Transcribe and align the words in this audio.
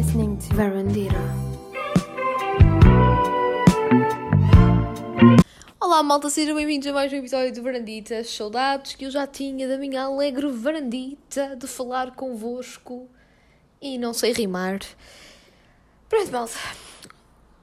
listening 0.00 0.34
to 0.36 0.54
Verandira. 0.54 1.20
Olá 5.78 6.02
malta, 6.02 6.30
sejam 6.30 6.56
bem-vindos 6.56 6.88
a 6.88 6.92
mais 6.94 7.12
um 7.12 7.16
episódio 7.16 7.52
do 7.52 7.62
Varandita. 7.62 8.24
Saudades 8.24 8.94
que 8.94 9.04
eu 9.04 9.10
já 9.10 9.26
tinha 9.26 9.68
da 9.68 9.76
minha 9.76 10.04
alegre 10.04 10.46
varandita 10.46 11.54
de 11.54 11.66
falar 11.66 12.12
convosco 12.12 13.10
e 13.78 13.98
não 13.98 14.14
sei 14.14 14.32
rimar. 14.32 14.80
Pronto, 16.08 16.32
malta. 16.32 16.54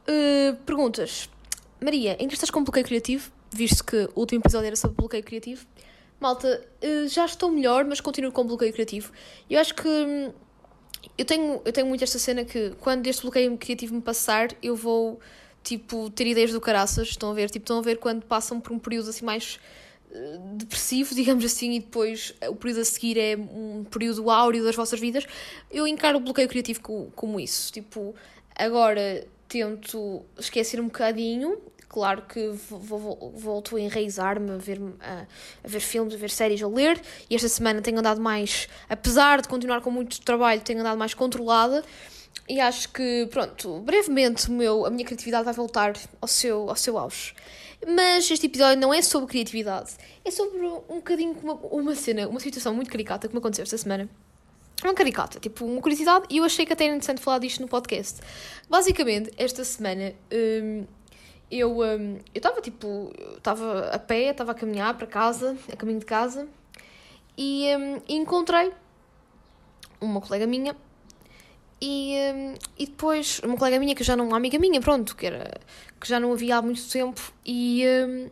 Uh, 0.07 0.55
perguntas. 0.57 1.27
Maria, 1.83 2.17
ainda 2.19 2.35
estás 2.35 2.51
com 2.51 2.63
bloqueio 2.63 2.85
criativo? 2.85 3.31
Visto 3.49 3.83
que 3.83 4.07
o 4.13 4.19
último 4.19 4.41
episódio 4.41 4.67
era 4.67 4.75
sobre 4.75 4.95
bloqueio 4.95 5.23
criativo. 5.23 5.65
Malta, 6.19 6.63
uh, 6.83 7.07
já 7.07 7.25
estou 7.25 7.49
melhor, 7.49 7.83
mas 7.83 7.99
continuo 7.99 8.31
com 8.31 8.45
bloqueio 8.45 8.73
criativo. 8.73 9.11
Eu 9.49 9.59
acho 9.59 9.73
que 9.73 9.87
hum, 9.87 10.31
eu 11.17 11.25
tenho, 11.25 11.61
eu 11.65 11.73
tenho 11.73 11.87
muito 11.87 12.03
esta 12.03 12.19
cena 12.19 12.45
que 12.45 12.71
quando 12.79 13.07
este 13.07 13.23
bloqueio 13.23 13.57
criativo 13.57 13.95
me 13.95 14.01
passar, 14.01 14.49
eu 14.61 14.75
vou 14.75 15.19
tipo 15.63 16.09
ter 16.11 16.27
ideias 16.27 16.51
do 16.51 16.61
caraças, 16.61 17.09
estão 17.09 17.31
a 17.31 17.33
ver? 17.33 17.49
Tipo, 17.49 17.63
estão 17.63 17.79
a 17.79 17.81
ver 17.81 17.97
quando 17.97 18.23
passam 18.23 18.59
por 18.59 18.71
um 18.71 18.79
período 18.79 19.09
assim 19.09 19.25
mais 19.25 19.59
uh, 20.11 20.55
depressivo, 20.55 21.13
digamos 21.15 21.43
assim, 21.43 21.73
e 21.73 21.79
depois 21.79 22.33
o 22.47 22.55
período 22.55 22.81
a 22.81 22.85
seguir 22.85 23.17
é 23.17 23.35
um 23.35 23.83
período 23.83 24.29
áureo 24.29 24.63
das 24.63 24.75
vossas 24.75 24.99
vidas. 24.99 25.25
Eu 25.71 25.87
encaro 25.87 26.17
o 26.17 26.21
bloqueio 26.21 26.47
criativo 26.47 26.81
como 27.15 27.39
isso. 27.39 27.71
Tipo, 27.73 28.15
agora 28.55 29.25
tento 29.47 30.23
esquecer 30.37 30.79
um 30.79 30.85
bocadinho 30.85 31.57
claro 31.97 32.21
que 32.29 32.51
volto 33.33 33.75
a 33.75 33.81
enraizar-me 33.81 34.51
a 34.51 34.57
ver, 34.57 34.79
a, 35.01 35.25
a, 35.63 35.67
ver 35.67 35.79
filmes, 35.79 36.13
a 36.13 36.17
ver 36.17 36.29
séries, 36.29 36.61
a 36.61 36.67
ler. 36.67 37.01
E 37.27 37.33
esta 37.33 37.49
semana 37.49 37.81
tenho 37.81 37.97
andado 37.97 38.21
mais, 38.21 38.69
apesar 38.87 39.41
de 39.41 39.47
continuar 39.47 39.81
com 39.81 39.89
muito 39.89 40.21
trabalho, 40.21 40.61
tenho 40.61 40.81
andado 40.81 40.95
mais 40.95 41.15
controlada. 41.15 41.83
E 42.47 42.59
acho 42.59 42.89
que, 42.89 43.27
pronto, 43.31 43.79
brevemente 43.79 44.51
meu, 44.51 44.85
a 44.85 44.91
minha 44.91 45.03
criatividade 45.03 45.43
vai 45.43 45.55
voltar 45.55 45.93
ao 46.21 46.27
seu, 46.27 46.69
ao 46.69 46.75
seu 46.75 46.99
auge. 46.99 47.33
Mas 47.87 48.29
este 48.29 48.45
episódio 48.45 48.79
não 48.79 48.93
é 48.93 49.01
sobre 49.01 49.27
criatividade, 49.27 49.93
é 50.23 50.29
sobre 50.29 50.59
um 50.59 50.97
bocadinho 50.97 51.35
uma, 51.41 51.53
uma 51.53 51.95
cena, 51.95 52.27
uma 52.27 52.39
situação 52.39 52.75
muito 52.75 52.91
caricata 52.91 53.27
que 53.27 53.33
me 53.33 53.39
aconteceu 53.39 53.63
esta 53.63 53.77
semana. 53.77 54.07
Uma 54.83 54.93
caricata, 54.93 55.39
tipo 55.39 55.65
uma 55.65 55.81
curiosidade, 55.81 56.27
e 56.29 56.37
eu 56.37 56.43
achei 56.43 56.63
que 56.63 56.71
até 56.71 56.85
era 56.85 56.93
interessante 56.93 57.19
falar 57.19 57.39
disto 57.39 57.59
no 57.59 57.67
podcast. 57.67 58.21
Basicamente, 58.69 59.31
esta 59.35 59.63
semana 59.63 60.13
hum, 60.31 60.85
eu 61.51 61.79
um, 61.79 62.19
estava 62.33 62.61
tipo, 62.61 63.11
estava 63.37 63.89
a 63.89 63.99
pé, 63.99 64.31
estava 64.31 64.51
a 64.51 64.55
caminhar 64.55 64.93
para 64.97 65.07
casa, 65.07 65.57
a 65.71 65.75
caminho 65.75 65.99
de 65.99 66.05
casa, 66.05 66.47
e, 67.37 67.67
um, 67.75 68.01
encontrei 68.07 68.71
uma 70.01 70.21
colega 70.21 70.45
minha 70.45 70.75
e, 71.79 72.15
um, 72.33 72.53
e 72.77 72.85
depois 72.85 73.39
uma 73.43 73.55
colega 73.55 73.79
minha 73.79 73.95
que 73.95 74.03
já 74.03 74.15
não 74.15 74.27
uma 74.27 74.37
amiga 74.37 74.57
minha, 74.59 74.81
pronto, 74.81 75.15
que 75.15 75.27
era 75.27 75.59
que 75.99 76.07
já 76.07 76.19
não 76.19 76.33
havia 76.33 76.57
há 76.57 76.61
muito 76.61 76.87
tempo 76.89 77.33
e 77.45 77.83
um, 77.87 78.29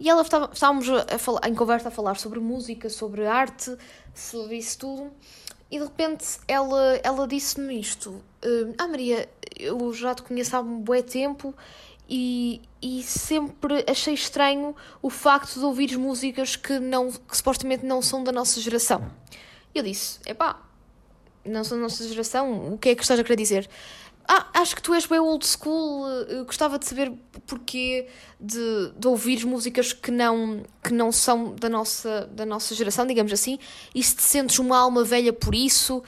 e 0.00 0.08
ela 0.08 0.22
estava, 0.22 0.50
estávamos 0.52 0.88
a 0.88 1.18
falar, 1.18 1.48
em 1.48 1.54
conversa 1.54 1.88
a 1.88 1.90
falar 1.90 2.16
sobre 2.16 2.38
música, 2.38 2.88
sobre 2.88 3.26
arte, 3.26 3.76
sobre 4.14 4.56
isso 4.56 4.78
tudo. 4.78 5.10
E 5.70 5.78
de 5.78 5.84
repente 5.84 6.38
ela, 6.46 7.00
ela 7.02 7.26
disse-me 7.26 7.78
isto: 7.78 8.22
hum, 8.44 8.74
Ah, 8.78 8.86
Maria, 8.86 9.28
eu 9.58 9.92
já 9.92 10.14
te 10.14 10.22
conheço 10.22 10.56
há 10.56 10.60
um 10.60 10.80
bom 10.80 11.02
tempo 11.02 11.54
e, 12.08 12.62
e 12.80 13.02
sempre 13.02 13.84
achei 13.88 14.14
estranho 14.14 14.74
o 15.02 15.10
facto 15.10 15.58
de 15.58 15.64
ouvires 15.64 15.96
músicas 15.96 16.56
que, 16.56 16.78
não, 16.78 17.10
que 17.12 17.36
supostamente 17.36 17.84
não 17.84 18.00
são 18.00 18.24
da 18.24 18.32
nossa 18.32 18.60
geração. 18.60 19.10
Eu 19.74 19.82
disse: 19.82 20.18
epá, 20.26 20.60
não 21.44 21.62
são 21.62 21.76
da 21.76 21.82
nossa 21.82 22.06
geração, 22.08 22.72
o 22.72 22.78
que 22.78 22.90
é 22.90 22.94
que 22.94 23.02
estás 23.02 23.20
a 23.20 23.22
querer 23.22 23.36
dizer? 23.36 23.68
Ah, 24.30 24.46
acho 24.60 24.76
que 24.76 24.82
tu 24.82 24.92
és 24.92 25.06
bem 25.06 25.18
old 25.18 25.46
school, 25.46 26.06
eu 26.28 26.44
gostava 26.44 26.78
de 26.78 26.86
saber 26.86 27.10
porquê 27.46 28.08
de, 28.38 28.92
de 28.94 29.08
ouvir 29.08 29.46
músicas 29.46 29.94
que 29.94 30.10
não, 30.10 30.62
que 30.84 30.92
não 30.92 31.10
são 31.10 31.54
da 31.54 31.68
nossa, 31.68 32.28
da 32.30 32.44
nossa 32.44 32.74
geração, 32.74 33.06
digamos 33.06 33.32
assim, 33.32 33.58
e 33.94 34.02
se 34.02 34.14
te 34.16 34.22
sentes 34.22 34.58
uma 34.58 34.76
alma 34.76 35.02
velha 35.02 35.32
por 35.32 35.54
isso. 35.54 36.02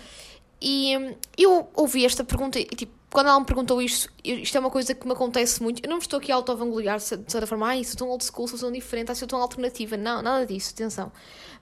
E 0.60 0.99
hum, 0.99 1.15
eu 1.39 1.71
ouvi 1.75 2.05
esta 2.05 2.22
pergunta 2.22 2.59
e 2.59 2.66
tipo, 2.66 2.93
quando 3.10 3.26
ela 3.26 3.41
me 3.41 3.47
perguntou 3.47 3.82
isto, 3.82 4.09
isto 4.22 4.56
é 4.56 4.60
uma 4.60 4.71
coisa 4.71 4.94
que 4.94 5.04
me 5.06 5.12
acontece 5.12 5.62
muito. 5.62 5.84
Eu 5.84 5.91
não 5.91 5.97
me 5.97 6.03
estou 6.03 6.19
aqui 6.19 6.31
a 6.31 6.37
auto-vangloriar 6.37 6.98
de 6.98 7.04
certa 7.04 7.47
forma, 7.47 7.72
ah, 7.72 7.84
sou 7.84 7.97
tão 7.97 8.09
old 8.09 8.25
school, 8.25 8.47
sou 8.47 8.59
tão 8.59 8.71
diferente, 8.71 9.10
ah, 9.10 9.15
sou 9.15 9.26
tão 9.26 9.41
alternativa. 9.41 9.97
Não, 9.97 10.22
nada 10.22 10.47
disso, 10.47 10.72
atenção. 10.72 11.10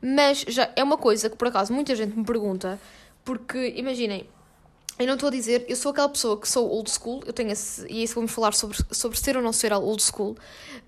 Mas 0.00 0.44
já 0.46 0.70
é 0.76 0.84
uma 0.84 0.98
coisa 0.98 1.30
que 1.30 1.36
por 1.36 1.48
acaso 1.48 1.72
muita 1.72 1.96
gente 1.96 2.16
me 2.16 2.24
pergunta, 2.24 2.78
porque 3.24 3.72
imaginem, 3.76 4.28
eu 4.98 5.06
não 5.06 5.14
estou 5.14 5.28
a 5.28 5.30
dizer, 5.30 5.64
eu 5.68 5.76
sou 5.76 5.92
aquela 5.92 6.08
pessoa 6.08 6.40
que 6.40 6.48
sou 6.48 6.68
old 6.68 6.90
school, 6.90 7.22
eu 7.24 7.32
tenho 7.32 7.52
esse, 7.52 7.86
e 7.88 8.02
isso 8.02 8.16
vamos 8.16 8.32
falar 8.32 8.52
sobre, 8.52 8.76
sobre 8.90 9.16
ser 9.16 9.36
ou 9.36 9.42
não 9.42 9.52
ser 9.52 9.72
old 9.72 10.02
school, 10.02 10.36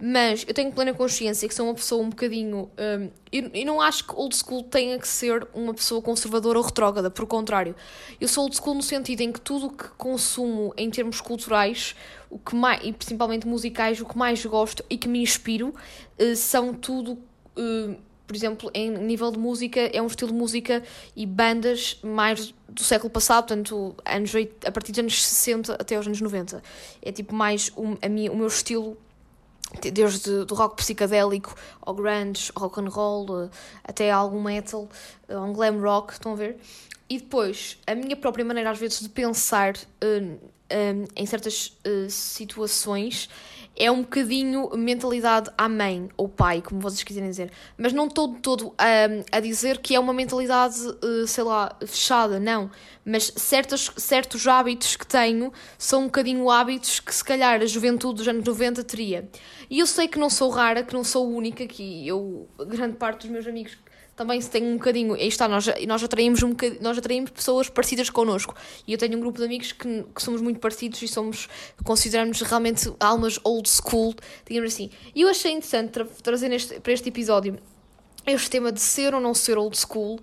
mas 0.00 0.44
eu 0.48 0.53
tenho 0.53 0.72
plena 0.72 0.93
consciência 0.93 1.48
que 1.48 1.54
sou 1.54 1.66
uma 1.66 1.75
pessoa 1.75 2.03
um 2.03 2.10
bocadinho. 2.10 2.69
Um, 2.76 3.10
eu 3.32 3.65
não 3.65 3.81
acho 3.81 4.04
que 4.04 4.15
old 4.15 4.34
school 4.34 4.65
tenha 4.65 4.98
que 4.98 5.06
ser 5.06 5.47
uma 5.54 5.72
pessoa 5.72 6.03
conservadora 6.03 6.59
ou 6.59 6.65
retrógrada, 6.65 7.09
por 7.09 7.25
contrário. 7.26 7.76
Eu 8.21 8.26
sou 8.26 8.44
old 8.44 8.56
school 8.56 8.75
no 8.75 8.82
sentido 8.82 9.21
em 9.21 9.31
que 9.31 9.41
tudo 9.41 9.66
o 9.66 9.71
que 9.71 9.88
consumo 9.91 10.75
em 10.77 10.91
termos 10.91 11.21
culturais, 11.21 11.94
o 12.28 12.38
que 12.38 12.56
mais, 12.56 12.81
e 12.84 12.92
principalmente 12.92 13.47
musicais, 13.47 14.00
o 14.00 14.06
que 14.06 14.19
mais 14.19 14.44
gosto 14.44 14.84
e 14.91 14.98
que 14.98 15.06
me 15.06 15.22
inspiro, 15.22 15.72
uh, 16.19 16.34
são 16.34 16.75
tudo. 16.75 17.12
Uh, 17.56 18.09
por 18.30 18.36
exemplo, 18.36 18.70
em 18.72 18.92
nível 18.92 19.32
de 19.32 19.41
música, 19.41 19.80
é 19.92 20.00
um 20.00 20.06
estilo 20.06 20.30
de 20.30 20.36
música 20.38 20.84
e 21.16 21.26
bandas 21.26 21.98
mais 22.00 22.54
do 22.68 22.80
século 22.84 23.10
passado, 23.10 23.48
portanto, 23.48 23.92
anos, 24.04 24.32
a 24.64 24.70
partir 24.70 24.92
dos 24.92 25.00
anos 25.00 25.20
60 25.20 25.74
até 25.74 25.98
os 25.98 26.06
anos 26.06 26.20
90. 26.20 26.62
É 27.02 27.10
tipo 27.10 27.34
mais 27.34 27.72
o, 27.74 27.98
a 28.00 28.08
minha, 28.08 28.30
o 28.30 28.36
meu 28.36 28.46
estilo, 28.46 28.96
desde 29.80 30.44
do 30.44 30.54
rock 30.54 30.76
psicadélico 30.76 31.56
ao 31.80 31.92
grunge, 31.92 32.52
rock 32.56 32.80
and 32.80 32.88
roll, 32.88 33.50
até 33.82 34.12
algum 34.12 34.41
metal, 34.41 34.88
um 35.28 35.52
glam 35.52 35.80
rock, 35.80 36.12
estão 36.12 36.30
a 36.30 36.36
ver? 36.36 36.56
E 37.08 37.18
depois, 37.18 37.78
a 37.84 37.97
minha 37.97 38.14
própria 38.14 38.44
maneira, 38.44 38.70
às 38.70 38.78
vezes, 38.78 39.00
de 39.00 39.08
pensar 39.08 39.74
uh, 39.74 40.34
uh, 40.34 41.08
em 41.16 41.26
certas 41.26 41.76
uh, 41.84 42.08
situações 42.08 43.28
é 43.80 43.91
um 43.91 44.02
bocadinho 44.02 44.68
mentalidade 44.76 45.50
à 45.56 45.66
mãe 45.66 46.10
ou 46.14 46.28
pai, 46.28 46.60
como 46.60 46.82
vocês 46.82 47.02
quiserem 47.02 47.30
dizer. 47.30 47.50
Mas 47.78 47.94
não 47.94 48.08
estou 48.08 48.34
todo 48.34 48.66
um, 48.68 49.24
a 49.32 49.41
dizer 49.41 49.78
que 49.78 49.94
é 49.94 49.98
uma 49.98 50.12
mentalidade, 50.12 50.76
uh, 50.86 51.26
sei 51.26 51.42
lá, 51.42 51.74
fechada, 51.86 52.38
não. 52.38 52.70
Mas 53.02 53.32
certos, 53.36 53.91
certos 53.96 54.46
hábitos 54.46 54.96
que 54.96 55.06
tenho 55.06 55.50
são 55.78 56.02
um 56.02 56.04
bocadinho 56.04 56.50
hábitos 56.50 57.00
que 57.00 57.14
se 57.14 57.24
calhar 57.24 57.62
a 57.62 57.66
juventude 57.66 58.16
dos 58.18 58.28
anos 58.28 58.44
90 58.44 58.84
teria. 58.84 59.26
E 59.70 59.78
eu 59.78 59.86
sei 59.86 60.06
que 60.06 60.18
não 60.18 60.28
sou 60.28 60.50
rara, 60.50 60.82
que 60.82 60.92
não 60.92 61.02
sou 61.02 61.26
única, 61.26 61.66
que 61.66 62.06
eu, 62.06 62.47
grande 62.66 62.97
parte 62.97 63.22
dos 63.22 63.30
meus 63.30 63.47
amigos 63.47 63.78
também 64.20 64.38
se 64.38 64.50
tem 64.50 64.62
um 64.62 64.75
bocadinho. 64.75 65.14
Aí 65.14 65.28
está, 65.28 65.48
nós, 65.48 65.66
nós, 65.86 66.04
atraímos 66.04 66.42
um 66.42 66.54
nós 66.82 66.98
atraímos 66.98 67.31
pessoas 67.31 67.70
parecidas 67.70 68.10
connosco. 68.10 68.54
E 68.86 68.92
eu 68.92 68.98
tenho 68.98 69.16
um 69.16 69.20
grupo 69.20 69.38
de 69.38 69.47
amigos 69.47 69.72
que, 69.72 70.04
que 70.14 70.22
somos 70.22 70.42
muito 70.42 70.60
parecidos 70.60 71.00
e 71.00 71.08
somos, 71.08 71.48
consideramos 71.82 72.38
realmente 72.42 72.92
almas 73.00 73.41
old 73.42 73.66
school, 73.66 74.14
digamos 74.47 74.75
assim. 74.75 74.91
E 75.14 75.22
eu 75.22 75.28
achei 75.28 75.53
interessante 75.53 75.92
tra 75.92 76.04
trazer 76.04 76.50
neste, 76.50 76.78
para 76.80 76.92
este 76.92 77.09
episódio 77.09 77.59
este 78.26 78.50
tema 78.50 78.70
de 78.70 78.81
ser 78.81 79.14
ou 79.14 79.20
não 79.20 79.34
ser 79.34 79.58
old 79.58 79.76
school 79.78 80.20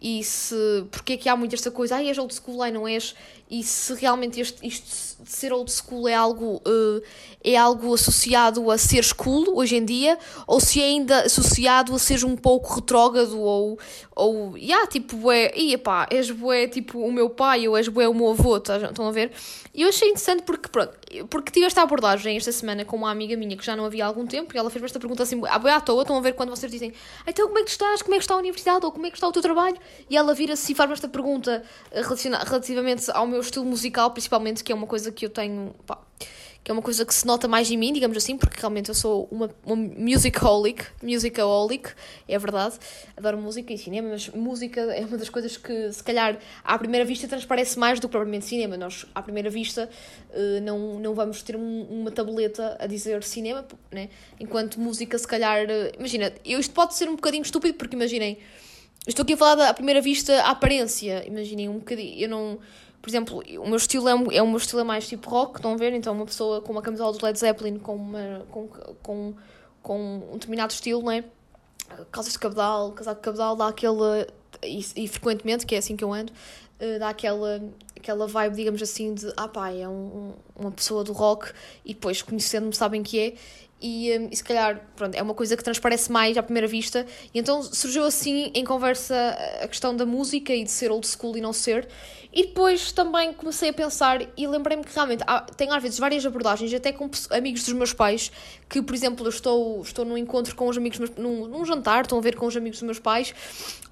e 0.00 0.24
se 0.24 0.54
porque 0.90 1.12
é 1.12 1.16
que 1.16 1.28
há 1.28 1.36
muito 1.36 1.54
esta 1.54 1.70
coisa, 1.70 1.96
ai 1.96 2.08
és 2.08 2.16
old 2.16 2.34
school, 2.34 2.62
ai 2.62 2.70
não 2.70 2.88
és, 2.88 3.14
e 3.50 3.62
se 3.62 3.92
realmente 3.94 4.40
este, 4.40 4.66
isto 4.66 5.22
de 5.22 5.30
ser 5.30 5.52
old 5.52 5.70
school 5.70 6.08
é 6.08 6.14
algo, 6.14 6.62
uh, 6.66 7.02
é 7.44 7.54
algo 7.56 7.92
associado 7.92 8.70
a 8.70 8.78
ser 8.78 9.12
cool 9.14 9.58
hoje 9.58 9.76
em 9.76 9.84
dia, 9.84 10.18
ou 10.46 10.58
se 10.58 10.80
é 10.80 10.84
ainda 10.84 11.22
associado 11.22 11.94
a 11.94 11.98
ser 11.98 12.24
um 12.24 12.34
pouco 12.34 12.72
retrógrado, 12.74 13.38
ou, 13.38 13.78
ou 14.16 14.56
yeah, 14.56 14.86
tipo, 14.86 15.16
bué, 15.16 15.52
ia 15.54 15.76
pá, 15.76 16.06
és 16.10 16.30
bué, 16.30 16.66
tipo, 16.66 16.98
o 17.00 17.12
meu 17.12 17.28
pai, 17.28 17.68
ou 17.68 17.76
és 17.76 17.88
bué 17.88 18.08
o 18.08 18.14
meu 18.14 18.30
avô, 18.30 18.58
tá, 18.58 18.78
estão 18.78 19.06
a 19.06 19.12
ver? 19.12 19.32
E 19.72 19.82
eu 19.82 19.88
achei 19.88 20.08
interessante 20.08 20.42
porque, 20.42 20.68
pronto, 20.68 20.98
porque 21.28 21.52
tive 21.52 21.66
esta 21.66 21.82
abordagem 21.82 22.36
esta 22.36 22.50
semana 22.50 22.84
com 22.84 22.96
uma 22.96 23.10
amiga 23.10 23.36
minha 23.36 23.56
que 23.56 23.64
já 23.64 23.76
não 23.76 23.84
havia 23.84 24.04
há 24.04 24.08
algum 24.08 24.26
tempo, 24.26 24.54
e 24.54 24.58
ela 24.58 24.68
fez-me 24.68 24.86
esta 24.86 24.98
pergunta 24.98 25.22
assim, 25.22 25.40
ah, 25.46 25.76
à 25.76 25.80
toa, 25.80 26.02
estão 26.02 26.16
a 26.16 26.20
ver 26.20 26.34
quando 26.34 26.50
vocês 26.50 26.70
dizem, 26.70 26.92
então 27.26 27.46
como 27.46 27.58
é 27.58 27.62
que 27.62 27.68
tu 27.68 27.72
estás, 27.72 28.02
como 28.02 28.14
é 28.14 28.18
que 28.18 28.24
está 28.24 28.34
a 28.34 28.38
universidade, 28.38 28.84
ou 28.84 28.90
como 28.90 29.06
é 29.06 29.10
que 29.10 29.16
está 29.16 29.28
o 29.28 29.32
teu 29.32 29.42
trabalho? 29.42 29.76
E 30.08 30.16
ela 30.16 30.34
vira-se 30.34 30.72
e 30.72 30.74
faz-me 30.74 30.94
esta 30.94 31.08
pergunta 31.08 31.62
eh, 31.92 32.02
relativamente 32.02 33.10
ao 33.12 33.26
meu 33.26 33.40
estilo 33.40 33.64
musical, 33.64 34.10
principalmente, 34.10 34.64
que 34.64 34.72
é 34.72 34.74
uma 34.74 34.86
coisa 34.86 35.12
que 35.12 35.24
eu 35.24 35.30
tenho. 35.30 35.72
Pá, 35.86 35.98
que 36.62 36.70
é 36.70 36.74
uma 36.74 36.82
coisa 36.82 37.06
que 37.06 37.14
se 37.14 37.26
nota 37.26 37.48
mais 37.48 37.70
em 37.70 37.76
mim, 37.76 37.92
digamos 37.92 38.16
assim, 38.16 38.36
porque 38.36 38.60
realmente 38.60 38.90
eu 38.90 38.94
sou 38.94 39.26
uma, 39.30 39.50
uma 39.64 39.76
musicaholic, 39.76 40.84
musicaholic, 41.02 41.90
é 42.28 42.38
verdade, 42.38 42.74
adoro 43.16 43.38
música 43.38 43.72
e 43.72 43.78
cinema, 43.78 44.10
mas 44.10 44.28
música 44.28 44.80
é 44.80 45.04
uma 45.04 45.16
das 45.16 45.30
coisas 45.30 45.56
que, 45.56 45.90
se 45.90 46.04
calhar, 46.04 46.38
à 46.62 46.78
primeira 46.78 47.04
vista 47.04 47.26
transparece 47.26 47.78
mais 47.78 47.98
do 47.98 48.08
que 48.08 48.12
propriamente 48.12 48.44
cinema. 48.44 48.76
Nós, 48.76 49.06
à 49.14 49.22
primeira 49.22 49.48
vista, 49.48 49.88
eh, 50.32 50.60
não, 50.60 51.00
não 51.00 51.14
vamos 51.14 51.42
ter 51.42 51.56
uma 51.56 52.10
tabuleta 52.10 52.76
a 52.78 52.86
dizer 52.86 53.22
cinema, 53.24 53.66
né? 53.90 54.10
enquanto 54.38 54.78
música, 54.78 55.16
se 55.16 55.26
calhar, 55.26 55.64
eh, 55.68 55.92
imagina, 55.98 56.30
eu, 56.44 56.60
isto 56.60 56.74
pode 56.74 56.94
ser 56.94 57.08
um 57.08 57.16
bocadinho 57.16 57.42
estúpido, 57.42 57.78
porque 57.78 57.96
imaginem, 57.96 58.36
estou 59.06 59.22
aqui 59.22 59.32
a 59.32 59.36
falar 59.36 59.54
da, 59.54 59.70
à 59.70 59.74
primeira 59.74 60.02
vista, 60.02 60.42
a 60.42 60.50
aparência, 60.50 61.26
imaginem, 61.26 61.70
um 61.70 61.78
bocadinho, 61.78 62.18
eu 62.18 62.28
não 62.28 62.58
Por 63.00 63.08
exemplo, 63.08 63.42
o 63.58 63.66
meu 63.66 63.76
estilo 63.76 64.08
é, 64.08 64.36
é 64.36 64.42
o 64.42 64.46
meu 64.46 64.58
estilo 64.58 64.80
é 64.80 64.84
mais 64.84 65.08
tipo 65.08 65.30
rock, 65.30 65.56
estão 65.56 65.72
a 65.72 65.76
ver? 65.76 65.92
Então 65.94 66.12
uma 66.12 66.26
pessoa 66.26 66.60
com 66.60 66.72
uma 66.72 66.82
camisola 66.82 67.16
do 67.16 67.24
Led 67.24 67.38
Zeppelin 67.38 67.78
com, 67.78 67.96
uma, 67.96 68.46
com, 68.50 68.68
com, 69.02 69.34
com 69.82 70.22
um 70.30 70.34
determinado 70.34 70.72
estilo, 70.72 71.02
não 71.02 71.12
é? 71.12 71.24
Calças 72.12 72.34
de 72.34 72.38
cabedal, 72.38 72.92
casaco 72.92 73.20
de 73.20 73.24
cabedal, 73.24 73.56
dá 73.56 73.68
aquele... 73.68 74.26
E, 74.62 74.84
e 74.94 75.08
frequentemente, 75.08 75.64
que 75.64 75.74
é 75.74 75.78
assim 75.78 75.96
que 75.96 76.04
eu 76.04 76.12
ando, 76.12 76.30
uh, 76.32 76.98
dá 76.98 77.08
aquela, 77.08 77.62
aquela 77.96 78.26
vibe, 78.26 78.56
digamos 78.56 78.82
assim, 78.82 79.14
de 79.14 79.32
ah 79.34 79.48
pá, 79.48 79.70
é 79.70 79.88
um, 79.88 80.34
uma 80.54 80.70
pessoa 80.70 81.02
do 81.02 81.12
rock 81.12 81.50
e 81.82 81.94
depois 81.94 82.20
conhecendo-me 82.20 82.74
sabem 82.74 83.02
que 83.02 83.18
é 83.18 83.34
e, 83.80 84.16
um, 84.18 84.28
e 84.30 84.36
se 84.36 84.44
calhar 84.44 84.80
pronto, 84.94 85.14
é 85.14 85.22
uma 85.22 85.34
coisa 85.34 85.56
que 85.56 85.64
transparece 85.64 86.12
mais 86.12 86.36
à 86.36 86.42
primeira 86.42 86.66
vista. 86.66 87.06
E 87.32 87.38
então 87.38 87.62
surgiu 87.62 88.04
assim 88.04 88.50
em 88.54 88.64
conversa 88.64 89.36
a 89.62 89.66
questão 89.66 89.96
da 89.96 90.04
música 90.04 90.54
e 90.54 90.64
de 90.64 90.70
ser 90.70 90.90
old 90.90 91.06
school 91.06 91.36
e 91.36 91.40
não 91.40 91.52
ser. 91.52 91.88
E 92.32 92.46
depois 92.46 92.92
também 92.92 93.32
comecei 93.32 93.70
a 93.70 93.72
pensar 93.72 94.22
e 94.36 94.46
lembrei-me 94.46 94.84
que 94.84 94.94
realmente 94.94 95.24
há, 95.26 95.40
tenho 95.40 95.72
às 95.72 95.82
vezes 95.82 95.98
várias 95.98 96.24
abordagens, 96.24 96.72
até 96.72 96.92
com 96.92 97.10
amigos 97.30 97.64
dos 97.64 97.72
meus 97.74 97.92
pais, 97.92 98.30
que 98.68 98.80
por 98.80 98.94
exemplo 98.94 99.26
eu 99.26 99.30
estou, 99.30 99.82
estou 99.82 100.04
num 100.04 100.16
encontro 100.16 100.54
com 100.54 100.68
os 100.68 100.76
amigos, 100.76 100.98
meus, 101.00 101.10
num, 101.16 101.48
num 101.48 101.64
jantar, 101.64 102.02
estão 102.02 102.18
a 102.18 102.20
ver 102.20 102.36
com 102.36 102.46
os 102.46 102.56
amigos 102.56 102.78
dos 102.78 102.86
meus 102.86 102.98
pais 103.00 103.34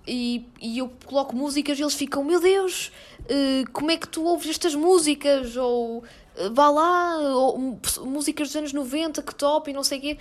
e, 0.06 0.46
e 0.60 0.78
eu 0.78 0.90
coloco 1.04 1.34
músicas 1.34 1.78
e 1.78 1.82
eles 1.82 1.94
ficam, 1.94 2.22
meu 2.22 2.40
Deus, 2.40 2.92
uh, 3.24 3.70
como 3.72 3.90
é 3.90 3.96
que 3.96 4.06
tu 4.06 4.24
ouves 4.24 4.48
estas 4.48 4.74
músicas? 4.74 5.56
Ou 5.56 6.04
vá 6.52 6.70
lá, 6.70 7.18
ou, 7.18 7.78
músicas 8.04 8.48
dos 8.48 8.56
anos 8.56 8.72
90, 8.72 9.20
que 9.22 9.34
top 9.34 9.70
e 9.70 9.74
não 9.74 9.82
sei 9.82 9.98
o 9.98 10.00
quê. 10.00 10.18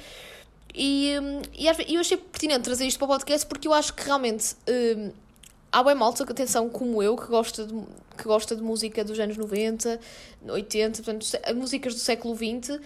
E, 0.73 1.17
hum, 1.21 1.41
e 1.55 1.95
eu 1.95 2.01
achei 2.01 2.17
pertinente 2.17 2.61
trazer 2.61 2.85
isto 2.85 2.97
para 2.97 3.05
o 3.05 3.09
podcast 3.09 3.47
porque 3.47 3.67
eu 3.67 3.73
acho 3.73 3.93
que 3.93 4.03
realmente 4.03 4.55
um, 4.67 5.11
há 5.71 5.83
bem 5.83 5.95
malta, 5.95 6.23
atenção, 6.23 6.69
como 6.69 7.01
eu, 7.01 7.15
que 7.15 7.27
gosta, 7.27 7.65
de, 7.65 7.73
que 8.17 8.23
gosta 8.23 8.55
de 8.55 8.61
música 8.61 9.03
dos 9.03 9.19
anos 9.19 9.37
90, 9.37 9.99
80, 10.47 11.03
portanto, 11.03 11.27
músicas 11.55 11.93
do 11.93 11.99
século 11.99 12.35
XX. 12.35 12.79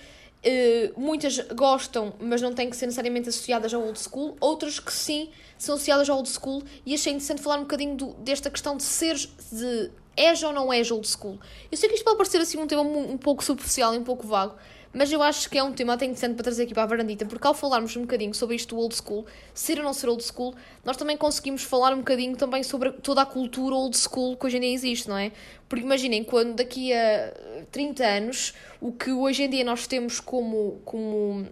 Uh, 0.43 0.99
muitas 0.99 1.37
gostam, 1.53 2.13
mas 2.19 2.41
não 2.41 2.51
têm 2.51 2.67
que 2.67 2.75
ser 2.75 2.87
necessariamente 2.87 3.29
associadas 3.29 3.71
ao 3.75 3.83
old 3.83 3.99
school, 3.99 4.35
outras 4.41 4.79
que 4.79 4.91
sim 4.91 5.29
são 5.55 5.75
associadas 5.75 6.09
ao 6.09 6.17
old 6.17 6.27
school, 6.27 6.63
e 6.83 6.95
achei 6.95 7.13
interessante 7.13 7.43
falar 7.43 7.57
um 7.57 7.61
bocadinho 7.61 7.95
do, 7.95 8.13
desta 8.15 8.49
questão 8.49 8.75
de 8.75 8.81
ser, 8.81 9.15
de 9.51 9.91
és 10.17 10.41
ou 10.41 10.51
não 10.51 10.73
és 10.73 10.89
old 10.89 11.07
school? 11.07 11.39
Eu 11.71 11.77
sei 11.77 11.87
que 11.87 11.93
isto 11.93 12.03
pode 12.03 12.17
parecer 12.17 12.39
assim 12.39 12.57
um 12.57 12.65
tema 12.65 12.81
um, 12.81 13.11
um 13.11 13.17
pouco 13.19 13.43
superficial 13.43 13.93
e 13.93 13.99
um 13.99 14.03
pouco 14.03 14.25
vago, 14.25 14.55
mas 14.93 15.11
eu 15.11 15.21
acho 15.21 15.49
que 15.49 15.57
é 15.57 15.63
um 15.63 15.71
tema 15.71 15.93
até 15.93 16.05
interessante 16.05 16.35
para 16.35 16.43
trazer 16.43 16.63
aqui 16.63 16.73
para 16.73 16.83
a 16.83 16.85
varandita, 16.85 17.25
porque 17.25 17.45
ao 17.47 17.53
falarmos 17.53 17.95
um 17.95 18.01
bocadinho 18.01 18.33
sobre 18.33 18.55
isto 18.55 18.75
do 18.75 18.81
old 18.81 18.95
school, 18.95 19.25
ser 19.53 19.77
ou 19.77 19.83
não 19.83 19.93
ser 19.93 20.09
old 20.09 20.23
school, 20.23 20.53
nós 20.83 20.97
também 20.97 21.15
conseguimos 21.15 21.63
falar 21.63 21.93
um 21.93 21.99
bocadinho 21.99 22.35
também 22.35 22.63
sobre 22.63 22.91
toda 22.91 23.21
a 23.21 23.25
cultura 23.25 23.75
old 23.75 23.97
school 23.97 24.35
que 24.35 24.45
hoje 24.45 24.57
em 24.57 24.61
dia 24.61 24.73
existe, 24.73 25.07
não 25.07 25.17
é? 25.17 25.31
Porque 25.69 25.85
imaginem, 25.85 26.23
quando 26.23 26.55
daqui 26.55 26.93
a 26.93 27.33
30 27.71 28.03
anos, 28.05 28.53
o 28.81 28.91
que 28.91 29.11
hoje 29.11 29.43
em 29.43 29.49
dia 29.49 29.63
nós 29.63 29.87
temos 29.87 30.19
como, 30.19 30.81
como 30.83 31.47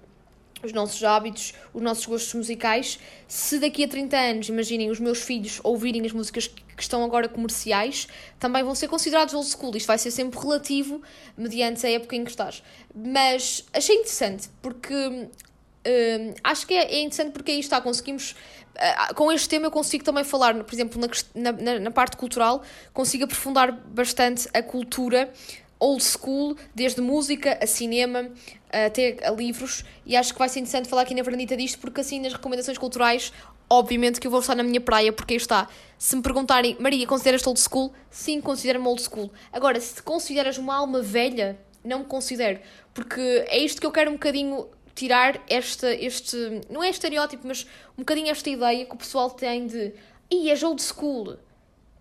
os 0.63 0.73
nossos 0.73 1.03
hábitos, 1.03 1.53
os 1.73 1.81
nossos 1.81 2.05
gostos 2.05 2.33
musicais. 2.33 2.99
Se 3.27 3.59
daqui 3.59 3.83
a 3.83 3.87
30 3.87 4.17
anos, 4.17 4.49
imaginem, 4.49 4.89
os 4.89 4.99
meus 4.99 5.21
filhos 5.21 5.59
ouvirem 5.63 6.05
as 6.05 6.11
músicas 6.11 6.47
que 6.47 6.81
estão 6.81 7.03
agora 7.03 7.27
comerciais, 7.27 8.07
também 8.39 8.63
vão 8.63 8.73
ser 8.73 8.87
considerados 8.87 9.33
old 9.33 9.49
school. 9.49 9.75
Isto 9.75 9.87
vai 9.87 9.97
ser 9.97 10.11
sempre 10.11 10.39
relativo, 10.39 11.01
mediante 11.37 11.85
a 11.85 11.89
época 11.89 12.15
em 12.15 12.23
que 12.23 12.31
estás. 12.31 12.63
Mas 12.95 13.65
achei 13.73 13.95
interessante, 13.95 14.49
porque 14.61 14.95
hum, 14.95 16.33
acho 16.43 16.65
que 16.65 16.73
é, 16.73 16.93
é, 16.93 17.01
interessante 17.01 17.31
porque 17.31 17.51
aí 17.51 17.59
está, 17.59 17.81
conseguimos. 17.81 18.35
Uh, 18.75 19.13
com 19.13 19.29
este 19.29 19.49
tema 19.49 19.65
eu 19.65 19.71
consigo 19.71 20.05
também 20.05 20.23
falar, 20.23 20.53
por 20.63 20.73
exemplo, 20.73 21.01
na, 21.35 21.51
na, 21.51 21.79
na 21.79 21.91
parte 21.91 22.15
cultural, 22.15 22.63
consigo 22.93 23.25
aprofundar 23.25 23.73
bastante 23.73 24.47
a 24.53 24.63
cultura 24.63 25.33
old 25.79 26.03
school, 26.03 26.57
desde 26.75 27.01
música 27.01 27.57
a 27.61 27.65
cinema, 27.65 28.29
até 28.69 29.17
a 29.23 29.31
livros, 29.31 29.85
e 30.05 30.15
acho 30.15 30.33
que 30.33 30.39
vai 30.39 30.49
ser 30.49 30.59
interessante 30.59 30.89
falar 30.89 31.03
aqui 31.03 31.15
na 31.15 31.23
Fernandita 31.23 31.55
disto, 31.55 31.79
porque 31.79 32.01
assim 32.01 32.19
nas 32.19 32.33
recomendações 32.33 32.77
culturais, 32.77 33.31
obviamente 33.69 34.19
que 34.19 34.27
eu 34.27 34.31
vou 34.31 34.41
estar 34.41 34.55
na 34.55 34.63
minha 34.63 34.81
praia, 34.81 35.13
porque 35.13 35.33
aí 35.33 35.37
está. 35.37 35.69
Se 35.97 36.15
me 36.15 36.21
perguntarem, 36.21 36.75
Maria, 36.79 37.07
consideras-te 37.07 37.47
old 37.47 37.59
school? 37.59 37.93
Sim, 38.09 38.41
considero-me 38.41 38.87
old 38.87 39.01
school. 39.01 39.31
Agora, 39.53 39.79
se 39.79 40.01
consideras 40.03 40.57
uma 40.57 40.75
alma 40.75 41.01
velha, 41.01 41.57
não 41.83 41.99
me 41.99 42.05
considero, 42.05 42.59
porque 42.93 43.45
é 43.47 43.57
isto 43.57 43.79
que 43.79 43.87
eu 43.87 43.91
quero 43.91 44.09
um 44.09 44.13
bocadinho 44.13 44.67
tirar 44.93 45.41
esta, 45.49 45.93
este, 45.93 46.61
não 46.69 46.83
é 46.83 46.89
estereótipo, 46.89 47.47
mas 47.47 47.65
um 47.97 48.01
bocadinho 48.01 48.29
esta 48.29 48.49
ideia 48.49 48.85
que 48.85 48.93
o 48.93 48.97
pessoal 48.97 49.29
tem 49.29 49.65
de, 49.65 49.93
e 50.29 50.49
és 50.49 50.61
old 50.61 50.81
school 50.81 51.37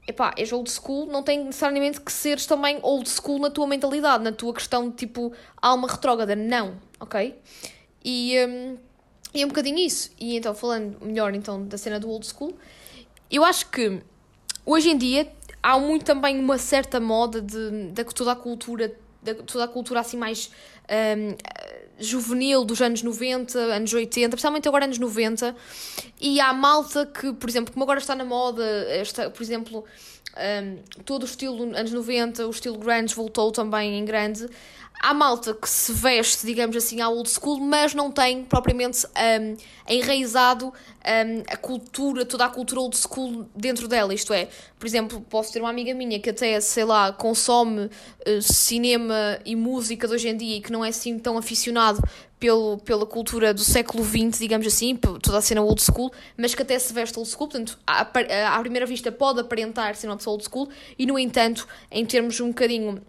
epá, 0.09 0.33
és 0.39 0.51
old 0.53 0.71
school, 0.71 1.07
não 1.07 1.23
tem 1.23 1.45
necessariamente 1.45 2.01
que 2.01 2.11
seres 2.11 2.47
também 2.47 2.79
old 2.83 3.09
school 3.09 3.39
na 3.39 3.51
tua 3.51 3.67
mentalidade, 3.67 4.25
na 4.25 4.33
tua 4.33 4.55
questão 4.55 4.89
de 4.89 4.97
tipo 4.97 5.33
alma 5.61 5.87
retrógrada, 5.87 6.35
não, 6.35 6.77
ok? 6.99 7.39
E, 8.03 8.35
um, 8.47 8.79
é 9.35 9.45
um 9.45 9.49
bocadinho 9.49 9.79
isso. 9.79 10.11
E 10.19 10.37
então, 10.37 10.55
falando 10.55 10.97
melhor 11.05 11.35
então 11.35 11.63
da 11.67 11.77
cena 11.77 12.01
do 12.01 12.09
old 12.09 12.27
school, 12.27 12.57
eu 13.31 13.45
acho 13.45 13.69
que 13.71 14.01
hoje 14.65 14.89
em 14.89 14.97
dia 14.97 15.31
há 15.63 15.79
muito 15.79 16.07
também 16.07 16.39
uma 16.41 16.57
certa 16.57 16.99
moda 16.99 17.43
de, 17.43 17.91
de 17.93 18.05
toda 18.05 18.33
a 18.33 18.37
cultura, 18.37 18.97
de 19.23 19.35
toda 19.35 19.65
a 19.65 19.69
cultura 19.69 20.01
assim 20.01 20.17
mais 20.17 20.51
um, 20.89 21.37
juvenil 21.99 22.65
dos 22.65 22.81
anos 22.81 23.03
90, 23.03 23.59
anos 23.59 23.93
80, 23.93 24.31
principalmente 24.31 24.69
agora 24.69 24.85
anos 24.85 24.99
90, 24.99 25.55
e 26.21 26.41
há 26.41 26.53
malta 26.53 27.07
que, 27.07 27.33
por 27.33 27.49
exemplo, 27.49 27.73
como 27.73 27.85
agora 27.85 27.99
está 27.99 28.15
na 28.15 28.25
moda, 28.25 28.65
esta, 28.89 29.31
por 29.31 29.43
exemplo, 29.43 29.85
um, 30.39 31.03
todo 31.05 31.23
o 31.23 31.27
estilo 31.27 31.65
anos 31.77 31.93
90, 31.93 32.47
o 32.47 32.51
estilo 32.51 32.79
grunge 32.79 33.15
voltou 33.15 33.51
também 33.51 33.99
em 33.99 34.05
grande, 34.05 34.49
há 35.01 35.15
malta 35.15 35.55
que 35.55 35.69
se 35.69 35.93
veste, 35.93 36.45
digamos 36.47 36.77
assim, 36.77 37.01
à 37.01 37.09
old 37.09 37.29
school, 37.29 37.61
mas 37.61 37.95
não 37.95 38.11
tem 38.11 38.45
propriamente 38.45 39.07
um, 39.07 39.57
enraizado 39.89 40.67
um, 40.67 41.43
a 41.49 41.57
cultura, 41.57 42.25
toda 42.25 42.45
a 42.45 42.49
cultura 42.49 42.81
old 42.81 42.97
school 42.97 43.47
dentro 43.55 43.87
dela. 43.87 44.13
Isto 44.13 44.33
é, 44.33 44.49
por 44.79 44.87
exemplo, 44.87 45.21
posso 45.21 45.53
ter 45.53 45.61
uma 45.61 45.71
amiga 45.71 45.95
minha 45.95 46.19
que 46.19 46.31
até, 46.31 46.61
sei 46.61 46.85
lá, 46.85 47.13
consome 47.13 47.87
uh, 47.87 48.43
cinema 48.43 49.39
e 49.45 49.55
música 49.55 50.09
de 50.09 50.15
hoje 50.15 50.29
em 50.29 50.37
dia 50.37 50.57
e 50.57 50.61
que 50.61 50.73
não 50.73 50.85
é 50.85 50.89
assim 50.89 51.19
tão 51.19 51.39
aficionado 51.39 52.03
pelo, 52.39 52.79
pela 52.79 53.07
cultura 53.07 53.53
do 53.53 53.61
século 53.61 54.05
XX, 54.05 54.39
digamos 54.39 54.67
assim, 54.67 54.97
toda 54.97 55.39
a 55.39 55.41
cena 55.41 55.63
old 55.63 55.83
school, 55.83 56.13
mas 56.37 56.55
que 56.55 56.63
até 56.63 56.79
se 56.79 56.93
veste 56.93 57.19
old 57.19 57.29
school, 57.29 57.49
portanto, 57.49 57.79
à, 57.87 58.03
à 58.03 58.61
primeira 58.61 58.87
vista 58.87 59.11
pode 59.11 59.41
aparentar 59.41 59.97
ser 59.97 60.07
uma 60.07 60.17
pessoa 60.17 60.35
old 60.35 60.45
school 60.45 60.69
e, 60.99 61.07
no 61.07 61.19
entanto, 61.19 61.67
em 61.91 62.05
termos 62.05 62.41
um 62.41 62.49
bocadinho 62.49 63.03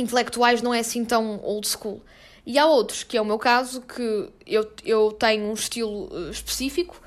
intelectuais 0.00 0.62
não 0.62 0.72
é 0.72 0.80
assim 0.80 1.04
tão 1.04 1.40
old 1.42 1.66
school. 1.66 2.02
E 2.46 2.58
há 2.58 2.66
outros, 2.66 3.02
que 3.02 3.16
é 3.16 3.20
o 3.20 3.24
meu 3.24 3.38
caso, 3.38 3.82
que 3.82 4.30
eu, 4.46 4.66
eu 4.84 5.12
tenho 5.12 5.44
um 5.44 5.52
estilo 5.52 6.08
uh, 6.10 6.30
específico, 6.30 6.98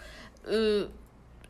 uh, 0.45 0.87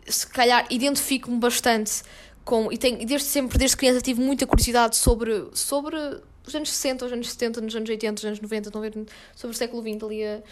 se 0.06 0.26
calhar 0.28 0.66
identifico-me 0.70 1.38
bastante 1.38 2.02
com. 2.46 2.72
E 2.72 2.78
tenho, 2.78 3.06
desde 3.06 3.28
sempre, 3.28 3.58
desde 3.58 3.76
criança, 3.76 4.02
tive 4.02 4.22
muita 4.22 4.48
curiosidade 4.48 4.96
sobre, 4.96 5.50
sobre 5.54 5.98
os 6.46 6.56
anos 6.56 6.70
60, 6.72 7.06
os 7.06 7.12
anos 7.12 7.30
70, 7.32 7.62
nos 7.62 7.76
anos 7.76 7.90
80, 7.90 8.20
os 8.20 8.26
anos 8.26 8.40
90, 8.40 8.70
estão 8.70 8.82
a 8.82 8.90
ver? 8.90 9.06
Sobre 9.36 9.56
o 9.56 9.58
século 9.58 9.82
XX 9.82 10.04
ali. 10.04 10.24
Uh, 10.24 10.44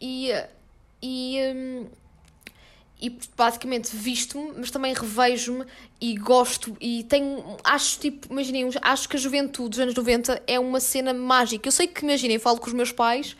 e. 0.00 0.32
e 1.02 1.38
um, 1.54 1.86
e 3.00 3.18
basicamente 3.36 3.94
visto-me, 3.94 4.52
mas 4.56 4.70
também 4.70 4.94
revejo-me 4.94 5.66
e 6.00 6.14
gosto 6.16 6.76
e 6.80 7.04
tenho, 7.04 7.56
acho 7.62 8.00
tipo, 8.00 8.32
imaginem, 8.32 8.70
acho 8.80 9.08
que 9.08 9.16
a 9.16 9.20
juventude 9.20 9.70
dos 9.70 9.78
anos 9.78 9.94
90 9.94 10.42
é 10.46 10.58
uma 10.58 10.80
cena 10.80 11.12
mágica. 11.12 11.68
Eu 11.68 11.72
sei 11.72 11.86
que, 11.86 12.04
imaginem, 12.04 12.38
falo 12.38 12.58
com 12.58 12.66
os 12.66 12.72
meus 12.72 12.92
pais 12.92 13.36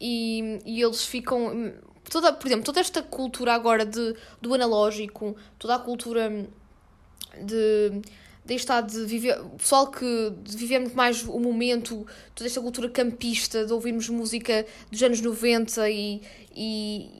e, 0.00 0.58
e 0.64 0.80
eles 0.80 1.04
ficam, 1.04 1.72
toda, 2.10 2.32
por 2.32 2.46
exemplo, 2.46 2.64
toda 2.64 2.80
esta 2.80 3.02
cultura 3.02 3.52
agora 3.52 3.84
de, 3.84 4.16
do 4.40 4.54
analógico, 4.54 5.36
toda 5.58 5.74
a 5.74 5.78
cultura 5.78 6.48
de 7.42 8.02
de 8.48 8.54
estar 8.54 8.80
de 8.80 9.04
viver, 9.04 9.38
o 9.42 9.58
pessoal 9.58 9.88
que 9.90 10.32
de 10.42 10.56
viver 10.56 10.78
muito 10.78 10.96
mais 10.96 11.22
o 11.22 11.38
momento, 11.38 12.06
toda 12.34 12.48
esta 12.48 12.62
cultura 12.62 12.88
campista, 12.88 13.66
de 13.66 13.72
ouvirmos 13.74 14.08
música 14.08 14.64
dos 14.90 15.02
anos 15.02 15.20
90 15.20 15.90
e, 15.90 16.22
e, 16.56 17.10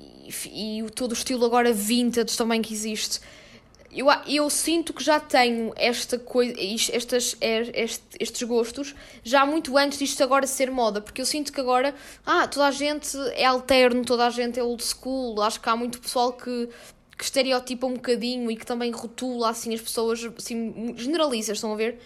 e, 0.47 0.81
e 0.81 0.91
todo 0.91 1.13
o 1.13 1.15
estilo 1.15 1.45
agora 1.45 1.73
vintage 1.73 2.37
também 2.37 2.63
que 2.63 2.73
existe. 2.73 3.21
Eu, 3.91 4.07
eu 4.27 4.51
sinto 4.51 4.93
que 4.93 5.03
já 5.03 5.19
tenho 5.19 5.73
esta 5.75 6.19
coisa, 6.19 6.55
estas, 6.93 7.37
este, 7.41 8.05
estes 8.21 8.43
gostos 8.43 8.95
já 9.25 9.47
muito 9.47 9.79
antes 9.79 9.99
disto 9.99 10.23
agora 10.23 10.47
ser 10.47 10.71
moda, 10.71 11.01
porque 11.01 11.23
eu 11.23 11.27
sinto 11.27 11.51
que 11.51 11.61
agora 11.61 11.95
ah, 12.25 12.47
toda 12.47 12.67
a 12.67 12.71
gente 12.71 13.17
é 13.33 13.47
alterno, 13.47 14.05
toda 14.05 14.27
a 14.27 14.31
gente 14.31 14.61
é 14.61 14.63
old 14.63 14.85
school. 14.85 15.41
Acho 15.41 15.59
que 15.61 15.69
há 15.71 15.75
muito 15.75 16.01
pessoal 16.01 16.35
que, 16.35 16.69
que 17.17 17.25
estereotipa 17.25 17.87
um 17.87 17.95
bocadinho 17.95 18.51
e 18.51 18.57
que 18.57 18.67
também 18.67 18.91
rotula 18.91 19.49
assim 19.49 19.75
as 19.75 19.81
pessoas, 19.81 20.23
assim, 20.37 20.95
generaliza, 20.97 21.55
estão 21.55 21.73
a 21.73 21.77
ver? 21.77 21.99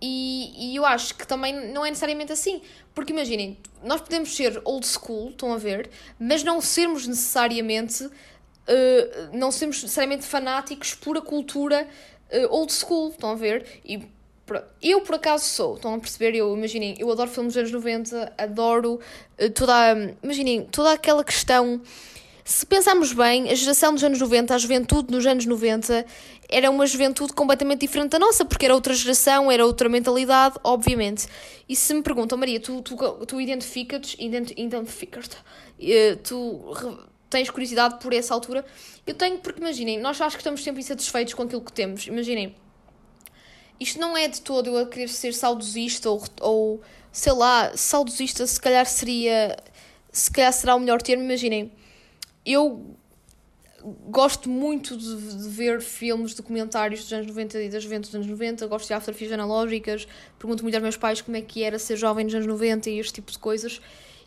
E, 0.00 0.72
e 0.72 0.76
eu 0.76 0.86
acho 0.86 1.14
que 1.14 1.26
também 1.26 1.72
não 1.72 1.84
é 1.84 1.90
necessariamente 1.90 2.32
assim. 2.32 2.62
Porque 3.00 3.14
imaginem, 3.14 3.56
nós 3.82 4.02
podemos 4.02 4.36
ser 4.36 4.60
old 4.62 4.86
school, 4.86 5.30
estão 5.30 5.54
a 5.54 5.56
ver, 5.56 5.88
mas 6.18 6.44
não 6.44 6.60
sermos 6.60 7.06
necessariamente. 7.06 8.04
Uh, 8.04 8.10
não 9.32 9.50
sermos 9.50 9.82
necessariamente 9.82 10.26
fanáticos 10.26 10.94
por 10.94 11.16
a 11.16 11.22
cultura 11.22 11.88
uh, 12.30 12.54
old 12.54 12.70
school, 12.70 13.08
estão 13.08 13.30
a 13.30 13.34
ver? 13.34 13.80
E 13.82 14.06
Eu, 14.82 15.00
por 15.00 15.14
acaso, 15.14 15.46
sou. 15.46 15.76
Estão 15.76 15.94
a 15.94 15.98
perceber? 15.98 16.36
Eu, 16.36 16.54
imaginem, 16.54 16.94
eu 16.98 17.10
adoro 17.10 17.30
filmes 17.30 17.54
dos 17.54 17.60
anos 17.60 17.72
90, 17.72 18.34
adoro 18.36 19.00
uh, 19.40 19.50
toda. 19.54 20.14
Imaginem, 20.22 20.66
toda 20.66 20.92
aquela 20.92 21.24
questão. 21.24 21.80
Se 22.44 22.64
pensarmos 22.64 23.12
bem, 23.12 23.50
a 23.50 23.54
geração 23.54 23.92
dos 23.92 24.02
anos 24.02 24.18
90, 24.18 24.54
a 24.54 24.58
juventude 24.58 25.08
dos 25.08 25.26
anos 25.26 25.46
90, 25.46 26.06
era 26.48 26.70
uma 26.70 26.86
juventude 26.86 27.32
completamente 27.32 27.80
diferente 27.80 28.10
da 28.10 28.18
nossa, 28.18 28.44
porque 28.44 28.64
era 28.64 28.74
outra 28.74 28.94
geração, 28.94 29.50
era 29.50 29.64
outra 29.64 29.88
mentalidade, 29.88 30.56
obviamente. 30.64 31.26
E 31.68 31.76
se 31.76 31.94
me 31.94 32.02
perguntam, 32.02 32.36
Maria, 32.38 32.58
tu, 32.58 32.82
tu, 32.82 32.96
tu 33.26 33.40
identificas-te, 33.40 34.16
identificas-te, 34.56 35.36
uh, 35.36 36.16
tu 36.24 36.98
tens 37.28 37.48
curiosidade 37.50 38.00
por 38.00 38.12
essa 38.12 38.34
altura? 38.34 38.64
Eu 39.06 39.14
tenho, 39.14 39.38
porque 39.38 39.60
imaginem, 39.60 39.98
nós 39.98 40.20
acho 40.20 40.36
que 40.36 40.40
estamos 40.40 40.62
sempre 40.62 40.80
insatisfeitos 40.80 41.34
com 41.34 41.42
aquilo 41.44 41.60
que 41.60 41.72
temos. 41.72 42.06
Imaginem, 42.06 42.56
isto 43.78 43.98
não 44.00 44.16
é 44.16 44.26
de 44.28 44.40
todo 44.40 44.70
eu 44.70 44.78
a 44.78 44.86
querer 44.86 45.08
ser 45.08 45.32
saudosista 45.32 46.10
ou, 46.10 46.22
ou 46.40 46.80
sei 47.12 47.32
lá, 47.32 47.72
saudosista 47.76 48.46
se 48.46 48.60
calhar 48.60 48.84
seria, 48.86 49.56
se 50.10 50.30
calhar 50.30 50.52
será 50.52 50.74
o 50.74 50.80
melhor 50.80 51.00
termo. 51.00 51.22
Imaginem, 51.22 51.72
eu 52.52 52.96
gosto 54.08 54.48
muito 54.48 54.96
de, 54.96 55.16
de, 55.16 55.48
ver 55.48 55.80
filmes, 55.80 56.34
documentários 56.34 57.00
dos 57.00 57.12
anos 57.12 57.26
90 57.26 57.62
e 57.62 57.68
das 57.70 57.82
juventude 57.82 58.08
dos 58.08 58.14
anos 58.14 58.26
90, 58.26 58.66
gosto 58.66 58.88
de 58.88 58.94
fotografias 58.94 59.32
analógicas, 59.32 60.06
pergunto 60.38 60.62
muito 60.62 60.74
aos 60.74 60.82
meus 60.82 60.96
pais 60.96 61.20
como 61.22 61.36
é 61.36 61.40
que 61.40 61.62
era 61.62 61.78
ser 61.78 61.96
jovem 61.96 62.24
nos 62.24 62.34
anos 62.34 62.46
90 62.46 62.90
e 62.90 62.98
este 62.98 63.14
tipo 63.14 63.32
de 63.32 63.38
coisas. 63.38 63.80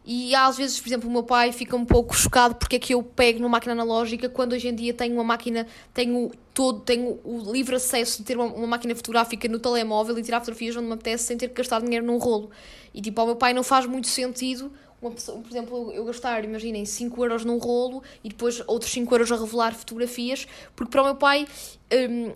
E 0.05 0.35
às 0.35 0.57
vezes, 0.57 0.79
por 0.79 0.89
exemplo, 0.89 1.09
o 1.09 1.11
meu 1.11 1.23
pai 1.23 1.53
fica 1.53 1.77
um 1.77 1.85
pouco 1.85 2.13
chocado 2.13 2.55
porque 2.55 2.75
é 2.75 2.79
que 2.79 2.93
eu 2.93 3.01
pego 3.01 3.39
numa 3.39 3.49
máquina 3.49 3.71
analógica 3.71 4.27
quando 4.27 4.51
hoje 4.51 4.67
em 4.67 4.75
dia 4.75 4.93
tenho 4.93 5.13
uma 5.13 5.23
máquina, 5.23 5.65
tenho 5.93 6.29
todo, 6.53 6.81
tenho 6.81 7.19
o 7.23 7.49
livre 7.49 7.75
acesso 7.75 8.17
de 8.17 8.25
ter 8.25 8.35
uma, 8.35 8.45
uma 8.45 8.67
máquina 8.67 8.93
fotográfica 8.95 9.47
no 9.47 9.59
telemóvel 9.59 10.17
e 10.19 10.21
tirar 10.21 10.41
fotografias 10.41 10.75
onde 10.75 10.87
me 10.87 10.93
apetece 10.93 11.23
sem 11.23 11.37
ter 11.37 11.47
que 11.47 11.55
gastar 11.55 11.81
dinheiro 11.81 12.05
num 12.05 12.17
rolo. 12.17 12.51
E 12.93 13.01
tipo, 13.01 13.19
ao 13.21 13.27
meu 13.27 13.37
pai 13.37 13.53
não 13.53 13.63
faz 13.63 13.85
muito 13.85 14.07
sentido, 14.07 14.73
uma 15.07 15.11
pessoa, 15.13 15.39
por 15.39 15.49
exemplo, 15.49 15.91
eu 15.91 16.05
gastar, 16.05 16.43
imaginem, 16.43 16.85
5 16.85 17.23
euros 17.23 17.45
num 17.45 17.57
rolo 17.57 18.01
e 18.23 18.29
depois 18.29 18.61
outros 18.67 18.91
5 18.91 19.13
euros 19.13 19.31
a 19.31 19.37
revelar 19.37 19.73
fotografias, 19.75 20.47
porque 20.75 20.91
para 20.91 21.01
o 21.01 21.05
meu 21.05 21.15
pai. 21.15 21.47
Um, 21.91 22.31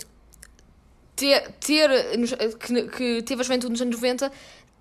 ter, 1.16 1.52
ter 1.54 1.90
que, 2.60 2.84
que 2.90 3.24
teve 3.24 3.42
a 3.42 3.44
juventude 3.44 3.72
nos 3.72 3.82
anos 3.82 3.96
90 3.96 4.32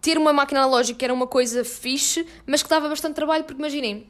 ter 0.03 0.19
uma 0.19 0.33
máquina 0.33 0.61
analógica 0.61 1.05
era 1.05 1.13
uma 1.13 1.27
coisa 1.27 1.65
fixe, 1.65 2.25
mas 2.47 2.63
que 2.63 2.69
dava 2.69 2.89
bastante 2.89 3.15
trabalho, 3.15 3.43
porque 3.43 3.61
imaginem, 3.61 4.07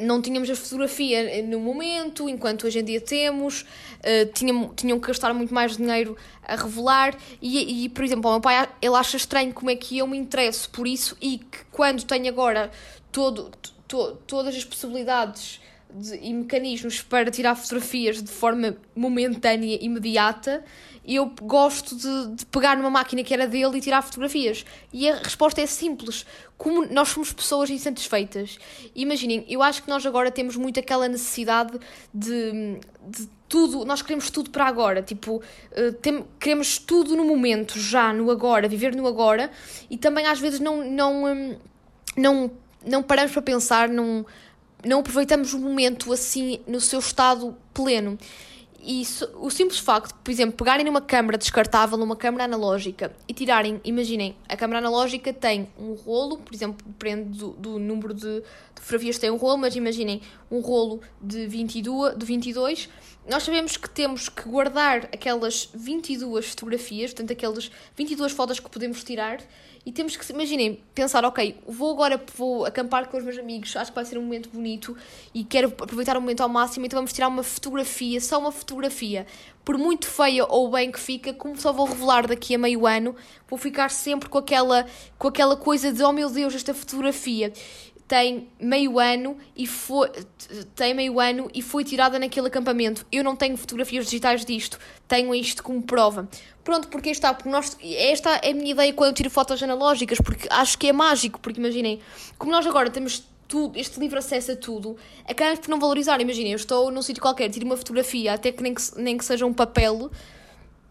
não 0.00 0.22
tínhamos 0.22 0.48
a 0.48 0.54
fotografia 0.54 1.42
no 1.42 1.58
momento, 1.58 2.28
enquanto 2.28 2.66
hoje 2.66 2.78
em 2.78 2.84
dia 2.84 3.00
temos, 3.00 3.62
uh, 3.62 4.32
tinham, 4.32 4.72
tinham 4.74 5.00
que 5.00 5.08
gastar 5.08 5.34
muito 5.34 5.52
mais 5.52 5.76
dinheiro 5.76 6.16
a 6.42 6.54
revelar, 6.56 7.16
e, 7.40 7.84
e, 7.84 7.88
por 7.88 8.04
exemplo, 8.04 8.30
o 8.30 8.34
meu 8.34 8.40
pai 8.40 8.68
ele 8.80 8.94
acha 8.94 9.16
estranho 9.16 9.52
como 9.52 9.70
é 9.70 9.76
que 9.76 9.98
eu 9.98 10.06
me 10.06 10.16
interesso 10.16 10.70
por 10.70 10.86
isso 10.86 11.16
e 11.20 11.38
que 11.38 11.64
quando 11.70 12.04
tenho 12.04 12.28
agora 12.28 12.70
todo, 13.10 13.50
to, 13.88 14.18
todas 14.26 14.54
as 14.54 14.64
possibilidades 14.64 15.60
de, 15.94 16.16
e 16.16 16.32
mecanismos 16.32 17.00
para 17.02 17.30
tirar 17.30 17.54
fotografias 17.54 18.22
de 18.22 18.30
forma 18.30 18.76
momentânea, 18.94 19.78
imediata, 19.80 20.64
eu 21.04 21.32
gosto 21.42 21.96
de, 21.96 22.36
de, 22.36 22.46
pegar 22.46 22.76
numa 22.76 22.90
máquina 22.90 23.24
que 23.24 23.34
era 23.34 23.46
dele 23.46 23.78
e 23.78 23.80
tirar 23.80 24.02
fotografias. 24.02 24.64
E 24.92 25.08
a 25.08 25.16
resposta 25.16 25.60
é 25.60 25.66
simples. 25.66 26.24
Como 26.56 26.86
nós 26.86 27.08
somos 27.08 27.32
pessoas 27.32 27.70
insatisfeitas. 27.70 28.58
Imaginem, 28.94 29.44
eu 29.48 29.62
acho 29.62 29.82
que 29.82 29.88
nós 29.88 30.06
agora 30.06 30.30
temos 30.30 30.54
muito 30.56 30.78
aquela 30.78 31.08
necessidade 31.08 31.76
de, 32.14 32.78
de 33.04 33.28
tudo, 33.48 33.84
nós 33.84 34.00
queremos 34.00 34.30
tudo 34.30 34.50
para 34.50 34.64
agora. 34.64 35.02
Tipo, 35.02 35.36
uh, 35.36 35.92
tem, 36.00 36.24
queremos 36.38 36.78
tudo 36.78 37.16
no 37.16 37.24
momento, 37.24 37.78
já, 37.80 38.12
no 38.12 38.30
agora, 38.30 38.68
viver 38.68 38.94
no 38.94 39.06
agora. 39.08 39.50
E 39.90 39.96
também 39.98 40.26
às 40.26 40.38
vezes 40.38 40.60
não, 40.60 40.88
não, 40.88 41.24
um, 41.24 41.56
não, 42.16 42.50
não 42.86 43.02
paramos 43.02 43.32
para 43.32 43.42
pensar, 43.42 43.88
não, 43.88 44.24
não 44.84 45.00
aproveitamos 45.00 45.54
o 45.54 45.58
momento 45.58 46.12
assim 46.12 46.60
no 46.66 46.80
seu 46.80 46.98
estado 46.98 47.56
pleno. 47.72 48.18
E 48.84 49.06
o 49.36 49.48
simples 49.48 49.78
facto 49.78 50.08
de, 50.08 50.18
por 50.24 50.30
exemplo, 50.32 50.56
pegarem 50.56 50.84
numa 50.84 51.00
câmara 51.00 51.38
descartável, 51.38 51.96
numa 51.96 52.16
câmara 52.16 52.44
analógica 52.44 53.14
e 53.28 53.32
tirarem, 53.32 53.80
imaginem, 53.84 54.34
a 54.48 54.56
câmara 54.56 54.80
analógica 54.80 55.32
tem 55.32 55.68
um 55.78 55.92
rolo, 55.92 56.38
por 56.38 56.52
exemplo, 56.52 56.84
depende 56.84 57.38
do, 57.38 57.50
do 57.50 57.78
número 57.78 58.12
de, 58.12 58.40
de 58.40 58.80
fotografias 58.80 59.14
que 59.14 59.20
tem 59.20 59.30
um 59.30 59.36
rolo, 59.36 59.58
mas 59.58 59.76
imaginem 59.76 60.20
um 60.50 60.58
rolo 60.58 61.00
de 61.20 61.46
22, 61.46 62.18
de 62.18 62.26
22 62.26 62.88
nós 63.28 63.44
sabemos 63.44 63.76
que 63.76 63.88
temos 63.88 64.28
que 64.28 64.48
guardar 64.48 65.04
aquelas 65.12 65.68
22 65.72 66.50
fotografias, 66.50 67.12
portanto, 67.12 67.32
aquelas 67.32 67.70
22 67.96 68.32
fotos 68.32 68.58
que 68.58 68.68
podemos 68.68 69.04
tirar, 69.04 69.38
e 69.84 69.90
temos 69.90 70.16
que, 70.16 70.32
imaginem, 70.32 70.80
pensar, 70.94 71.24
ok, 71.24 71.56
vou 71.66 71.92
agora 71.92 72.22
vou 72.36 72.64
acampar 72.64 73.08
com 73.08 73.16
os 73.16 73.24
meus 73.24 73.38
amigos, 73.38 73.76
acho 73.76 73.90
que 73.90 73.94
vai 73.94 74.04
ser 74.04 74.16
um 74.16 74.22
momento 74.22 74.48
bonito 74.48 74.96
e 75.34 75.42
quero 75.42 75.68
aproveitar 75.68 76.16
o 76.16 76.20
momento 76.20 76.40
ao 76.40 76.48
máximo, 76.48 76.86
então 76.86 76.98
vamos 76.98 77.12
tirar 77.12 77.28
uma 77.28 77.42
fotografia, 77.42 78.20
só 78.20 78.38
uma 78.38 78.52
fotografia. 78.52 79.26
Por 79.64 79.78
muito 79.78 80.06
feia 80.06 80.44
ou 80.44 80.70
bem 80.70 80.90
que 80.90 80.98
fica, 80.98 81.32
como 81.32 81.60
só 81.60 81.72
vou 81.72 81.86
revelar 81.86 82.26
daqui 82.26 82.54
a 82.54 82.58
meio 82.58 82.86
ano, 82.86 83.14
vou 83.48 83.58
ficar 83.58 83.90
sempre 83.90 84.28
com 84.28 84.38
aquela, 84.38 84.86
com 85.18 85.28
aquela 85.28 85.56
coisa 85.56 85.92
de, 85.92 86.02
oh 86.02 86.12
meu 86.12 86.30
Deus, 86.30 86.54
esta 86.54 86.74
fotografia 86.74 87.52
tem 88.12 88.46
meio 88.60 88.98
ano 88.98 89.38
e 89.56 89.66
foi 89.66 90.10
tem 90.76 90.92
meio 90.92 91.18
ano 91.18 91.50
e 91.54 91.62
foi 91.62 91.82
tirada 91.82 92.18
naquele 92.18 92.48
acampamento. 92.48 93.06
Eu 93.10 93.24
não 93.24 93.34
tenho 93.34 93.56
fotografias 93.56 94.04
digitais 94.04 94.44
disto, 94.44 94.78
tenho 95.08 95.34
isto 95.34 95.62
como 95.62 95.80
prova. 95.80 96.28
Pronto, 96.62 96.88
porque 96.88 97.08
está, 97.08 97.32
porque 97.32 97.48
nós, 97.48 97.74
esta 97.82 98.32
é 98.42 98.50
a 98.50 98.54
minha 98.54 98.72
ideia 98.72 98.92
quando 98.92 99.08
eu 99.08 99.14
tiro 99.14 99.30
fotos 99.30 99.62
analógicas, 99.62 100.18
porque 100.18 100.46
acho 100.50 100.76
que 100.76 100.88
é 100.88 100.92
mágico, 100.92 101.40
porque 101.40 101.58
imaginem, 101.58 102.00
como 102.36 102.52
nós 102.52 102.66
agora 102.66 102.90
temos 102.90 103.26
tudo, 103.48 103.78
este 103.78 103.98
livre 103.98 104.18
acesso 104.18 104.52
a 104.52 104.56
tudo, 104.56 104.94
acabamos 105.26 105.60
por 105.60 105.70
não 105.70 105.80
valorizar. 105.80 106.20
Imaginem, 106.20 106.52
eu 106.52 106.56
estou 106.56 106.90
num 106.90 107.00
sítio 107.00 107.22
qualquer, 107.22 107.48
tiro 107.48 107.64
uma 107.64 107.78
fotografia, 107.78 108.34
até 108.34 108.52
que 108.52 108.62
nem 108.62 108.74
que, 108.74 108.82
nem 108.98 109.16
que 109.16 109.24
seja 109.24 109.46
um 109.46 109.54
papel, 109.54 110.10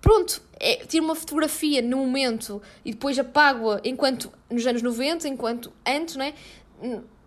pronto, 0.01 0.41
é, 0.59 0.77
tiro 0.87 1.05
uma 1.05 1.15
fotografia 1.15 1.83
no 1.83 1.97
momento 1.97 2.59
e 2.83 2.91
depois 2.91 3.17
apago-a 3.19 3.79
enquanto 3.83 4.31
nos 4.49 4.65
anos 4.65 4.81
90, 4.81 5.27
enquanto 5.27 5.71
antes, 5.85 6.15
né? 6.15 6.33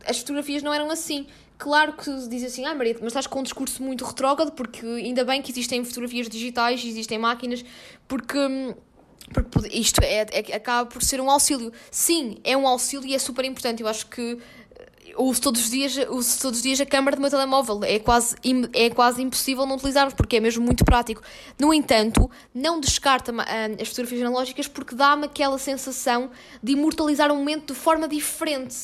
As 0.07 0.19
fotografias 0.19 0.63
não 0.63 0.73
eram 0.73 0.91
assim. 0.91 1.27
Claro 1.57 1.93
que 1.95 2.11
diz 2.29 2.45
assim, 2.45 2.65
ah 2.65 2.75
Maria, 2.75 2.95
mas 3.01 3.09
estás 3.09 3.27
com 3.27 3.41
um 3.41 3.43
discurso 3.43 3.83
muito 3.83 4.05
retrógrado, 4.05 4.53
porque 4.53 4.85
ainda 4.85 5.25
bem 5.25 5.41
que 5.41 5.51
existem 5.51 5.85
fotografias 5.85 6.29
digitais, 6.29 6.85
existem 6.85 7.19
máquinas, 7.19 7.65
porque, 8.09 8.75
porque 9.33 9.69
isto 9.69 10.01
é, 10.03 10.27
é, 10.33 10.57
acaba 10.57 10.89
por 10.89 11.03
ser 11.03 11.21
um 11.21 11.31
auxílio. 11.31 11.73
Sim, 11.91 12.39
é 12.43 12.57
um 12.57 12.67
auxílio 12.67 13.07
e 13.07 13.15
é 13.15 13.19
super 13.19 13.45
importante. 13.45 13.83
Eu 13.83 13.89
acho 13.89 14.07
que 14.09 14.39
uso 15.17 15.41
todos 15.41 15.61
os 15.63 15.71
dias, 15.71 15.97
uso 16.09 16.41
todos 16.41 16.59
os 16.59 16.63
dias 16.63 16.81
a 16.81 16.87
câmera 16.87 17.17
do 17.17 17.21
meu 17.21 17.31
telemóvel. 17.31 17.81
É 17.85 17.99
quase, 17.99 18.37
é 18.73 18.91
quase 18.91 19.23
impossível 19.23 19.67
não 19.67 19.77
utilizarmos, 19.77 20.15
porque 20.15 20.37
é 20.37 20.41
mesmo 20.41 20.65
muito 20.65 20.85
prático. 20.85 21.23
No 21.59 21.73
entanto, 21.73 22.31
não 22.53 22.81
descarta 22.81 23.33
uh, 23.33 23.37
as 23.81 23.89
fotografias 23.89 24.23
analógicas 24.23 24.69
porque 24.69 24.95
dá-me 24.95 25.27
aquela 25.27 25.59
sensação 25.59 26.31
de 26.63 26.73
imortalizar 26.73 27.31
um 27.31 27.37
momento 27.37 27.73
de 27.73 27.79
forma 27.79 28.09
diferente. 28.09 28.75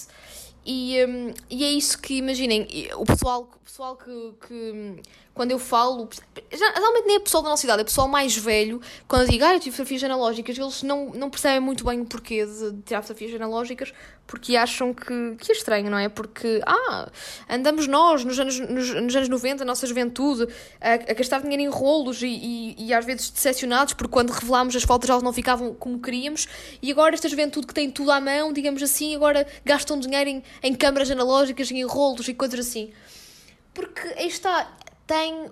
E, 0.65 1.05
um, 1.07 1.33
e 1.49 1.65
é 1.65 1.71
isso 1.71 2.01
que, 2.01 2.19
imaginem, 2.19 2.69
o 2.97 3.05
pessoal, 3.05 3.43
o 3.43 3.65
pessoal 3.65 3.97
que, 3.97 4.35
que 4.47 5.03
quando 5.35 5.53
eu 5.53 5.59
falo, 5.59 6.09
já, 6.53 6.75
geralmente 6.75 7.07
nem 7.07 7.17
é 7.17 7.21
pessoal 7.21 7.43
da 7.43 7.51
nossa 7.51 7.65
idade, 7.65 7.83
é 7.83 7.85
pessoal 7.85 8.09
mais 8.09 8.37
velho, 8.37 8.81
quando 9.07 9.23
eu 9.23 9.29
digo, 9.29 9.45
ah, 9.45 9.55
eu 9.55 9.61
tive 9.61 9.71
fotografias 9.71 10.05
analógicas, 10.05 10.59
eles 10.59 10.83
não, 10.83 11.11
não 11.11 11.31
percebem 11.31 11.61
muito 11.61 11.85
bem 11.85 12.01
o 12.01 12.05
porquê 12.05 12.45
de 12.45 12.83
tirar 12.83 13.03
fotografias 13.03 13.41
analógicas, 13.41 13.93
porque 14.27 14.57
acham 14.57 14.93
que, 14.93 15.37
que 15.39 15.51
é 15.51 15.55
estranho, 15.55 15.91
não 15.91 15.99
é? 15.99 16.09
Porque, 16.09 16.61
ah, 16.67 17.11
andamos 17.49 17.87
nós, 17.87 18.25
nos 18.25 18.39
anos, 18.39 18.61
nos, 18.61 18.95
nos 18.95 19.17
anos 19.17 19.29
90, 19.29 19.63
a 19.63 19.67
nossa 19.67 19.87
juventude, 19.87 20.47
a, 20.81 20.95
a 20.95 21.15
gastar 21.15 21.41
dinheiro 21.43 21.63
em 21.63 21.69
rolos 21.69 22.23
e, 22.23 22.29
e, 22.29 22.87
e, 22.87 22.95
às 22.95 23.05
vezes 23.05 23.31
decepcionados, 23.31 23.95
porque 23.95 24.13
quando 24.13 24.31
revelámos 24.31 24.77
as 24.77 24.83
fotos 24.83 25.09
elas 25.09 25.23
não 25.23 25.33
ficavam 25.33 25.75
como 25.75 25.99
queríamos, 26.01 26.47
e 26.83 26.91
agora 26.93 27.15
esta 27.15 27.29
juventude 27.29 27.67
que 27.67 27.75
tem 27.75 27.91
tudo 27.91 28.11
à 28.13 28.21
mão, 28.21 28.53
digamos 28.53 28.83
assim, 28.83 29.17
agora 29.17 29.47
gastam 29.65 29.99
dinheiro 29.99 30.31
em, 30.31 30.43
em 30.63 30.75
câmaras 30.75 31.11
analógicas, 31.11 31.71
em 31.71 31.85
rolos 31.85 32.29
e 32.29 32.35
coisas 32.35 32.61
assim. 32.61 32.93
Porque 33.73 34.01
aí 34.17 34.27
está, 34.27 34.77
tem. 35.11 35.51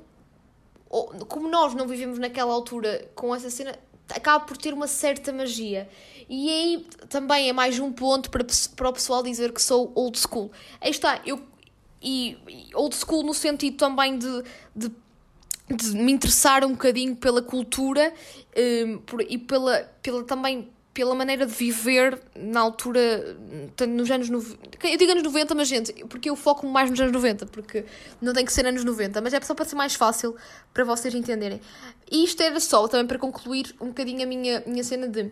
Como 1.28 1.48
nós 1.48 1.74
não 1.74 1.86
vivemos 1.86 2.18
naquela 2.18 2.54
altura 2.54 3.10
com 3.14 3.34
essa 3.34 3.50
cena, 3.50 3.76
acaba 4.08 4.44
por 4.44 4.56
ter 4.56 4.72
uma 4.72 4.86
certa 4.86 5.32
magia. 5.32 5.88
E 6.28 6.48
aí 6.48 6.86
também 7.08 7.48
é 7.48 7.52
mais 7.52 7.78
um 7.80 7.92
ponto 7.92 8.30
para, 8.30 8.46
para 8.76 8.88
o 8.88 8.92
pessoal 8.92 9.22
dizer 9.22 9.52
que 9.52 9.60
sou 9.60 9.90
old 9.96 10.16
school. 10.16 10.52
Aí 10.80 10.90
está, 10.90 11.20
eu. 11.26 11.42
E 12.00 12.38
old 12.74 12.94
school 12.94 13.24
no 13.24 13.34
sentido 13.34 13.76
também 13.76 14.16
de, 14.16 14.44
de, 14.74 14.92
de 15.68 15.90
me 15.96 16.12
interessar 16.12 16.64
um 16.64 16.70
bocadinho 16.70 17.16
pela 17.16 17.42
cultura 17.42 18.14
um, 18.86 18.98
por, 18.98 19.20
e 19.20 19.36
pela, 19.36 19.80
pela 20.00 20.22
também 20.22 20.70
pela 20.98 21.14
maneira 21.14 21.46
de 21.46 21.54
viver 21.54 22.20
na 22.34 22.58
altura, 22.58 23.36
nos 23.88 24.10
anos 24.10 24.28
90. 24.28 24.84
Eu 24.84 24.98
digo 24.98 25.12
anos 25.12 25.22
90, 25.22 25.54
mas 25.54 25.68
gente, 25.68 25.92
porque 26.06 26.28
eu 26.28 26.34
foco 26.34 26.66
mais 26.66 26.90
nos 26.90 26.98
anos 26.98 27.12
90, 27.12 27.46
porque 27.46 27.84
não 28.20 28.32
tem 28.32 28.44
que 28.44 28.52
ser 28.52 28.66
anos 28.66 28.82
90, 28.82 29.20
mas 29.20 29.32
é 29.32 29.40
só 29.40 29.54
para 29.54 29.64
ser 29.64 29.76
mais 29.76 29.94
fácil 29.94 30.34
para 30.74 30.82
vocês 30.82 31.14
entenderem. 31.14 31.60
E 32.10 32.24
isto 32.24 32.42
era 32.42 32.58
só 32.58 32.88
também 32.88 33.06
para 33.06 33.16
concluir 33.16 33.76
um 33.80 33.86
bocadinho 33.86 34.24
a 34.24 34.26
minha, 34.26 34.60
minha 34.66 34.82
cena 34.82 35.06
de. 35.06 35.30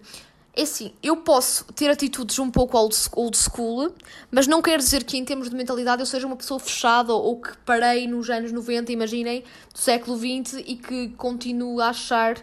É 0.55 0.63
assim, 0.63 0.93
eu 1.03 1.17
posso 1.17 1.65
ter 1.73 1.91
atitudes 1.91 2.39
um 2.39 2.49
pouco 2.49 2.79
old 2.79 3.37
school, 3.37 3.93
mas 4.31 4.47
não 4.47 4.63
quer 4.63 4.79
dizer 4.79 5.03
que 5.03 5.17
em 5.19 5.25
termos 5.25 5.51
de 5.51 5.57
mentalidade 5.57 6.01
eu 6.01 6.07
seja 6.07 6.29
uma 6.29 6.37
pessoa 6.37 6.61
fechada 6.61 7.13
ou 7.13 7.41
que 7.41 7.59
parei 7.65 8.07
nos 8.07 8.31
anos 8.31 8.53
90, 8.53 8.93
imaginem, 8.93 9.43
do 9.73 9.79
século 9.81 10.17
XX 10.17 10.63
e 10.65 10.77
que 10.77 11.09
continuo 11.17 11.81
a 11.81 11.89
achar 11.89 12.37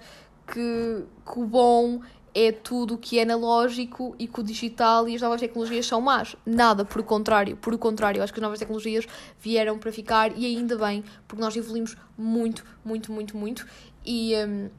que, 0.45 1.03
que 1.25 1.39
o 1.39 1.45
bom 1.45 2.01
é 2.33 2.51
tudo 2.51 2.97
que 2.97 3.19
é 3.19 3.23
analógico 3.23 4.15
e 4.17 4.27
que 4.27 4.39
o 4.39 4.43
digital 4.43 5.07
e 5.07 5.15
as 5.15 5.21
novas 5.21 5.39
tecnologias 5.39 5.85
são 5.85 6.01
más. 6.01 6.35
Nada, 6.45 6.83
por 6.83 7.03
contrário. 7.03 7.55
Por 7.57 7.77
contrário, 7.77 8.23
acho 8.23 8.33
que 8.33 8.39
as 8.39 8.43
novas 8.43 8.59
tecnologias 8.59 9.05
vieram 9.39 9.77
para 9.77 9.91
ficar 9.91 10.35
e 10.35 10.45
ainda 10.45 10.77
bem, 10.77 11.03
porque 11.27 11.41
nós 11.41 11.55
evoluímos 11.55 11.95
muito, 12.17 12.65
muito, 12.83 13.11
muito, 13.11 13.37
muito. 13.37 13.67
E, 14.05 14.33
um, 14.35 14.69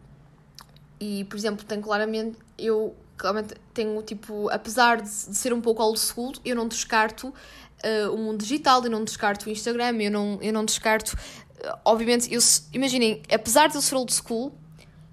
e 1.01 1.25
por 1.25 1.37
exemplo, 1.37 1.65
tenho 1.65 1.81
claramente, 1.81 2.39
eu 2.59 2.95
claramente 3.17 3.55
tenho 3.73 4.03
tipo, 4.03 4.49
apesar 4.51 5.01
de, 5.01 5.09
de 5.09 5.37
ser 5.37 5.53
um 5.53 5.61
pouco 5.61 5.83
old 5.83 5.99
school, 6.01 6.33
eu 6.45 6.57
não 6.57 6.67
descarto 6.67 7.29
uh, 7.29 8.13
o 8.13 8.19
mundo 8.19 8.39
digital, 8.39 8.83
eu 8.83 8.91
não 8.91 9.05
descarto 9.05 9.49
o 9.49 9.53
Instagram, 9.53 9.97
eu 10.03 10.11
não, 10.11 10.39
eu 10.43 10.53
não 10.53 10.65
descarto. 10.65 11.15
Uh, 11.15 11.79
obviamente, 11.85 12.33
eu, 12.35 12.41
imaginem, 12.73 13.23
apesar 13.33 13.69
de 13.69 13.77
eu 13.77 13.81
ser 13.81 13.95
old 13.95 14.13
school 14.13 14.53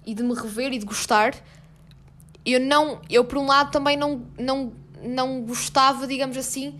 e 0.04 0.12
de 0.12 0.24
me 0.24 0.34
rever 0.34 0.72
e 0.72 0.78
de 0.78 0.84
gostar 0.84 1.34
eu 2.44 2.60
não, 2.60 3.00
eu 3.08 3.24
por 3.24 3.38
um 3.38 3.46
lado 3.46 3.70
também 3.70 3.96
não, 3.96 4.26
não, 4.38 4.72
não 5.02 5.42
gostava, 5.42 6.06
digamos 6.06 6.36
assim, 6.36 6.78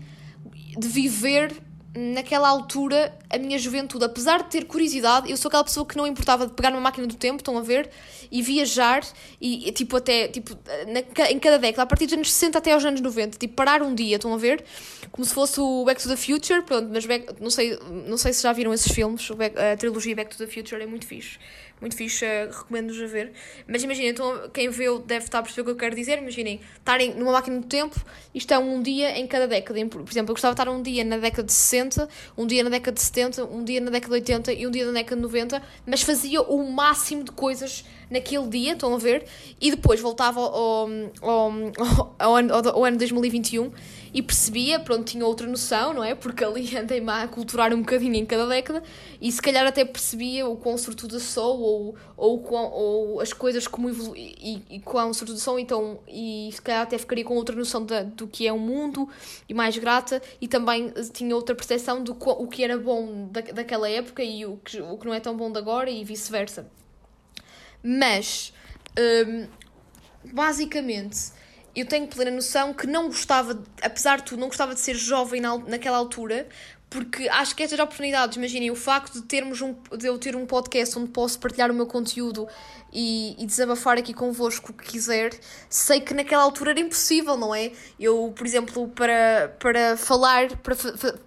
de 0.77 0.87
viver 0.87 1.53
naquela 1.95 2.49
altura 2.49 3.15
a 3.29 3.37
minha 3.37 3.57
juventude. 3.57 4.03
Apesar 4.03 4.43
de 4.43 4.49
ter 4.49 4.65
curiosidade, 4.65 5.29
eu 5.29 5.37
sou 5.37 5.47
aquela 5.49 5.63
pessoa 5.63 5.85
que 5.85 5.95
não 5.95 6.07
importava 6.07 6.47
de 6.47 6.53
pegar 6.53 6.71
numa 6.71 6.81
máquina 6.81 7.05
do 7.05 7.15
tempo, 7.15 7.37
estão 7.37 7.57
a 7.57 7.61
ver, 7.61 7.89
e 8.31 8.41
viajar, 8.41 9.03
e 9.39 9.71
tipo 9.71 9.95
até, 9.97 10.27
tipo, 10.27 10.57
na, 10.87 11.29
em 11.29 11.39
cada 11.39 11.59
década, 11.59 11.83
a 11.83 11.85
partir 11.85 12.05
dos 12.05 12.13
anos 12.15 12.31
60 12.31 12.57
até 12.57 12.71
aos 12.71 12.83
anos 12.83 12.99
90, 12.99 13.37
tipo, 13.37 13.53
parar 13.53 13.83
um 13.83 13.93
dia, 13.93 14.15
estão 14.15 14.33
a 14.33 14.37
ver, 14.37 14.63
como 15.11 15.23
se 15.23 15.33
fosse 15.33 15.59
o 15.59 15.85
Back 15.85 16.01
to 16.01 16.09
the 16.09 16.17
Future, 16.17 16.63
pronto, 16.63 16.89
mas 16.91 17.05
back, 17.05 17.27
não, 17.39 17.51
sei, 17.51 17.77
não 18.07 18.17
sei 18.17 18.33
se 18.33 18.41
já 18.41 18.51
viram 18.51 18.73
esses 18.73 18.91
filmes, 18.91 19.29
a 19.31 19.77
trilogia 19.77 20.15
Back 20.15 20.35
to 20.35 20.43
the 20.43 20.51
Future 20.51 20.81
é 20.81 20.87
muito 20.87 21.05
fixe 21.05 21.37
muito 21.83 21.97
fixe, 21.97 22.25
uh, 22.25 22.49
recomendo-vos 22.49 23.01
a 23.01 23.07
ver. 23.07 23.33
Mas 23.67 23.83
imaginem, 23.83 24.11
então 24.11 24.49
quem 24.53 24.69
vê 24.69 24.85
deve 25.05 25.25
estar 25.25 25.39
a 25.39 25.41
perceber 25.41 25.61
o 25.61 25.65
que 25.65 25.71
eu 25.71 25.75
quero 25.75 25.95
dizer. 25.95 26.17
Imaginem, 26.17 26.61
estarem 26.77 27.13
numa 27.13 27.33
máquina 27.33 27.59
do 27.59 27.67
tempo 27.67 27.99
e 28.33 28.37
estão 28.37 28.63
um 28.67 28.81
dia 28.81 29.19
em 29.19 29.27
cada 29.27 29.47
década. 29.47 29.85
Por 29.87 30.09
exemplo, 30.09 30.31
eu 30.31 30.33
gostava 30.33 30.55
de 30.55 30.61
estar 30.61 30.71
um 30.71 30.81
dia 30.81 31.03
na 31.03 31.17
década 31.17 31.43
de 31.43 31.51
60, 31.51 32.07
um 32.37 32.47
dia 32.47 32.63
na 32.63 32.69
década 32.69 32.95
de 32.95 33.01
70, 33.01 33.45
um 33.45 33.63
dia 33.65 33.81
na 33.81 33.91
década 33.91 34.21
de 34.21 34.31
80 34.31 34.53
e 34.53 34.65
um 34.65 34.71
dia 34.71 34.85
na 34.85 34.93
década 34.93 35.17
de 35.17 35.21
90, 35.21 35.61
mas 35.85 36.01
fazia 36.01 36.41
o 36.41 36.71
máximo 36.71 37.25
de 37.25 37.31
coisas 37.31 37.83
naquele 38.09 38.47
dia, 38.47 38.73
estão 38.73 38.93
a 38.93 38.97
ver? 38.97 39.25
E 39.59 39.71
depois 39.71 39.99
voltava 39.99 40.39
ao, 40.39 40.87
ao, 41.21 41.51
ao, 41.51 42.15
ao, 42.17 42.35
ano, 42.37 42.53
ao 42.53 42.85
ano 42.85 42.97
2021 42.97 43.71
e 44.13 44.21
percebia, 44.21 44.79
pronto, 44.79 45.05
tinha 45.05 45.25
outra 45.25 45.47
noção, 45.47 45.93
não 45.93 46.03
é? 46.03 46.13
Porque 46.13 46.43
ali 46.43 46.75
andei-me 46.77 47.09
a 47.09 47.27
culturar 47.27 47.73
um 47.73 47.79
bocadinho 47.79 48.15
em 48.15 48.25
cada 48.25 48.47
década 48.47 48.83
e 49.19 49.31
se 49.31 49.41
calhar 49.41 49.65
até 49.65 49.83
percebia 49.83 50.47
o 50.47 50.55
quão 50.55 50.77
sortuda 50.77 51.19
sou 51.19 51.59
ou, 51.59 51.95
ou, 52.15 52.43
ou 52.51 53.21
as 53.21 53.33
coisas 53.33 53.67
como 53.67 53.89
evolu 53.89 54.15
e, 54.15 54.61
e 54.69 54.79
quão 54.79 55.13
sortuda 55.13 55.39
sou, 55.39 55.57
então, 55.59 55.99
e 56.07 56.49
se 56.53 56.61
calhar 56.61 56.83
até 56.83 56.97
ficaria 56.97 57.23
com 57.23 57.35
outra 57.35 57.55
noção 57.55 57.85
da, 57.85 58.03
do 58.03 58.27
que 58.27 58.45
é 58.45 58.53
o 58.53 58.59
mundo 58.59 59.09
e 59.49 59.53
mais 59.53 59.77
grata 59.77 60.21
e 60.39 60.47
também 60.47 60.93
tinha 61.11 61.35
outra 61.35 61.55
percepção 61.55 62.03
do 62.03 62.13
o 62.23 62.47
que 62.47 62.63
era 62.63 62.77
bom 62.77 63.27
da, 63.31 63.41
daquela 63.41 63.89
época 63.89 64.23
e 64.23 64.45
o 64.45 64.57
que, 64.57 64.79
o 64.79 64.97
que 64.97 65.05
não 65.05 65.13
é 65.13 65.19
tão 65.19 65.35
bom 65.35 65.51
de 65.51 65.57
agora 65.57 65.89
e 65.89 66.03
vice-versa. 66.03 66.69
Mas, 67.83 68.53
um, 69.27 69.47
basicamente, 70.31 71.33
eu 71.75 71.85
tenho 71.85 72.07
plena 72.07 72.31
noção 72.31 72.73
que 72.73 72.85
não 72.85 73.07
gostava, 73.07 73.61
apesar 73.81 74.17
de 74.17 74.25
tudo, 74.25 74.39
não 74.39 74.47
gostava 74.47 74.73
de 74.73 74.79
ser 74.79 74.95
jovem 74.95 75.41
na, 75.41 75.57
naquela 75.57 75.97
altura, 75.97 76.47
porque 76.93 77.27
acho 77.27 77.55
que 77.55 77.63
estas 77.63 77.79
oportunidades, 77.79 78.37
imaginem, 78.37 78.69
o 78.69 78.75
facto 78.75 79.13
de, 79.13 79.23
termos 79.23 79.59
um, 79.61 79.75
de 79.97 80.05
eu 80.05 80.15
ter 80.19 80.35
um 80.35 80.45
podcast 80.45 80.97
onde 80.99 81.09
posso 81.09 81.39
partilhar 81.39 81.71
o 81.71 81.73
meu 81.73 81.87
conteúdo 81.87 82.47
e, 82.91 83.35
e 83.41 83.47
desabafar 83.47 83.97
aqui 83.97 84.13
convosco 84.13 84.71
o 84.71 84.75
que 84.75 84.91
quiser, 84.91 85.31
sei 85.67 85.99
que 85.99 86.13
naquela 86.13 86.43
altura 86.43 86.69
era 86.69 86.79
impossível, 86.79 87.35
não 87.35 87.55
é? 87.55 87.71
Eu, 87.99 88.31
por 88.35 88.45
exemplo, 88.45 88.87
para, 88.89 89.55
para 89.57 89.97
falar, 89.97 90.55
para, 90.57 90.75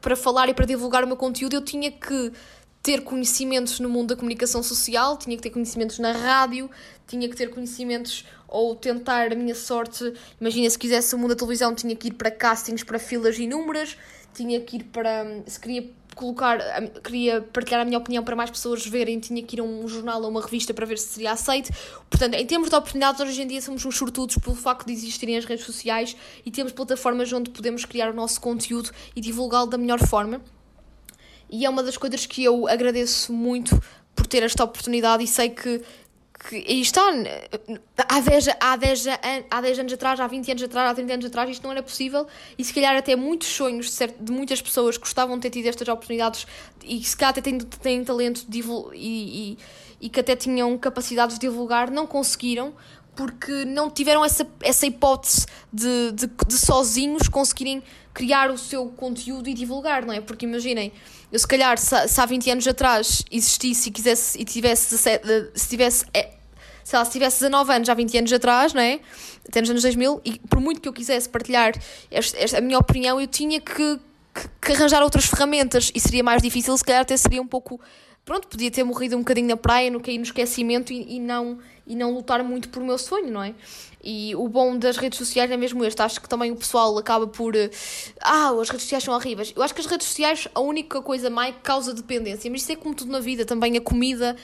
para 0.01 0.15
falar 0.15 0.49
e 0.49 0.55
para 0.55 0.65
divulgar 0.65 1.03
o 1.03 1.07
meu 1.09 1.17
conteúdo, 1.17 1.55
eu 1.55 1.63
tinha 1.63 1.91
que 1.91 2.33
ter 2.81 3.03
conhecimentos 3.03 3.81
no 3.81 3.89
mundo 3.89 4.11
da 4.11 4.17
comunicação 4.17 4.63
social, 4.63 5.17
tinha 5.17 5.37
que 5.37 5.43
ter 5.43 5.51
conhecimentos 5.51 5.99
na 5.99 6.13
rádio, 6.13 6.71
tinha 7.09 7.29
que 7.29 7.35
ter 7.35 7.51
conhecimentos 7.51 8.25
ou 8.49 8.75
tentar 8.75 9.33
a 9.33 9.35
minha 9.35 9.55
sorte. 9.55 10.13
Imagina, 10.41 10.69
se 10.71 10.79
quisesse 10.79 11.15
o 11.15 11.19
mundo 11.19 11.31
da 11.31 11.37
televisão, 11.37 11.75
tinha 11.75 11.95
que 11.95 12.09
ir 12.09 12.15
para 12.15 12.31
castings 12.31 12.83
para 12.83 12.99
filas 12.99 13.39
inúmeras, 13.39 13.97
tinha 14.35 14.61
que 14.61 14.77
ir 14.77 14.85
para. 14.85 15.43
Se 15.47 15.59
queria 15.59 15.89
colocar, 16.15 16.59
queria 17.05 17.43
partilhar 17.43 17.83
a 17.83 17.85
minha 17.85 17.99
opinião 17.99 18.25
para 18.25 18.35
mais 18.35 18.51
pessoas 18.51 18.87
verem, 18.87 19.21
tinha 19.21 19.43
que 19.43 19.57
ir 19.57 19.61
a 19.61 19.63
um 19.63 19.87
jornal 19.87 20.23
ou 20.23 20.31
uma 20.31 20.41
revista 20.41 20.73
para 20.73 20.87
ver 20.87 20.99
se 20.99 21.09
seria 21.09 21.33
aceito. 21.33 21.71
Portanto, 22.09 22.35
em 22.35 22.47
termos 22.47 22.71
de 22.71 22.75
oportunidades, 22.75 23.21
hoje 23.21 23.43
em 23.43 23.47
dia 23.47 23.61
somos 23.61 23.85
uns 23.85 23.97
sortudos 23.97 24.37
pelo 24.39 24.57
facto 24.57 24.87
de 24.87 24.93
existirem 24.95 25.37
as 25.37 25.45
redes 25.45 25.67
sociais 25.67 26.17
e 26.45 26.51
temos 26.51 26.73
plataformas 26.73 27.31
onde 27.33 27.51
podemos 27.51 27.85
criar 27.85 28.11
o 28.11 28.15
nosso 28.15 28.41
conteúdo 28.41 28.91
e 29.15 29.21
divulgá-lo 29.21 29.67
da 29.67 29.77
melhor 29.77 29.99
forma 29.99 30.41
e 31.51 31.65
é 31.65 31.71
uma 31.71 31.83
das 31.83 31.97
coisas 31.97 32.27
que 32.27 32.43
eu 32.43 32.67
agradeço 32.69 33.33
muito 33.33 33.81
por 34.15 34.27
ter 34.27 34.43
esta 34.43 34.65
oportunidade 34.65 35.23
e 35.23 35.27
sei 35.27 35.51
que, 35.51 35.83
que 36.39 36.57
está 36.57 37.03
há 38.09 38.21
10, 38.21 38.49
há, 38.61 38.77
10, 38.77 39.07
há 39.51 39.61
10 39.61 39.79
anos 39.79 39.93
atrás, 39.93 40.21
há 40.21 40.27
20 40.27 40.51
anos 40.51 40.63
atrás, 40.63 40.91
há 40.91 40.95
30 40.95 41.13
anos 41.15 41.27
atrás 41.27 41.51
isto 41.51 41.63
não 41.63 41.73
era 41.73 41.83
possível 41.83 42.27
e 42.59 42.65
se 42.65 42.73
calhar 42.73 42.97
até 42.97 43.17
muitos 43.17 43.49
sonhos 43.49 43.87
de, 43.87 43.93
certo, 43.93 44.23
de 44.23 44.31
muitas 44.31 44.61
pessoas 44.61 44.97
que 44.97 45.05
gostavam 45.05 45.37
de 45.37 45.43
ter 45.43 45.51
tido 45.51 45.67
estas 45.67 45.89
oportunidades 45.89 46.47
e 46.85 47.03
se 47.03 47.17
calhar 47.17 47.31
até 47.31 47.41
têm, 47.41 47.59
têm 47.59 48.05
talento 48.05 48.45
de, 48.49 48.61
e, 48.95 49.53
e, 49.53 49.59
e 50.01 50.09
que 50.09 50.21
até 50.21 50.37
tinham 50.37 50.77
capacidade 50.79 51.35
de 51.35 51.41
divulgar, 51.41 51.91
não 51.91 52.07
conseguiram 52.07 52.75
porque 53.17 53.65
não 53.65 53.91
tiveram 53.91 54.23
essa, 54.23 54.47
essa 54.61 54.87
hipótese 54.87 55.47
de, 55.73 56.13
de, 56.13 56.27
de 56.27 56.59
sozinhos 56.59 57.29
conseguirem 57.29 57.83
criar 58.13 58.51
o 58.51 58.59
seu 58.59 58.87
conteúdo 58.89 59.49
e 59.49 59.55
divulgar, 59.55 60.05
não 60.05 60.13
é? 60.13 60.21
Porque 60.21 60.45
imaginem, 60.45 60.93
eu 61.33 61.39
se 61.39 61.47
calhar 61.47 61.77
se, 61.79 61.95
há 61.95 62.27
20 62.27 62.51
anos 62.51 62.67
atrás 62.67 63.23
existisse 63.31 63.89
e 63.89 63.93
quisesse 63.93 64.41
e 64.41 64.45
tivesse 64.45 64.91
17, 64.91 65.51
se 65.55 65.69
tivesse 65.69 66.05
é, 66.15 66.31
sei 66.85 66.99
lá, 66.99 67.05
se 67.05 67.11
tivesse 67.11 67.41
19 67.41 67.73
anos, 67.73 67.89
há 67.89 67.95
20 67.95 68.19
anos 68.19 68.33
atrás, 68.33 68.73
não 68.73 68.81
é? 68.81 69.01
Até 69.49 69.61
nos 69.61 69.71
anos 69.71 69.83
2000, 69.83 70.21
e 70.25 70.39
por 70.39 70.61
muito 70.61 70.81
que 70.81 70.89
eu 70.89 70.93
quisesse 70.93 71.29
partilhar 71.29 71.73
esta, 72.11 72.39
esta, 72.39 72.59
a 72.59 72.61
minha 72.61 72.79
opinião, 72.79 73.21
eu 73.21 73.27
tinha 73.27 73.61
que, 73.61 73.75
que, 74.35 74.49
que, 74.61 74.73
arranjar 74.73 75.03
outras 75.03 75.27
ferramentas 75.27 75.91
e 75.95 76.01
seria 76.01 76.23
mais 76.23 76.41
difícil, 76.41 76.77
se 76.79 76.85
calhar 76.85 77.03
até 77.03 77.17
seria 77.17 77.43
um 77.43 77.47
pouco. 77.47 77.81
Pronto, 78.27 78.49
podia 78.49 78.73
ter 78.73 78.83
morrido 78.83 79.17
um 79.17 79.21
bocadinho 79.21 79.47
na 79.47 79.57
praia, 79.57 79.89
no 79.89 80.01
cair 80.01 80.19
no 80.19 80.25
esquecimento 80.25 80.93
e, 80.93 81.17
e 81.17 81.21
não 81.21 81.59
e 81.87 81.95
não 81.95 82.13
lutar 82.13 82.43
muito 82.43 82.69
por 82.69 82.83
meu 82.83 82.99
sonho, 82.99 83.31
não 83.31 83.41
é? 83.41 83.55
E 84.03 84.35
o 84.35 84.49
bom 84.49 84.77
das 84.77 84.97
redes 84.97 85.19
sociais 85.19 85.49
é 85.51 85.57
mesmo 85.57 85.85
este. 85.85 86.03
Acho 86.03 86.21
que 86.21 86.29
também 86.29 86.51
o 86.51 86.57
pessoal 86.57 86.99
acaba 86.99 87.29
por. 87.29 87.55
Eh, 87.55 87.71
ah, 88.21 88.51
as 88.61 88.69
redes 88.69 88.83
sociais 88.83 89.05
são 89.05 89.15
horríveis. 89.15 89.53
Eu 89.55 89.63
acho 89.63 89.73
que 89.73 89.81
as 89.81 89.87
redes 89.87 90.09
sociais, 90.09 90.49
a 90.55 90.61
única 90.61 91.01
coisa 91.01 91.31
má 91.31 91.47
é 91.47 91.53
que 91.53 91.61
causa 91.61 91.95
dependência. 91.95 92.51
Mas 92.51 92.63
isso 92.63 92.73
é 92.73 92.77
como 92.77 92.95
tudo 92.95 93.13
na 93.13 93.21
vida, 93.21 93.45
também 93.45 93.77
a 93.77 93.81
comida. 93.81 94.37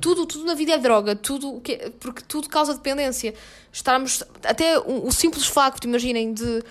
Tudo, 0.00 0.24
tudo 0.26 0.44
na 0.44 0.54
vida 0.54 0.72
é 0.72 0.78
droga. 0.78 1.16
Tudo, 1.16 1.60
porque 1.98 2.22
tudo 2.26 2.48
causa 2.48 2.74
dependência. 2.74 3.34
Estarmos. 3.72 4.22
Até 4.44 4.78
o, 4.78 5.10
simples 5.10 5.46
facto, 5.46 5.84
imaginem, 5.84 6.32
de. 6.32 6.62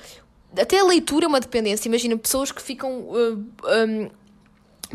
Até 0.58 0.80
a 0.80 0.84
leitura 0.86 1.26
é 1.26 1.28
uma 1.28 1.42
dependência. 1.42 1.90
Imagina 1.90 2.18
pessoas 2.18 2.52
que 2.52 2.62
ficam. 2.62 3.10
Uh, 3.10 3.46
um, 3.90 4.23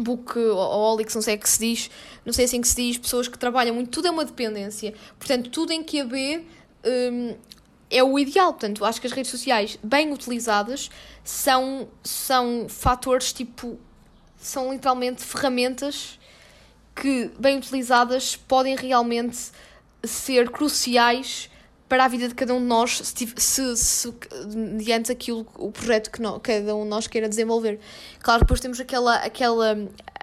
bookaholics, 0.01 1.15
não 1.15 1.23
sei 1.23 1.37
o 1.37 1.39
que 1.39 1.49
se 1.49 1.59
diz, 1.59 1.91
não 2.25 2.33
sei 2.33 2.45
assim 2.45 2.61
que 2.61 2.69
se 2.69 2.77
diz, 2.77 2.99
pessoas 2.99 3.29
que 3.29 3.39
trabalham 3.39 3.75
muito, 3.75 3.91
tudo 3.91 4.09
é 4.09 4.11
uma 4.11 4.25
dependência. 4.25 4.95
Portanto, 5.19 5.51
tudo 5.51 5.73
em 5.73 5.83
que 5.83 6.03
B 6.03 6.45
um, 6.85 7.37
é 7.91 8.03
o 8.03 8.19
ideal. 8.19 8.53
Portanto, 8.53 8.85
acho 8.85 9.01
que 9.01 9.07
as 9.07 9.13
redes 9.13 9.31
sociais, 9.31 9.79
bem 9.83 10.13
utilizadas, 10.13 10.91
são, 11.25 11.89
são 12.03 12.67
fatores 12.69 13.33
tipo. 13.33 13.79
são 14.39 14.73
literalmente 14.73 15.23
ferramentas 15.23 16.19
que, 16.95 17.31
bem 17.39 17.59
utilizadas, 17.59 18.37
podem 18.37 18.77
realmente 18.77 19.51
ser 20.05 20.51
cruciais 20.51 21.51
para 21.89 22.05
a 22.05 22.09
vida 22.09 22.29
de 22.29 22.35
cada 22.35 22.55
um 22.55 22.61
de 22.61 22.67
nós, 22.67 23.01
se, 23.03 23.27
se, 23.37 23.77
se 23.77 24.15
diante 24.77 25.09
daquilo, 25.09 25.47
o 25.57 25.73
projeto 25.73 26.11
que 26.11 26.21
nós, 26.21 26.41
cada 26.43 26.77
um 26.77 26.83
de 26.83 26.89
nós 26.89 27.07
queira 27.07 27.29
desenvolver. 27.29 27.81
Claro, 28.21 28.41
depois 28.41 28.61
temos 28.61 28.79
aquela, 28.79 29.17
aquela 29.17 29.73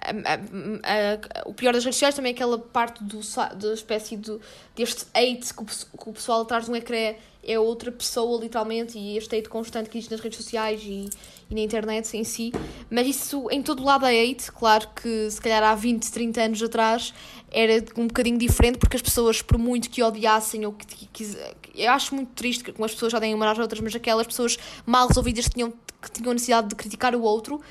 a, 0.05 0.33
a, 0.33 1.43
a, 1.43 1.49
o 1.49 1.53
pior 1.53 1.73
das 1.73 1.83
redes 1.83 1.95
sociais 1.95 2.15
também 2.15 2.31
é 2.31 2.35
aquela 2.35 2.59
parte 2.59 3.03
do, 3.03 3.19
da 3.55 3.73
espécie 3.73 4.15
do, 4.15 4.39
deste 4.75 5.05
hate 5.13 5.53
que 5.53 5.63
o, 5.63 5.65
que 5.65 6.09
o 6.09 6.13
pessoal 6.13 6.41
atrás 6.41 6.65
de 6.65 6.71
um 6.71 6.75
ecrã 6.75 7.15
é 7.47 7.59
outra 7.59 7.91
pessoa, 7.91 8.41
literalmente, 8.41 8.97
e 8.97 9.17
este 9.17 9.35
hate 9.35 9.47
constante 9.47 9.89
que 9.89 9.97
existe 9.97 10.11
nas 10.11 10.19
redes 10.19 10.37
sociais 10.37 10.81
e, 10.83 11.09
e 11.49 11.53
na 11.53 11.61
internet 11.61 12.15
em 12.17 12.23
si. 12.23 12.51
Mas 12.89 13.07
isso 13.07 13.47
em 13.51 13.61
todo 13.61 13.83
lado 13.83 14.05
é 14.05 14.19
hate, 14.19 14.51
claro 14.51 14.87
que 14.95 15.29
se 15.29 15.39
calhar 15.39 15.63
há 15.63 15.75
20, 15.75 16.11
30 16.11 16.41
anos 16.41 16.63
atrás 16.63 17.13
era 17.55 17.81
um 17.95 18.07
bocadinho 18.07 18.37
diferente, 18.37 18.77
porque 18.77 18.97
as 18.97 19.01
pessoas, 19.01 19.41
por 19.41 19.57
muito 19.57 19.89
que 19.89 20.03
odiassem 20.03 20.65
ou 20.65 20.73
que, 20.73 20.85
que, 20.85 21.07
que 21.07 21.37
eu 21.73 21.89
acho 21.89 22.13
muito 22.13 22.31
triste 22.33 22.61
que 22.65 22.83
as 22.83 22.91
pessoas 22.91 23.13
já 23.13 23.17
deem 23.17 23.33
uma 23.33 23.49
às 23.49 23.57
outras, 23.57 23.79
mas 23.79 23.95
aquelas 23.95 24.27
pessoas 24.27 24.57
mal 24.85 25.07
resolvidas 25.07 25.47
que 25.47 25.53
tinham, 25.53 25.73
que 26.01 26.11
tinham 26.11 26.33
necessidade 26.33 26.67
de 26.67 26.75
criticar 26.75 27.15
o 27.15 27.21
outro, 27.21 27.61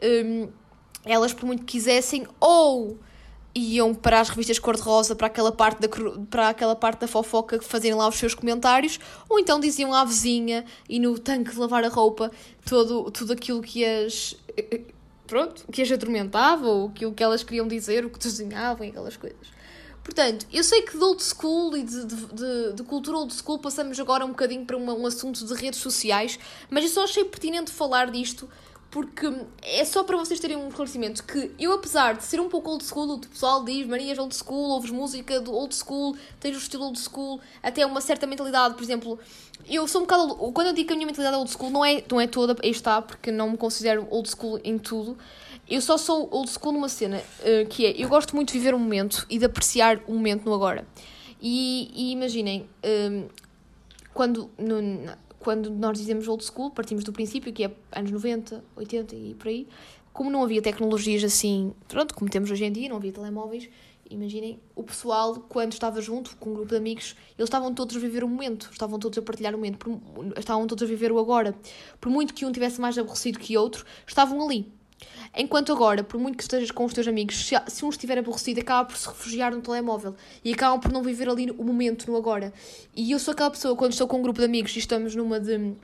um, 0.00 0.48
elas 1.04 1.32
por 1.32 1.44
muito 1.44 1.64
que 1.64 1.72
quisessem, 1.72 2.24
ou 2.38 3.00
iam 3.52 3.92
para 3.92 4.20
as 4.20 4.28
revistas 4.28 4.60
cor-de-rosa, 4.60 5.16
para 5.16 5.26
aquela, 5.26 5.50
parte 5.50 5.80
da, 5.80 5.88
para 6.30 6.50
aquela 6.50 6.76
parte 6.76 7.00
da 7.00 7.08
fofoca 7.08 7.60
fazerem 7.60 7.96
lá 7.96 8.06
os 8.06 8.14
seus 8.14 8.34
comentários, 8.34 9.00
ou 9.28 9.40
então 9.40 9.58
diziam 9.58 9.92
à 9.92 10.04
vizinha 10.04 10.64
e 10.88 11.00
no 11.00 11.18
tanque 11.18 11.50
de 11.50 11.58
lavar 11.58 11.84
a 11.84 11.88
roupa 11.88 12.30
todo, 12.64 13.10
tudo 13.10 13.32
aquilo 13.32 13.60
que 13.60 13.84
as. 13.84 14.36
Pronto, 15.32 15.64
que 15.72 15.80
as 15.80 15.90
atormentava, 15.90 16.66
ou 16.66 16.88
aquilo 16.88 17.14
que 17.14 17.22
elas 17.22 17.42
queriam 17.42 17.66
dizer, 17.66 18.04
o 18.04 18.10
que 18.10 18.18
desenhavam 18.18 18.86
e 18.86 18.90
aquelas 18.90 19.16
coisas. 19.16 19.48
Portanto, 20.04 20.46
eu 20.52 20.62
sei 20.62 20.82
que 20.82 20.94
de 20.94 21.02
old 21.02 21.22
school 21.22 21.74
e 21.74 21.82
de, 21.82 22.04
de, 22.04 22.16
de, 22.26 22.72
de 22.74 22.82
cultura 22.82 23.16
old 23.16 23.32
school 23.32 23.58
passamos 23.58 23.98
agora 23.98 24.26
um 24.26 24.28
bocadinho 24.28 24.66
para 24.66 24.76
uma, 24.76 24.92
um 24.92 25.06
assunto 25.06 25.42
de 25.42 25.54
redes 25.54 25.80
sociais, 25.80 26.38
mas 26.68 26.84
eu 26.84 26.90
só 26.90 27.04
achei 27.04 27.24
pertinente 27.24 27.70
falar 27.70 28.10
disto 28.10 28.46
porque 28.92 29.26
é 29.62 29.86
só 29.86 30.04
para 30.04 30.18
vocês 30.18 30.38
terem 30.38 30.54
um 30.54 30.68
esclarecimento 30.68 31.24
que 31.24 31.50
eu, 31.58 31.72
apesar 31.72 32.12
de 32.12 32.24
ser 32.24 32.38
um 32.38 32.48
pouco 32.50 32.70
old 32.70 32.84
school, 32.84 33.14
o 33.14 33.18
pessoal 33.18 33.64
diz 33.64 33.86
Marias 33.86 34.18
old 34.18 34.36
school, 34.36 34.68
ouves 34.68 34.90
música 34.90 35.40
do 35.40 35.50
old 35.50 35.74
school, 35.74 36.14
tens 36.38 36.54
o 36.54 36.58
estilo 36.58 36.84
old 36.84 37.00
school, 37.00 37.40
até 37.62 37.86
uma 37.86 38.02
certa 38.02 38.26
mentalidade, 38.26 38.74
por 38.74 38.82
exemplo, 38.82 39.18
eu 39.66 39.88
sou 39.88 40.02
um 40.02 40.04
bocado. 40.04 40.34
Quando 40.52 40.66
eu 40.66 40.72
digo 40.74 40.88
que 40.88 40.92
a 40.92 40.96
minha 40.96 41.06
mentalidade 41.06 41.34
é 41.34 41.38
old 41.38 41.50
school, 41.50 41.70
não 41.70 41.82
é, 41.82 42.04
não 42.10 42.20
é 42.20 42.26
toda, 42.26 42.54
aí 42.62 42.70
está, 42.70 43.00
porque 43.00 43.32
não 43.32 43.52
me 43.52 43.56
considero 43.56 44.06
old 44.10 44.28
school 44.28 44.60
em 44.62 44.76
tudo. 44.78 45.16
Eu 45.66 45.80
só 45.80 45.96
sou 45.96 46.28
old 46.30 46.50
school 46.50 46.72
numa 46.72 46.90
cena 46.90 47.16
uh, 47.16 47.66
que 47.70 47.86
é: 47.86 47.94
eu 47.96 48.10
gosto 48.10 48.36
muito 48.36 48.52
de 48.52 48.58
viver 48.58 48.74
o 48.74 48.78
momento 48.78 49.26
e 49.30 49.38
de 49.38 49.46
apreciar 49.46 50.02
o 50.06 50.12
momento 50.12 50.44
no 50.44 50.52
agora. 50.52 50.86
E, 51.40 51.90
e 51.94 52.12
imaginem, 52.12 52.68
um, 52.84 53.26
quando 54.12 54.50
no, 54.58 54.82
quando 55.42 55.70
nós 55.70 55.98
dizemos 55.98 56.28
old 56.28 56.44
school, 56.44 56.70
partimos 56.70 57.02
do 57.02 57.12
princípio 57.12 57.52
que 57.52 57.64
é 57.64 57.74
anos 57.90 58.12
90, 58.12 58.62
80 58.76 59.16
e 59.16 59.34
por 59.34 59.48
aí, 59.48 59.66
como 60.12 60.30
não 60.30 60.44
havia 60.44 60.62
tecnologias 60.62 61.24
assim, 61.24 61.72
pronto, 61.88 62.14
como 62.14 62.30
temos 62.30 62.48
hoje 62.50 62.64
em 62.64 62.70
dia, 62.70 62.88
não 62.88 62.96
havia 62.96 63.12
telemóveis, 63.12 63.68
imaginem, 64.08 64.60
o 64.76 64.84
pessoal, 64.84 65.34
quando 65.48 65.72
estava 65.72 66.00
junto 66.00 66.36
com 66.36 66.50
um 66.50 66.54
grupo 66.54 66.68
de 66.68 66.76
amigos, 66.76 67.16
eles 67.36 67.48
estavam 67.48 67.74
todos 67.74 67.96
a 67.96 67.98
viver 67.98 68.22
o 68.22 68.28
momento, 68.28 68.68
estavam 68.70 69.00
todos 69.00 69.18
a 69.18 69.22
partilhar 69.22 69.52
o 69.52 69.56
momento, 69.58 70.00
estavam 70.36 70.66
todos 70.66 70.84
a 70.84 70.86
viver 70.86 71.10
o 71.10 71.18
agora. 71.18 71.54
Por 72.00 72.10
muito 72.10 72.34
que 72.34 72.44
um 72.44 72.52
tivesse 72.52 72.80
mais 72.80 72.96
aborrecido 72.96 73.38
que 73.38 73.56
outro, 73.56 73.84
estavam 74.06 74.40
ali. 74.44 74.70
Enquanto 75.36 75.72
agora, 75.72 76.04
por 76.04 76.20
muito 76.20 76.36
que 76.36 76.42
estejas 76.42 76.70
com 76.70 76.84
os 76.84 76.92
teus 76.92 77.08
amigos, 77.08 77.46
se, 77.46 77.54
se 77.68 77.84
um 77.84 77.88
estiver 77.88 78.18
aborrecido, 78.18 78.60
acaba 78.60 78.88
por 78.88 78.96
se 78.96 79.08
refugiar 79.08 79.54
no 79.54 79.60
telemóvel 79.60 80.14
e 80.44 80.52
acabam 80.52 80.80
por 80.80 80.92
não 80.92 81.02
viver 81.02 81.28
ali 81.28 81.50
o 81.50 81.64
momento, 81.64 82.10
no 82.10 82.16
agora. 82.16 82.52
E 82.94 83.12
eu 83.12 83.18
sou 83.18 83.32
aquela 83.32 83.50
pessoa, 83.50 83.76
quando 83.76 83.92
estou 83.92 84.06
com 84.06 84.18
um 84.18 84.22
grupo 84.22 84.38
de 84.38 84.44
amigos 84.44 84.74
e 84.76 84.78
estamos 84.78 85.14
numa 85.14 85.40
de 85.40 85.74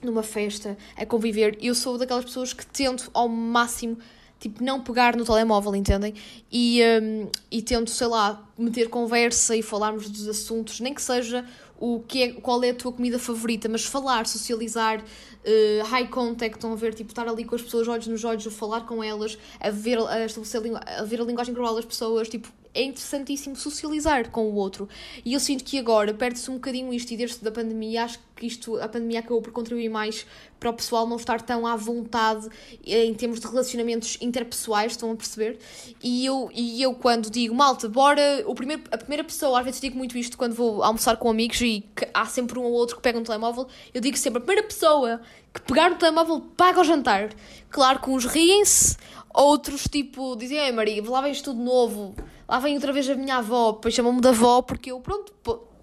numa 0.00 0.22
festa, 0.22 0.76
a 0.96 1.04
conviver, 1.04 1.58
eu 1.60 1.74
sou 1.74 1.98
daquelas 1.98 2.24
pessoas 2.24 2.52
que 2.52 2.64
tento 2.64 3.10
ao 3.12 3.28
máximo 3.28 3.98
tipo, 4.38 4.62
não 4.62 4.80
pegar 4.80 5.16
no 5.16 5.24
telemóvel, 5.24 5.74
entendem? 5.74 6.14
E, 6.50 6.80
um, 7.02 7.28
e 7.50 7.60
tento, 7.60 7.90
sei 7.90 8.06
lá, 8.06 8.48
meter 8.56 8.88
conversa 8.88 9.56
e 9.56 9.62
falarmos 9.62 10.08
dos 10.08 10.28
assuntos, 10.28 10.80
nem 10.80 10.94
que 10.94 11.02
seja 11.02 11.44
o 11.78 12.00
que 12.00 12.22
é, 12.22 12.32
qual 12.32 12.62
é 12.62 12.70
a 12.70 12.74
tua 12.74 12.92
comida 12.92 13.18
favorita, 13.18 13.68
mas 13.68 13.84
falar, 13.84 14.26
socializar, 14.26 15.00
uh, 15.00 15.84
high 15.84 16.08
contact, 16.08 16.56
estão 16.56 16.72
a 16.72 16.76
ver, 16.76 16.92
tipo, 16.94 17.10
estar 17.10 17.28
ali 17.28 17.44
com 17.44 17.54
as 17.54 17.62
pessoas, 17.62 17.86
olhos 17.86 18.06
nos 18.06 18.24
olhos, 18.24 18.44
falar 18.54 18.82
com 18.82 19.02
elas, 19.02 19.38
a 19.60 19.70
ver 19.70 19.98
a, 19.98 20.24
estabelecer, 20.24 20.62
a 20.98 21.04
ver 21.04 21.20
a 21.20 21.24
linguagem 21.24 21.54
global 21.54 21.76
das 21.76 21.84
pessoas, 21.84 22.28
tipo, 22.28 22.48
é 22.78 22.82
interessantíssimo 22.84 23.56
socializar 23.56 24.30
com 24.30 24.48
o 24.48 24.54
outro. 24.54 24.88
E 25.24 25.34
eu 25.34 25.40
sinto 25.40 25.64
que 25.64 25.78
agora 25.78 26.14
perde-se 26.14 26.48
um 26.48 26.54
bocadinho 26.54 26.94
isto, 26.94 27.12
e 27.12 27.16
desde 27.16 27.46
a 27.46 27.50
pandemia, 27.50 28.04
acho 28.04 28.20
que 28.36 28.46
isto, 28.46 28.80
a 28.80 28.88
pandemia 28.88 29.18
acabou 29.18 29.42
por 29.42 29.52
contribuir 29.52 29.88
mais 29.88 30.24
para 30.60 30.70
o 30.70 30.72
pessoal 30.72 31.06
não 31.06 31.16
estar 31.16 31.40
tão 31.42 31.66
à 31.66 31.74
vontade 31.74 32.48
eh, 32.86 33.04
em 33.04 33.14
termos 33.14 33.40
de 33.40 33.46
relacionamentos 33.48 34.16
interpessoais, 34.20 34.92
estão 34.92 35.10
a 35.10 35.16
perceber? 35.16 35.58
E 36.02 36.24
eu, 36.24 36.48
e 36.54 36.80
eu 36.80 36.94
quando 36.94 37.28
digo, 37.30 37.52
malta, 37.52 37.88
bora, 37.88 38.44
o 38.46 38.54
primeiro, 38.54 38.82
a 38.92 38.96
primeira 38.96 39.24
pessoa, 39.24 39.58
às 39.58 39.64
vezes 39.64 39.80
digo 39.80 39.98
muito 39.98 40.16
isto 40.16 40.38
quando 40.38 40.54
vou 40.54 40.82
almoçar 40.84 41.16
com 41.16 41.28
amigos 41.28 41.60
e 41.60 41.84
há 42.14 42.26
sempre 42.26 42.60
um 42.60 42.62
ou 42.62 42.72
outro 42.72 42.96
que 42.96 43.02
pega 43.02 43.18
um 43.18 43.24
telemóvel, 43.24 43.66
eu 43.92 44.00
digo 44.00 44.16
sempre, 44.16 44.38
a 44.38 44.40
primeira 44.40 44.66
pessoa 44.66 45.20
que 45.52 45.62
pegar 45.62 45.90
no 45.90 45.96
telemóvel 45.96 46.40
paga 46.56 46.80
o 46.80 46.84
jantar. 46.84 47.30
Claro 47.70 48.00
que 48.00 48.10
uns 48.10 48.24
riem-se, 48.24 48.96
outros 49.34 49.84
tipo 49.84 50.36
dizem, 50.36 50.58
ei 50.58 50.72
Maria, 50.72 51.02
lá 51.08 51.20
vens 51.20 51.42
tudo 51.42 51.60
novo, 51.60 52.14
lá 52.48 52.58
vem 52.58 52.74
outra 52.74 52.92
vez 52.92 53.08
a 53.08 53.14
minha 53.14 53.36
avó, 53.36 53.72
depois 53.72 53.92
chamam-me 53.92 54.20
de 54.20 54.28
avó 54.28 54.62
porque 54.62 54.90
eu, 54.90 55.00
pronto, 55.00 55.34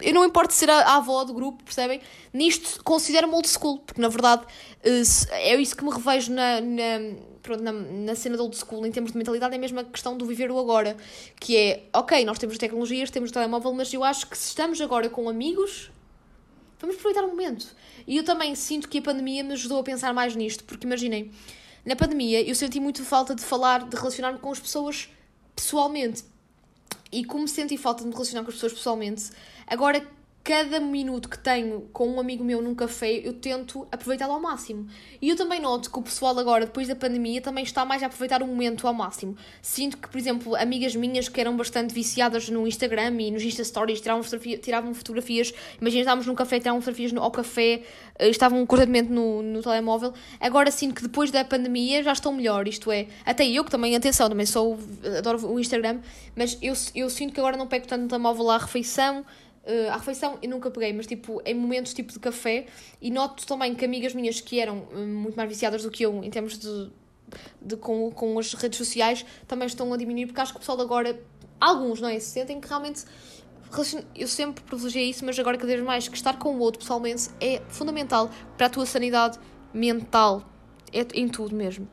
eu 0.01 0.13
não 0.13 0.25
importo 0.25 0.54
ser 0.54 0.69
a, 0.69 0.80
a 0.80 0.95
avó 0.95 1.23
do 1.23 1.34
grupo, 1.34 1.63
percebem? 1.63 2.01
Nisto 2.34 2.84
considero-me 2.84 3.34
old 3.34 3.47
school, 3.47 3.80
porque 3.80 4.01
na 4.01 4.10
verdade 4.10 4.45
eh, 4.84 5.01
é 5.32 5.56
isso 5.56 5.75
que 5.75 5.84
me 5.84 5.91
revejo 5.91 6.34
na, 6.34 6.60
na, 6.60 7.15
pronto, 7.41 7.63
na, 7.63 7.71
na 7.71 8.15
cena 8.15 8.36
do 8.36 8.43
old 8.43 8.58
school 8.58 8.86
em 8.86 8.91
termos 8.91 9.12
de 9.12 9.17
mentalidade, 9.17 9.56
é 9.56 9.80
a 9.80 9.84
questão 9.86 10.17
do 10.17 10.25
viver 10.25 10.51
o 10.51 10.60
agora, 10.60 10.97
que 11.39 11.56
é, 11.56 11.84
ok, 11.93 12.25
nós 12.25 12.39
temos 12.39 12.58
tecnologias, 12.58 13.12
temos 13.12 13.32
telemóvel, 13.32 13.73
mas 13.73 13.93
eu 13.93 14.04
acho 14.04 14.28
que 14.28 14.38
se 14.38 14.49
estamos 14.49 14.82
agora 14.82 15.10
com 15.10 15.30
amigos, 15.30 15.91
vamos 16.80 16.95
aproveitar 16.95 17.23
o 17.23 17.30
momento. 17.30 17.75
E 18.08 18.17
eu 18.17 18.23
também 18.23 18.54
sinto 18.56 18.89
que 18.89 18.97
a 18.97 19.01
pandemia 19.01 19.43
me 19.43 19.54
ajudou 19.54 19.80
a 19.80 19.84
pensar 19.84 20.13
mais 20.13 20.36
nisto, 20.36 20.63
porque 20.63 20.86
imaginem, 20.86 21.32
na 21.86 21.95
pandemia 21.95 22.41
eu 22.41 22.56
senti 22.56 22.80
muito 22.80 23.04
falta 23.04 23.36
de 23.36 23.43
falar, 23.43 23.88
de 23.88 23.95
relacionar-me 23.95 24.39
com 24.39 24.51
as 24.51 24.60
pessoas 24.60 25.10
pessoalmente. 25.56 26.23
E 27.11 27.23
como 27.23 27.47
senti 27.47 27.77
falta 27.77 28.01
de 28.01 28.07
me 28.07 28.13
relacionar 28.13 28.43
com 28.43 28.49
as 28.49 28.55
pessoas 28.55 28.73
pessoalmente, 28.73 29.31
agora 29.67 30.05
cada 30.45 30.79
minuto 30.79 31.27
que 31.27 31.39
tenho 31.39 31.89
com 31.91 32.08
um 32.08 32.19
amigo 32.19 32.43
meu 32.43 32.62
num 32.62 32.75
café, 32.75 33.13
eu 33.13 33.34
tento 33.34 33.88
aproveitá-lo 33.91 34.34
ao 34.34 34.39
máximo. 34.39 34.86
E 35.19 35.27
eu 35.27 35.36
também 35.36 35.60
noto 35.60 35.89
que 35.89 35.97
o 35.97 36.03
pessoal 36.03 36.38
agora, 36.38 36.67
depois 36.67 36.88
da 36.88 36.95
pandemia, 36.95 37.41
também 37.41 37.63
está 37.63 37.84
mais 37.84 38.03
a 38.03 38.05
aproveitar 38.05 38.43
o 38.43 38.47
momento 38.47 38.88
ao 38.88 38.93
máximo. 38.93 39.36
Sinto 39.60 39.97
que, 39.97 40.08
por 40.08 40.19
exemplo, 40.19 40.55
amigas 40.55 40.95
minhas 40.95 41.27
que 41.27 41.41
eram 41.41 41.58
bastante 41.58 41.95
viciadas 41.95 42.47
no 42.47 42.67
Instagram 42.67 43.19
e 43.21 43.31
nos 43.31 43.41
Insta 43.41 43.63
Stories, 43.63 43.99
tiravam, 43.99 44.21
fotografia, 44.21 44.60
tiravam 44.60 44.93
fotografias, 44.93 45.51
imagina, 45.81 46.01
estávamos 46.01 46.27
num 46.27 46.36
café, 46.36 46.60
tiravam 46.60 46.79
fotografias 46.79 47.12
no, 47.12 47.23
ao 47.23 47.31
café, 47.31 47.81
eh, 48.19 48.29
estavam 48.29 48.63
constantemente 48.67 49.12
no, 49.12 49.41
no 49.41 49.63
telemóvel. 49.63 50.13
Agora 50.39 50.69
sinto 50.69 50.93
que 50.93 51.01
depois 51.01 51.31
da 51.31 51.43
pandemia 51.43 52.03
já 52.03 52.13
estão 52.13 52.31
melhor, 52.31 52.67
isto 52.67 52.91
é, 52.91 53.08
até 53.25 53.47
eu 53.47 53.63
que 53.63 53.71
também, 53.71 53.95
atenção, 53.95 54.29
também 54.29 54.45
sou, 54.45 54.77
adoro 55.17 55.43
o 55.47 55.60
Instagram, 55.60 56.01
mas 56.36 56.55
eu, 56.62 56.73
eu 56.93 57.10
sinto 57.10 57.34
que 57.34 57.39
agora 57.39 57.58
não 57.58 57.65
pego 57.65 57.88
tanto 57.88 58.03
no 58.03 58.08
telemóvel 58.08 58.51
à 58.51 58.60
refeição, 58.60 59.25
Uh, 59.65 59.89
à 59.89 59.97
refeição 59.97 60.38
eu 60.43 60.49
nunca 60.49 60.69
peguei, 60.69 60.93
mas 60.93 61.08
tipo 61.08 61.41
em 61.43 61.56
momentos 61.56 61.91
tipo 61.91 62.13
de 62.13 62.19
café 62.19 62.67
e 63.01 63.10
noto 63.10 63.47
também 63.47 63.73
que 63.73 63.84
amigas 63.84 64.13
minhas 64.13 64.39
que 64.39 64.60
eram 64.60 64.88
uh, 64.93 65.08
muito 65.08 65.36
mais 65.36 65.49
viciadas 65.49 65.82
do 65.82 65.89
que 65.89 66.04
eu 66.04 66.23
em 66.23 66.30
termos 66.30 66.60
de, 66.60 66.91
de 67.60 67.75
com, 67.75 68.12
com 68.12 68.38
as 68.38 68.54
redes 68.54 68.78
sociais 68.78 69.25
também 69.47 69.65
estão 69.65 69.91
a 69.91 69.97
diminuir 69.97 70.28
porque 70.28 70.39
acho 70.39 70.51
que 70.51 70.58
o 70.58 70.60
pessoal 70.60 70.80
agora, 70.80 71.19
alguns, 71.60 71.99
não 71.99 72.08
é? 72.08 72.19
Se 72.19 72.28
sentem 72.28 72.62
que 72.62 72.67
realmente 72.67 73.06
eu 74.13 74.28
sempre 74.28 74.63
privilegiei 74.63 75.10
isso, 75.10 75.25
mas 75.25 75.39
agora 75.39 75.58
cada 75.58 75.73
vez 75.73 75.84
mais 75.84 76.08
que 76.08 76.15
estar 76.15 76.38
com 76.38 76.56
o 76.56 76.60
outro 76.60 76.80
pessoalmente 76.80 77.30
é 77.41 77.60
fundamental 77.67 78.30
para 78.56 78.67
a 78.67 78.69
tua 78.69 78.86
sanidade 78.86 79.39
mental, 79.73 80.47
é 80.93 81.06
em 81.19 81.28
tudo 81.28 81.56
mesmo. 81.56 81.88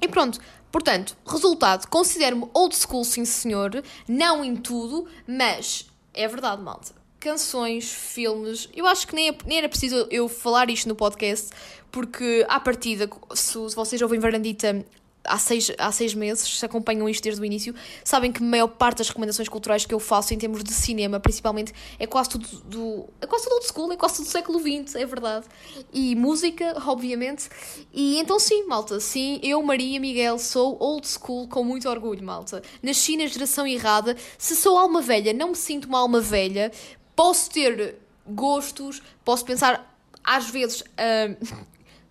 E 0.00 0.06
pronto, 0.06 0.38
portanto, 0.70 1.16
resultado, 1.26 1.88
considero-me 1.88 2.48
old 2.54 2.76
school, 2.76 3.04
sim 3.04 3.24
senhor, 3.24 3.82
não 4.06 4.44
em 4.44 4.54
tudo, 4.54 5.08
mas 5.26 5.90
é 6.14 6.28
verdade, 6.28 6.62
malta 6.62 6.99
canções, 7.20 7.92
filmes. 7.92 8.68
Eu 8.74 8.86
acho 8.86 9.06
que 9.06 9.14
nem, 9.14 9.28
é, 9.28 9.36
nem 9.46 9.58
era 9.58 9.68
preciso 9.68 10.08
eu 10.10 10.28
falar 10.28 10.70
isto 10.70 10.88
no 10.88 10.96
podcast, 10.96 11.50
porque 11.92 12.44
à 12.48 12.58
partida, 12.58 13.08
se, 13.34 13.58
vocês 13.74 14.00
ouvem 14.00 14.18
Varandita 14.18 14.84
há 15.24 15.38
seis, 15.38 15.70
há 15.78 15.92
seis 15.92 16.14
meses, 16.14 16.58
se 16.58 16.64
acompanham 16.64 17.08
isto 17.08 17.22
desde 17.22 17.40
o 17.40 17.44
início, 17.44 17.74
sabem 18.02 18.32
que 18.32 18.42
a 18.42 18.46
maior 18.46 18.68
parte 18.68 18.98
das 18.98 19.08
recomendações 19.08 19.48
culturais 19.48 19.84
que 19.84 19.94
eu 19.94 20.00
faço 20.00 20.32
em 20.32 20.38
termos 20.38 20.64
de 20.64 20.72
cinema, 20.72 21.20
principalmente, 21.20 21.72
é 21.98 22.06
quase 22.06 22.30
tudo 22.30 22.46
do. 22.64 23.04
é 23.20 23.26
quase 23.26 23.44
tudo 23.44 23.54
old 23.54 23.66
school, 23.66 23.92
é 23.92 23.96
quase 23.96 24.16
tudo 24.16 24.26
do 24.26 24.30
século 24.30 24.58
XX, 24.58 24.94
é 24.94 25.06
verdade. 25.06 25.46
E 25.92 26.14
música, 26.16 26.74
obviamente. 26.86 27.48
E 27.92 28.18
então 28.18 28.38
sim, 28.38 28.66
malta, 28.66 28.98
sim, 29.00 29.40
eu, 29.42 29.62
Maria 29.62 30.00
Miguel, 30.00 30.38
sou 30.38 30.76
old 30.80 31.06
school 31.06 31.48
com 31.48 31.62
muito 31.64 31.88
orgulho, 31.88 32.24
malta. 32.24 32.62
Nasci 32.82 33.16
na 33.16 33.26
geração 33.26 33.66
errada. 33.66 34.16
Se 34.38 34.56
sou 34.56 34.78
alma 34.78 35.02
velha, 35.02 35.32
não 35.32 35.50
me 35.50 35.56
sinto 35.56 35.86
uma 35.86 35.98
alma 35.98 36.20
velha, 36.20 36.72
posso 37.14 37.50
ter 37.50 37.96
gostos, 38.26 39.02
posso 39.24 39.44
pensar 39.44 39.94
às 40.24 40.48
vezes. 40.50 40.80
Uh, 40.80 41.70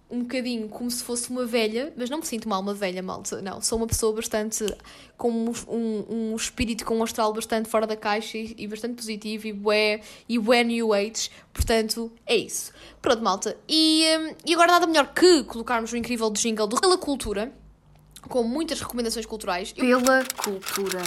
um 0.10 0.22
bocadinho 0.22 0.68
como 0.68 0.90
se 0.90 1.04
fosse 1.04 1.30
uma 1.30 1.46
velha, 1.46 1.94
mas 1.96 2.10
não 2.10 2.18
me 2.18 2.26
sinto 2.26 2.50
mal 2.50 2.62
uma 2.62 2.74
velha, 2.74 3.02
malta. 3.04 3.42
Não, 3.42 3.62
sou 3.62 3.78
uma 3.78 3.86
pessoa 3.86 4.12
bastante 4.14 4.66
com 5.16 5.30
um, 5.30 5.54
um, 5.68 6.32
um 6.32 6.36
espírito 6.36 6.84
com 6.84 6.98
um 6.98 7.04
astral 7.04 7.32
bastante 7.32 7.70
fora 7.70 7.86
da 7.86 7.96
caixa 7.96 8.38
e, 8.38 8.56
e 8.58 8.68
bastante 8.68 8.96
positivo 8.96 9.48
e 9.48 9.54
bué, 9.54 10.02
e 10.28 10.40
bué 10.40 10.64
new 10.64 10.94
age. 10.94 11.30
Portanto, 11.54 12.12
é 12.26 12.36
isso. 12.36 12.72
Pronto, 13.00 13.22
malta. 13.22 13.56
E, 13.68 14.04
um, 14.18 14.36
e 14.48 14.54
agora 14.54 14.72
nada 14.72 14.88
melhor 14.88 15.14
que 15.14 15.44
colocarmos 15.44 15.92
o 15.92 15.98
incrível 15.98 16.32
jingle 16.32 16.66
do 16.66 16.82
Pela 16.82 16.98
Cultura, 16.98 17.54
com 18.28 18.44
muitas 18.44 18.82
recomendações 18.82 19.28
culturais. 19.28 19.74
Pela 19.74 20.24
Cultura. 20.44 21.04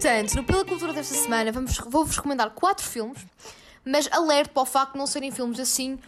Portanto, 0.00 0.34
no 0.34 0.42
Pela 0.42 0.64
Cultura 0.64 0.94
desta 0.94 1.14
semana 1.14 1.52
vamos, 1.52 1.76
vou-vos 1.86 2.16
recomendar 2.16 2.48
quatro 2.52 2.86
filmes, 2.86 3.18
mas 3.84 4.08
alerto 4.10 4.54
para 4.54 4.62
o 4.62 4.64
facto 4.64 4.92
de 4.92 4.98
não 4.98 5.06
serem 5.06 5.30
filmes 5.30 5.60
assim, 5.60 5.98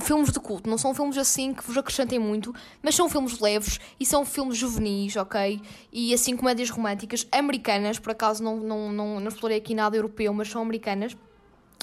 filmes 0.00 0.32
de 0.32 0.40
culto, 0.40 0.68
não 0.68 0.76
são 0.76 0.92
filmes 0.92 1.16
assim 1.16 1.54
que 1.54 1.64
vos 1.64 1.78
acrescentem 1.78 2.18
muito, 2.18 2.52
mas 2.82 2.96
são 2.96 3.08
filmes 3.08 3.38
leves 3.38 3.78
e 4.00 4.04
são 4.04 4.26
filmes 4.26 4.58
juvenis, 4.58 5.14
ok? 5.14 5.62
E 5.92 6.12
assim 6.12 6.36
comédias 6.36 6.70
românticas 6.70 7.24
americanas, 7.30 8.00
por 8.00 8.10
acaso 8.10 8.42
não, 8.42 8.56
não, 8.56 8.90
não, 8.90 9.20
não 9.20 9.28
explorei 9.28 9.58
aqui 9.58 9.76
nada 9.76 9.96
europeu, 9.96 10.34
mas 10.34 10.48
são 10.48 10.60
americanas. 10.60 11.16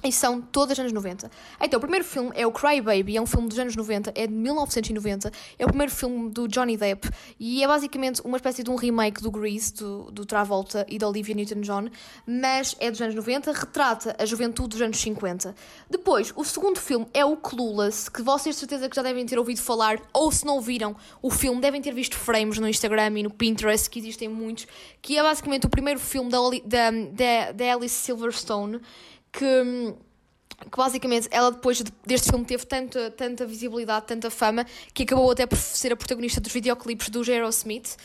E 0.04 0.12
são 0.12 0.40
todas 0.40 0.78
anos 0.78 0.94
90. 0.94 1.30
Então, 1.60 1.80
o 1.80 1.82
primeiro 1.82 2.06
filme 2.06 2.32
é 2.36 2.46
o 2.46 2.52
Cry 2.52 2.80
Baby, 2.80 3.18
é 3.18 3.22
um 3.22 3.26
filme 3.26 3.48
dos 3.48 3.58
anos 3.58 3.76
90, 3.76 4.12
é 4.14 4.28
de 4.28 4.34
1990. 4.34 5.32
É 5.58 5.66
o 5.66 5.68
primeiro 5.68 5.92
filme 5.92 6.30
do 6.30 6.48
Johnny 6.48 6.78
Depp 6.78 7.10
e 7.40 7.64
é 7.64 7.68
basicamente 7.68 8.22
uma 8.22 8.38
espécie 8.38 8.62
de 8.62 8.70
um 8.70 8.76
remake 8.76 9.24
do 9.24 9.32
Grease, 9.32 9.74
do, 9.74 10.12
do 10.12 10.24
Travolta 10.24 10.86
e 10.88 11.00
da 11.00 11.08
Olivia 11.08 11.34
Newton-John, 11.34 11.90
mas 12.28 12.76
é 12.80 12.92
dos 12.92 13.02
anos 13.02 13.16
90, 13.16 13.52
retrata 13.52 14.16
a 14.20 14.26
juventude 14.26 14.70
dos 14.70 14.82
anos 14.82 15.00
50. 15.00 15.56
Depois, 15.90 16.32
o 16.36 16.46
segundo 16.46 16.80
filme 16.80 17.08
é 17.12 17.26
o 17.26 17.36
Clueless, 17.36 18.10
que 18.10 18.22
vocês 18.22 18.56
de 18.56 18.60
certeza 18.60 18.88
que 18.88 18.96
já 18.96 19.02
devem 19.02 19.26
ter 19.26 19.40
ouvido 19.40 19.60
falar, 19.60 20.00
ou 20.14 20.32
se 20.32 20.46
não 20.46 20.56
ouviram 20.56 20.96
o 21.24 21.32
filme, 21.32 21.60
devem 21.60 21.82
ter 21.82 21.94
visto 21.94 22.16
frames 22.16 22.60
no 22.60 22.70
Instagram 22.70 23.18
e 23.18 23.24
no 23.24 23.32
Pinterest, 23.32 23.90
que 23.90 23.98
existem 23.98 24.30
muitos, 24.30 24.68
que 25.02 25.18
é 25.18 25.24
basicamente 25.24 25.66
o 25.66 25.70
primeiro 25.70 26.00
filme 26.00 26.30
da, 26.30 26.38
da, 26.64 26.92
da, 26.92 27.52
da 27.52 27.74
Alice 27.74 27.96
Silverstone 27.96 28.80
que, 29.38 29.94
que 30.72 30.78
basicamente 30.78 31.28
ela 31.30 31.52
depois 31.52 31.84
deste 32.06 32.30
filme 32.30 32.46
teve 32.46 32.66
tanta, 32.66 33.12
tanta 33.12 33.46
visibilidade, 33.46 34.08
tanta 34.08 34.32
fama, 34.32 34.66
que 34.94 35.04
acabou 35.04 35.30
até 35.30 35.46
por 35.46 35.58
ser 35.58 35.94
a 35.94 35.96
protagonista 35.96 36.42
dos 36.42 36.52
videoclipes 36.52 37.10
do 37.10 37.22
Aerosmith. 37.30 37.96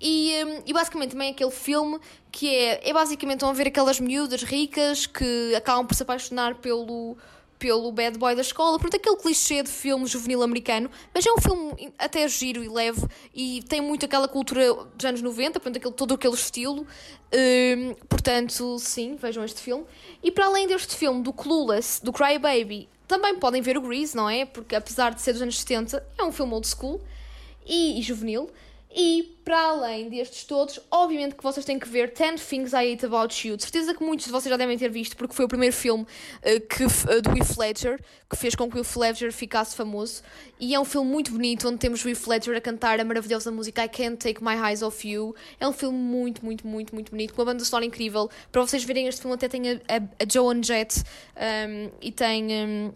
E, 0.00 0.32
hum, 0.44 0.62
e 0.66 0.72
basicamente 0.72 1.12
também 1.12 1.30
aquele 1.30 1.50
filme 1.50 1.98
que 2.30 2.54
é, 2.54 2.90
é 2.90 2.92
basicamente 2.92 3.40
vão 3.40 3.54
ver 3.54 3.68
aquelas 3.68 3.98
miúdas 3.98 4.42
ricas 4.42 5.06
que 5.06 5.54
acabam 5.56 5.86
por 5.86 5.94
se 5.94 6.02
apaixonar 6.02 6.56
pelo, 6.56 7.16
pelo 7.58 7.90
bad 7.92 8.18
boy 8.18 8.34
da 8.34 8.42
escola, 8.42 8.78
portanto, 8.78 9.00
aquele 9.00 9.16
clichê 9.16 9.62
de 9.62 9.70
filme 9.70 10.06
juvenil 10.06 10.42
americano, 10.42 10.90
mas 11.14 11.24
é 11.24 11.32
um 11.32 11.40
filme 11.40 11.92
até 11.98 12.26
giro 12.28 12.62
e 12.62 12.68
leve 12.68 13.00
e 13.34 13.62
tem 13.68 13.80
muito 13.80 14.04
aquela 14.04 14.28
cultura 14.28 14.74
dos 14.94 15.04
anos 15.04 15.22
90, 15.22 15.58
portanto, 15.60 15.76
aquele, 15.76 15.94
todo 15.94 16.14
aquele 16.14 16.34
estilo. 16.34 16.86
Um, 17.32 17.94
portanto, 18.08 18.78
sim, 18.78 19.16
vejam 19.16 19.44
este 19.44 19.60
filme. 19.60 19.84
E 20.22 20.30
para 20.30 20.46
além 20.46 20.66
deste 20.66 20.94
filme, 20.94 21.22
do 21.22 21.32
Clueless, 21.32 22.04
do 22.04 22.12
Cry 22.12 22.38
Baby, 22.38 22.88
também 23.06 23.36
podem 23.38 23.62
ver 23.62 23.76
o 23.76 23.80
Grease, 23.80 24.16
não 24.16 24.28
é? 24.28 24.44
Porque 24.44 24.74
apesar 24.74 25.14
de 25.14 25.22
ser 25.22 25.32
dos 25.32 25.42
anos 25.42 25.58
70, 25.58 26.04
é 26.18 26.24
um 26.24 26.32
filme 26.32 26.52
old 26.52 26.66
school 26.66 27.00
e, 27.64 27.98
e 27.98 28.02
juvenil. 28.02 28.50
E, 28.98 29.38
para 29.44 29.60
além 29.60 30.08
destes 30.08 30.44
todos, 30.44 30.80
obviamente 30.90 31.34
que 31.34 31.42
vocês 31.42 31.66
têm 31.66 31.78
que 31.78 31.86
ver 31.86 32.14
10 32.16 32.42
Things 32.46 32.72
I 32.72 32.94
Hate 32.94 33.04
About 33.04 33.46
You. 33.46 33.54
De 33.54 33.64
certeza 33.64 33.94
que 33.94 34.02
muitos 34.02 34.24
de 34.24 34.32
vocês 34.32 34.50
já 34.50 34.56
devem 34.56 34.78
ter 34.78 34.88
visto, 34.88 35.14
porque 35.18 35.34
foi 35.34 35.44
o 35.44 35.48
primeiro 35.48 35.76
filme 35.76 36.04
uh, 36.04 36.60
que, 36.66 36.84
uh, 36.84 37.20
do 37.20 37.36
Heath 37.36 38.00
que 38.30 38.36
fez 38.36 38.54
com 38.54 38.70
que 38.70 38.76
o 38.76 38.80
Heath 38.80 38.96
Ledger 38.96 39.30
ficasse 39.34 39.76
famoso. 39.76 40.22
E 40.58 40.74
é 40.74 40.80
um 40.80 40.84
filme 40.86 41.10
muito 41.10 41.30
bonito, 41.30 41.68
onde 41.68 41.76
temos 41.76 42.02
o 42.02 42.08
Heath 42.08 42.26
Ledger 42.26 42.56
a 42.56 42.60
cantar 42.60 42.98
a 42.98 43.04
maravilhosa 43.04 43.50
música 43.50 43.84
I 43.84 43.88
Can't 43.90 44.16
Take 44.16 44.42
My 44.42 44.54
Eyes 44.66 44.80
Off 44.80 45.06
You. 45.06 45.34
É 45.60 45.68
um 45.68 45.74
filme 45.74 45.98
muito, 45.98 46.42
muito, 46.42 46.66
muito, 46.66 46.94
muito 46.94 47.10
bonito, 47.10 47.34
com 47.34 47.42
uma 47.42 47.52
banda 47.52 47.62
sonora 47.66 47.84
incrível. 47.84 48.30
Para 48.50 48.62
vocês 48.62 48.82
verem 48.82 49.08
este 49.08 49.20
filme 49.20 49.34
até 49.34 49.46
tem 49.46 49.72
a, 49.72 49.74
a, 49.74 50.24
a 50.24 50.26
Joan 50.26 50.62
Jett 50.62 51.02
um, 51.36 51.90
e 52.00 52.10
tem... 52.10 52.46
Um, 52.50 52.92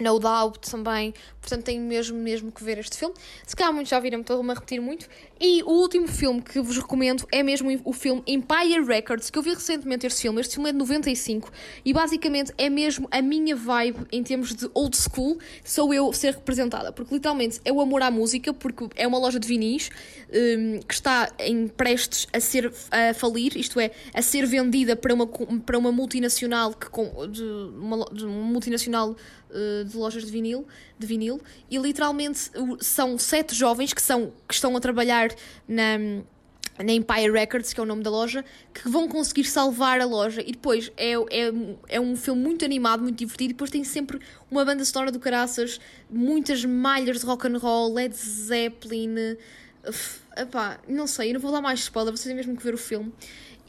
no 0.00 0.18
Doubt 0.18 0.58
também, 0.70 1.14
portanto 1.40 1.64
tenho 1.64 1.82
mesmo, 1.82 2.16
mesmo 2.16 2.50
que 2.50 2.64
ver 2.64 2.78
este 2.78 2.96
filme. 2.96 3.14
Se 3.46 3.54
calhar 3.54 3.72
muitos 3.72 3.90
já 3.90 4.00
viram, 4.00 4.20
estou-me 4.20 4.50
a 4.50 4.54
repetir 4.54 4.80
muito. 4.80 5.06
E 5.42 5.62
o 5.62 5.70
último 5.70 6.06
filme 6.06 6.42
que 6.42 6.60
vos 6.60 6.76
recomendo 6.76 7.26
é 7.32 7.42
mesmo 7.42 7.70
o 7.82 7.94
filme 7.94 8.22
Empire 8.26 8.84
Records, 8.84 9.30
que 9.30 9.38
eu 9.38 9.42
vi 9.42 9.54
recentemente 9.54 10.06
este 10.06 10.20
filme. 10.20 10.38
Este 10.38 10.56
filme 10.56 10.68
é 10.68 10.72
de 10.72 10.78
95 10.78 11.50
e 11.82 11.94
basicamente 11.94 12.52
é 12.58 12.68
mesmo 12.68 13.08
a 13.10 13.22
minha 13.22 13.56
vibe 13.56 14.06
em 14.12 14.22
termos 14.22 14.54
de 14.54 14.68
old 14.74 14.94
school, 14.94 15.38
sou 15.64 15.94
eu 15.94 16.12
ser 16.12 16.34
representada, 16.34 16.92
porque 16.92 17.14
literalmente 17.14 17.58
é 17.64 17.72
o 17.72 17.80
amor 17.80 18.02
à 18.02 18.10
música, 18.10 18.52
porque 18.52 18.88
é 18.94 19.06
uma 19.06 19.16
loja 19.16 19.40
de 19.40 19.48
vinis 19.48 19.88
um, 20.28 20.80
que 20.80 20.92
está 20.92 21.32
em 21.38 21.68
prestes 21.68 22.26
a 22.34 22.38
ser 22.38 22.70
a 22.90 23.14
falir, 23.14 23.56
isto 23.56 23.80
é, 23.80 23.92
a 24.12 24.20
ser 24.20 24.44
vendida 24.44 24.94
para 24.94 25.14
uma, 25.14 25.26
para 25.26 25.78
uma 25.78 25.90
multinacional 25.90 26.74
que, 26.74 26.86
de, 27.28 27.42
uma, 27.42 28.04
de 28.12 28.26
uma 28.26 28.44
multinacional 28.44 29.16
uh, 29.50 29.84
de 29.84 29.96
lojas 29.96 30.24
de 30.24 30.30
vinil, 30.30 30.66
de 30.98 31.06
vinil 31.06 31.40
e 31.70 31.78
literalmente 31.78 32.50
são 32.80 33.16
sete 33.16 33.54
jovens 33.54 33.94
que, 33.94 34.02
são, 34.02 34.32
que 34.46 34.54
estão 34.54 34.76
a 34.76 34.80
trabalhar 34.80 35.29
na, 35.68 35.98
na 36.82 36.92
Empire 36.92 37.30
Records, 37.30 37.72
que 37.72 37.80
é 37.80 37.82
o 37.82 37.86
nome 37.86 38.02
da 38.02 38.10
loja, 38.10 38.44
que 38.72 38.88
vão 38.88 39.08
conseguir 39.08 39.44
salvar 39.44 40.00
a 40.00 40.04
loja. 40.04 40.40
E 40.42 40.52
depois 40.52 40.90
é, 40.96 41.12
é, 41.12 41.52
é 41.88 42.00
um 42.00 42.16
filme 42.16 42.42
muito 42.42 42.64
animado, 42.64 43.02
muito 43.02 43.18
divertido. 43.18 43.50
E 43.50 43.54
depois 43.54 43.70
tem 43.70 43.84
sempre 43.84 44.18
uma 44.50 44.64
banda 44.64 44.84
sonora 44.84 45.10
do 45.10 45.20
caraças, 45.20 45.80
muitas 46.10 46.64
malhas 46.64 47.20
de 47.20 47.26
rock 47.26 47.46
and 47.46 47.58
roll, 47.58 47.92
Led 47.92 48.14
Zeppelin. 48.14 49.36
Uf, 49.88 50.20
epá, 50.36 50.78
não 50.88 51.06
sei, 51.06 51.30
eu 51.30 51.34
não 51.34 51.40
vou 51.40 51.52
dar 51.52 51.62
mais 51.62 51.80
spoiler, 51.80 52.14
vocês 52.14 52.26
têm 52.26 52.36
mesmo 52.36 52.56
que 52.56 52.62
ver 52.62 52.74
o 52.74 52.78
filme. 52.78 53.12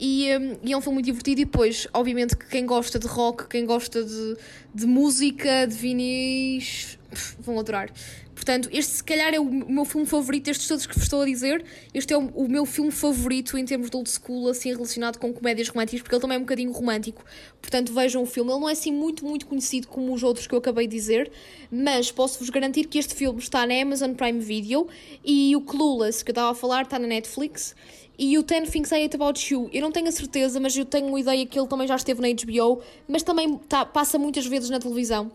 E, 0.02 0.36
um, 0.36 0.58
e, 0.64 0.74
é 0.74 0.78
um 0.78 0.82
filme 0.82 0.96
muito 0.96 1.06
divertido. 1.06 1.42
E 1.42 1.46
depois, 1.46 1.88
obviamente, 1.94 2.36
que 2.36 2.48
quem 2.48 2.66
gosta 2.66 2.98
de 2.98 3.06
rock, 3.06 3.48
quem 3.48 3.66
gosta 3.66 4.04
de, 4.04 4.38
de 4.74 4.86
música, 4.88 5.68
de 5.68 5.76
vinis, 5.76 6.98
vão 7.40 7.60
adorar. 7.60 7.92
Portanto, 8.34 8.70
este 8.72 8.94
se 8.94 9.04
calhar 9.04 9.34
é 9.34 9.40
o 9.40 9.46
meu 9.46 9.86
filme 9.86 10.08
favorito 10.08 10.46
destes 10.46 10.68
todos 10.68 10.86
que 10.86 10.96
vos 10.96 11.04
estou 11.04 11.22
a 11.22 11.26
dizer. 11.26 11.64
Este 11.94 12.14
é 12.14 12.18
o, 12.18 12.48
meu 12.48 12.66
filme 12.66 12.92
favorito 12.92 13.58
em 13.58 13.66
termos 13.66 13.90
de 13.90 13.96
old 13.96 14.10
school, 14.10 14.50
assim, 14.50 14.72
relacionado 14.72 15.20
com 15.20 15.32
comédias 15.32 15.68
românticas, 15.68 16.02
porque 16.02 16.16
ele 16.16 16.22
também 16.22 16.36
é 16.36 16.40
um 16.40 16.44
bocadinho 16.44 16.72
romântico. 16.72 17.24
Portanto, 17.62 17.94
vejam 17.94 18.24
o 18.24 18.26
filme. 18.26 18.52
Ele 18.52 18.60
não 18.60 18.70
é 18.70 18.72
assim 18.72 18.92
muito, 18.92 19.26
muito 19.26 19.46
conhecido 19.46 19.88
como 19.88 20.14
os 20.14 20.24
outros 20.24 20.48
que 20.48 20.56
eu 20.56 20.60
acabei 20.60 20.88
de 20.88 20.96
dizer, 20.96 21.32
mas 21.72 22.12
posso-vos 22.12 22.50
garantir 22.50 22.86
que 22.86 22.98
este 22.98 23.14
filme 23.14 23.40
está 23.40 23.66
na 23.66 23.80
Amazon 23.80 24.14
Prime 24.14 24.40
Video 24.40 24.88
e 25.24 25.56
o 25.56 25.62
Clueless, 25.62 26.24
que 26.24 26.32
eu 26.32 26.34
estava 26.34 26.52
a 26.52 26.56
falar, 26.56 26.84
está 26.84 26.98
na 26.98 27.08
Netflix. 27.08 27.76
E 28.18 28.38
o 28.38 28.44
Ten 28.44 28.64
Things 28.66 28.92
I 28.92 29.06
Hate 29.06 29.16
About 29.16 29.54
You, 29.54 29.70
eu 29.74 29.82
não 29.82 29.92
tenho 29.92 30.08
a 30.08 30.12
certeza, 30.12 30.60
mas 30.60 30.76
eu 30.76 30.86
tenho 30.86 31.08
uma 31.08 31.20
ideia 31.20 31.46
que 31.46 31.58
ele 31.60 31.68
também 31.68 31.88
já 31.88 31.96
esteve 31.96 32.22
na 32.22 32.28
HBO, 32.28 32.82
mas 33.08 33.24
também 33.24 33.58
tá, 33.58 33.86
passa 33.86 34.20
muitas 34.20 34.46
vezes 34.46 34.70
na 34.70 34.80
televisão. 34.80 35.32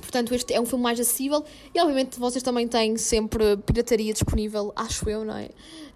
Portanto, 0.00 0.34
este 0.34 0.52
é 0.54 0.60
um 0.60 0.66
filme 0.66 0.82
mais 0.84 1.00
acessível 1.00 1.44
e, 1.74 1.80
obviamente, 1.80 2.18
vocês 2.18 2.42
também 2.42 2.68
têm 2.68 2.96
sempre 2.96 3.56
pirataria 3.58 4.12
disponível, 4.12 4.72
acho 4.76 5.08
eu, 5.08 5.24
não 5.24 5.36
é? 5.36 5.48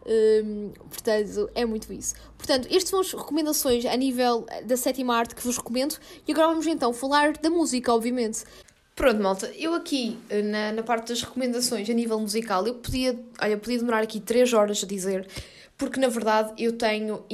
Um, 0.06 0.70
portanto, 0.88 1.50
é 1.54 1.64
muito 1.64 1.92
isso. 1.92 2.14
Portanto, 2.36 2.66
estas 2.70 2.88
são 2.88 3.00
as 3.00 3.12
recomendações 3.12 3.84
a 3.84 3.96
nível 3.96 4.46
da 4.64 4.76
sétima 4.76 5.14
arte 5.14 5.34
que 5.34 5.44
vos 5.44 5.56
recomendo 5.56 5.96
e 6.26 6.32
agora 6.32 6.48
vamos 6.48 6.66
então 6.66 6.92
falar 6.92 7.34
da 7.34 7.50
música, 7.50 7.92
obviamente. 7.92 8.44
Pronto, 8.96 9.22
malta, 9.22 9.46
eu 9.56 9.74
aqui 9.74 10.18
na, 10.44 10.72
na 10.72 10.82
parte 10.82 11.08
das 11.08 11.22
recomendações 11.22 11.88
a 11.88 11.92
nível 11.92 12.18
musical, 12.18 12.66
eu 12.66 12.74
podia, 12.74 13.18
olha, 13.40 13.56
podia 13.56 13.78
demorar 13.78 14.02
aqui 14.02 14.20
3 14.20 14.52
horas 14.52 14.82
a 14.82 14.86
dizer, 14.86 15.26
porque 15.78 15.98
na 15.98 16.08
verdade 16.08 16.52
eu 16.62 16.72
tenho 16.72 17.24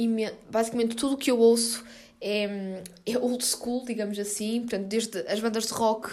basicamente 0.49 0.95
tudo 0.95 1.15
o 1.15 1.17
que 1.17 1.29
eu 1.29 1.37
ouço 1.37 1.83
é, 2.19 2.83
é 3.05 3.17
old 3.17 3.45
school, 3.45 3.85
digamos 3.85 4.17
assim, 4.17 4.61
portanto, 4.61 4.87
desde 4.87 5.19
as 5.27 5.39
bandas 5.39 5.67
de 5.67 5.73
rock 5.73 6.09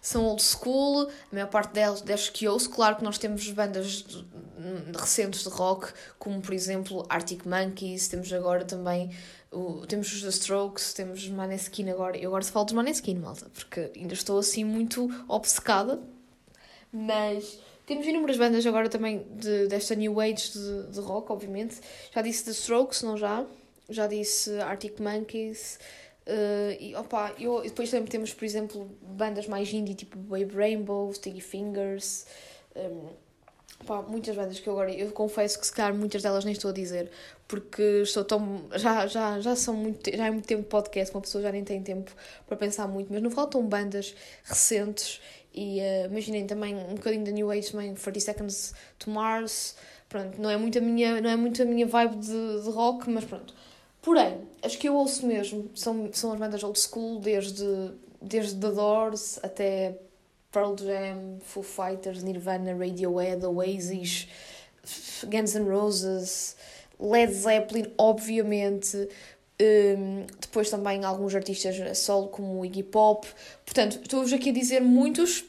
são 0.00 0.24
old 0.24 0.42
school, 0.42 1.08
a 1.08 1.34
maior 1.34 1.48
parte 1.48 1.74
delas, 1.74 2.00
delas 2.00 2.28
que 2.28 2.48
ouço, 2.48 2.70
claro 2.70 2.96
que 2.96 3.04
nós 3.04 3.18
temos 3.18 3.48
bandas 3.50 4.02
de, 4.02 4.22
de, 4.22 4.98
recentes 4.98 5.42
de 5.42 5.48
rock, 5.48 5.92
como 6.18 6.40
por 6.40 6.54
exemplo 6.54 7.04
Arctic 7.08 7.44
Monkeys, 7.44 8.08
temos 8.08 8.32
agora 8.32 8.64
também 8.64 9.10
o, 9.50 9.86
temos 9.86 10.12
os 10.12 10.22
The 10.22 10.28
Strokes, 10.30 10.94
temos 10.94 11.22
os 11.22 11.28
Maneskin 11.28 11.90
agora, 11.90 12.16
eu 12.16 12.30
agora 12.30 12.44
falo 12.44 12.64
dos 12.64 12.74
Maneskin, 12.74 13.16
malta, 13.16 13.50
porque 13.52 13.92
ainda 13.94 14.14
estou 14.14 14.38
assim 14.38 14.64
muito 14.64 15.08
obcecada, 15.28 16.00
mas 16.90 17.58
temos 17.86 18.06
inúmeras 18.06 18.38
bandas 18.38 18.66
agora 18.66 18.88
também 18.88 19.26
de, 19.36 19.68
desta 19.68 19.94
new 19.94 20.18
age 20.18 20.52
de, 20.52 20.92
de 20.92 21.00
rock, 21.00 21.30
obviamente, 21.30 21.76
já 22.14 22.22
disse 22.22 22.44
The 22.44 22.52
Strokes, 22.52 23.02
não 23.02 23.16
já? 23.18 23.44
Já 23.88 24.06
disse 24.06 24.58
Arctic 24.60 24.98
Monkeys. 25.00 25.78
Uh, 26.26 26.76
e 26.78 26.94
opa, 26.94 27.34
eu, 27.38 27.62
depois 27.62 27.90
também 27.90 28.06
temos, 28.06 28.32
por 28.32 28.44
exemplo, 28.44 28.88
bandas 29.02 29.46
mais 29.46 29.72
indie, 29.72 29.94
tipo 29.94 30.16
Babe 30.18 30.54
Rainbow, 30.54 31.12
Sticky 31.12 31.40
Fingers. 31.40 32.26
Um, 32.76 33.08
Pá, 33.86 34.00
muitas 34.00 34.36
bandas 34.36 34.60
que 34.60 34.68
eu 34.68 34.72
agora, 34.74 34.92
eu 34.92 35.10
confesso 35.10 35.58
que 35.58 35.66
se 35.66 35.72
calhar 35.72 35.94
muitas 35.94 36.22
delas 36.22 36.44
nem 36.44 36.52
estou 36.52 36.70
a 36.70 36.74
dizer, 36.74 37.10
porque 37.48 37.82
estou 38.02 38.24
tão, 38.24 38.64
já, 38.76 39.06
já, 39.06 39.40
já 39.40 39.56
são 39.56 39.74
muito, 39.74 40.08
já 40.14 40.26
é 40.26 40.30
muito 40.30 40.46
tempo 40.46 40.62
podcast, 40.64 41.12
uma 41.14 41.20
pessoa 41.20 41.42
já 41.42 41.50
nem 41.50 41.64
tem 41.64 41.82
tempo 41.82 42.12
para 42.46 42.56
pensar 42.56 42.86
muito, 42.86 43.12
mas 43.12 43.20
não 43.20 43.30
faltam 43.30 43.66
bandas 43.66 44.14
recentes 44.44 45.20
e 45.52 45.80
uh, 45.80 46.06
imaginem 46.06 46.46
também 46.46 46.76
um 46.76 46.94
bocadinho 46.94 47.24
da 47.24 47.32
New 47.32 47.50
Age 47.50 47.72
também, 47.72 47.92
30 47.94 48.20
Seconds 48.20 48.74
to 48.98 49.10
Mars, 49.10 49.74
pronto, 50.08 50.40
não 50.40 50.48
é 50.48 50.56
muito 50.56 50.78
a 50.78 50.80
minha, 50.80 51.20
não 51.20 51.30
é 51.30 51.36
muito 51.36 51.60
a 51.60 51.64
minha 51.64 51.86
vibe 51.86 52.16
de, 52.16 52.62
de 52.62 52.70
rock, 52.70 53.10
mas 53.10 53.24
pronto. 53.24 53.52
Porém, 54.02 54.40
as 54.62 54.74
que 54.74 54.88
eu 54.88 54.96
ouço 54.96 55.24
mesmo 55.24 55.70
são, 55.76 56.10
são 56.12 56.32
as 56.32 56.38
bandas 56.38 56.62
old 56.64 56.78
school, 56.78 57.20
desde, 57.20 57.64
desde 58.20 58.60
The 58.60 58.70
Doors 58.72 59.38
até 59.42 59.96
Pearl 60.50 60.74
Jam, 60.76 61.38
Foo 61.40 61.62
Fighters, 61.62 62.22
Nirvana, 62.22 62.74
Radiohead, 62.74 63.46
Oasis, 63.46 64.26
Guns 65.24 65.54
N' 65.54 65.68
Roses, 65.68 66.56
Led 66.98 67.32
Zeppelin, 67.32 67.92
obviamente. 67.96 69.08
Um, 69.60 70.26
depois 70.40 70.68
também 70.68 71.04
alguns 71.04 71.34
artistas 71.36 71.98
solo 71.98 72.28
como 72.28 72.58
o 72.58 72.64
Iggy 72.64 72.82
Pop. 72.82 73.26
Portanto, 73.64 74.00
estou-vos 74.02 74.32
aqui 74.32 74.50
a 74.50 74.52
dizer 74.52 74.80
muitos 74.80 75.44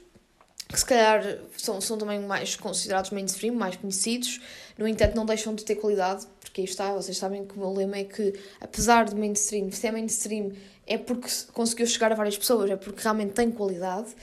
que 0.68 0.80
se 0.80 0.86
calhar 0.86 1.40
são, 1.58 1.82
são 1.82 1.98
também 1.98 2.20
mais 2.20 2.56
considerados 2.56 3.12
mainstream, 3.12 3.56
mais 3.56 3.76
conhecidos, 3.76 4.40
no 4.78 4.88
entanto 4.88 5.16
não 5.16 5.26
deixam 5.26 5.54
de 5.54 5.64
ter 5.64 5.76
qualidade, 5.76 6.26
porque 6.42 6.62
aí 6.62 6.66
está, 6.66 6.94
vocês 6.94 7.18
sabem 7.18 7.46
que 7.46 7.56
o 7.56 7.60
meu 7.60 7.74
lema 7.74 7.98
é 7.98 8.04
que 8.04 8.34
apesar 8.60 9.06
de 9.06 9.16
mainstream, 9.16 9.72
se 9.72 9.88
é 9.88 9.92
mainstream 9.92 10.52
é 10.86 10.98
porque 10.98 11.30
conseguiu 11.54 11.86
chegar 11.88 12.12
a 12.12 12.16
várias 12.16 12.38
pessoas, 12.38 12.70
é 12.70 12.76
porque 12.76 13.02
realmente 13.02 13.34
tem 13.34 13.52
qualidade 13.52 14.14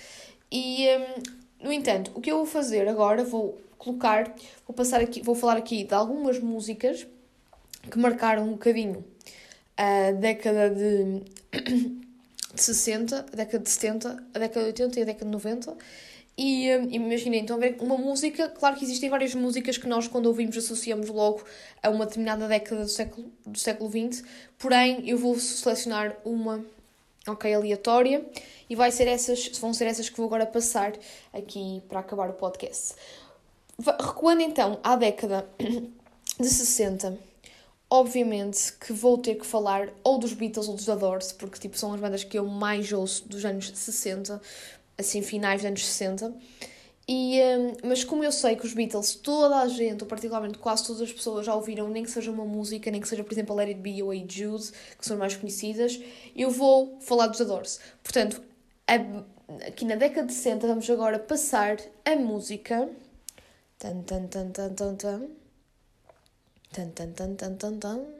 e, 0.50 0.86
um, 0.96 1.66
no 1.66 1.72
entanto, 1.72 2.10
o 2.14 2.20
que 2.20 2.30
eu 2.30 2.36
vou 2.36 2.46
fazer 2.46 2.88
agora, 2.88 3.22
vou 3.22 3.60
colocar, 3.78 4.34
vou 4.66 4.74
passar 4.74 5.00
aqui, 5.00 5.22
vou 5.22 5.34
falar 5.34 5.56
aqui 5.56 5.84
de 5.84 5.94
algumas 5.94 6.38
músicas 6.38 7.06
que 7.90 7.98
marcaram 7.98 8.44
um 8.44 8.52
bocadinho 8.52 9.04
a 9.76 10.12
década 10.12 10.68
de, 10.70 11.22
de 12.54 12.60
60, 12.60 13.16
a 13.32 13.36
década 13.36 13.62
de 13.62 13.70
70, 13.70 14.24
a 14.34 14.38
década 14.38 14.72
de 14.72 14.82
80 14.82 14.98
e 14.98 15.02
a 15.02 15.06
década 15.06 15.24
de 15.24 15.30
90. 15.30 15.76
E 16.42 16.74
um, 16.74 16.88
imaginem, 16.90 17.42
então, 17.42 17.58
ver 17.58 17.76
uma 17.80 17.98
música, 17.98 18.48
claro 18.48 18.74
que 18.74 18.82
existem 18.82 19.10
várias 19.10 19.34
músicas 19.34 19.76
que 19.76 19.86
nós, 19.86 20.08
quando 20.08 20.24
ouvimos, 20.24 20.56
associamos 20.56 21.10
logo 21.10 21.44
a 21.82 21.90
uma 21.90 22.06
determinada 22.06 22.48
década 22.48 22.80
do 22.80 22.88
século, 22.88 23.30
do 23.44 23.58
século 23.58 23.90
XX, 23.90 24.24
porém, 24.58 25.06
eu 25.06 25.18
vou 25.18 25.38
selecionar 25.38 26.16
uma 26.24 26.64
ok, 27.28 27.52
aleatória, 27.52 28.24
e 28.70 28.74
vai 28.74 28.90
ser 28.90 29.06
essas, 29.06 29.48
vão 29.58 29.74
ser 29.74 29.84
essas 29.84 30.08
que 30.08 30.16
vou 30.16 30.24
agora 30.24 30.46
passar 30.46 30.94
aqui 31.30 31.82
para 31.86 32.00
acabar 32.00 32.30
o 32.30 32.32
podcast. 32.32 32.94
Recuando 33.78 34.40
então 34.40 34.80
à 34.82 34.96
década 34.96 35.46
de 36.40 36.48
60, 36.48 37.18
obviamente 37.90 38.72
que 38.78 38.94
vou 38.94 39.18
ter 39.18 39.34
que 39.34 39.44
falar 39.44 39.90
ou 40.02 40.16
dos 40.16 40.32
Beatles 40.32 40.68
ou 40.68 40.74
dos 40.74 40.86
Doors, 40.86 41.32
porque 41.32 41.58
tipo, 41.58 41.76
são 41.76 41.92
as 41.92 42.00
bandas 42.00 42.24
que 42.24 42.38
eu 42.38 42.46
mais 42.46 42.90
ouço 42.94 43.28
dos 43.28 43.44
anos 43.44 43.70
60, 43.74 44.40
assim, 45.00 45.22
finais 45.22 45.62
dos 45.62 45.66
anos 45.66 45.86
60. 45.86 46.34
E, 47.08 47.40
um, 47.42 47.88
mas 47.88 48.04
como 48.04 48.22
eu 48.22 48.30
sei 48.30 48.54
que 48.54 48.64
os 48.64 48.72
Beatles, 48.72 49.16
toda 49.16 49.56
a 49.56 49.66
gente, 49.66 50.02
ou 50.02 50.06
particularmente 50.06 50.58
quase 50.58 50.86
todas 50.86 51.02
as 51.02 51.12
pessoas 51.12 51.44
já 51.44 51.54
ouviram, 51.54 51.88
nem 51.88 52.04
que 52.04 52.10
seja 52.10 52.30
uma 52.30 52.44
música, 52.44 52.88
nem 52.88 53.00
que 53.00 53.08
seja, 53.08 53.24
por 53.24 53.32
exemplo, 53.32 53.58
a 53.58 53.62
It 53.62 53.80
Be 53.80 54.00
ou 54.00 54.12
a 54.12 54.14
Jude, 54.14 54.70
que 54.96 55.04
são 55.04 55.16
mais 55.16 55.34
conhecidas, 55.34 56.00
eu 56.36 56.50
vou 56.50 56.98
falar 57.00 57.26
dos 57.26 57.40
Adores. 57.40 57.80
Portanto, 58.02 58.40
a, 58.86 58.94
aqui 59.66 59.84
na 59.84 59.96
década 59.96 60.28
de 60.28 60.34
60 60.34 60.66
vamos 60.68 60.88
agora 60.88 61.18
passar 61.18 61.78
a 62.04 62.14
música. 62.14 62.88
Tan, 63.78 64.02
tan, 64.02 64.28
tan, 64.28 64.50
tan, 64.52 64.74
tan, 64.74 64.94
tan. 64.94 65.28
Tan, 66.72 66.90
tan, 66.90 67.12
tan, 67.12 67.34
tan, 67.34 67.56
tan, 67.56 67.78
tan. 67.78 68.19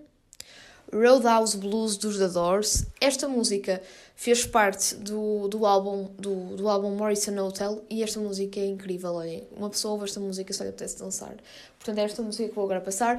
Roadhouse 0.92 1.56
Blues 1.56 1.96
dos 1.96 2.18
The 2.18 2.28
Doors. 2.28 2.86
Esta 3.00 3.28
música 3.28 3.80
fez 4.16 4.44
parte 4.44 4.94
do, 4.96 5.48
do, 5.48 5.64
álbum, 5.64 6.08
do, 6.18 6.56
do 6.56 6.68
álbum 6.68 6.90
Morrison 6.94 7.36
Hotel 7.38 7.82
e 7.88 8.02
esta 8.02 8.20
música 8.20 8.60
é 8.60 8.66
incrível. 8.66 9.14
Olhem, 9.14 9.46
uma 9.56 9.70
pessoa 9.70 9.92
ouve 9.92 10.04
esta 10.04 10.20
música 10.20 10.52
só 10.52 10.64
lhe 10.64 10.70
apetece 10.70 10.98
dançar. 10.98 11.34
Portanto, 11.78 11.98
é 11.98 12.02
esta 12.02 12.22
música 12.22 12.48
que 12.48 12.54
vou 12.54 12.64
agora 12.64 12.80
passar: 12.80 13.16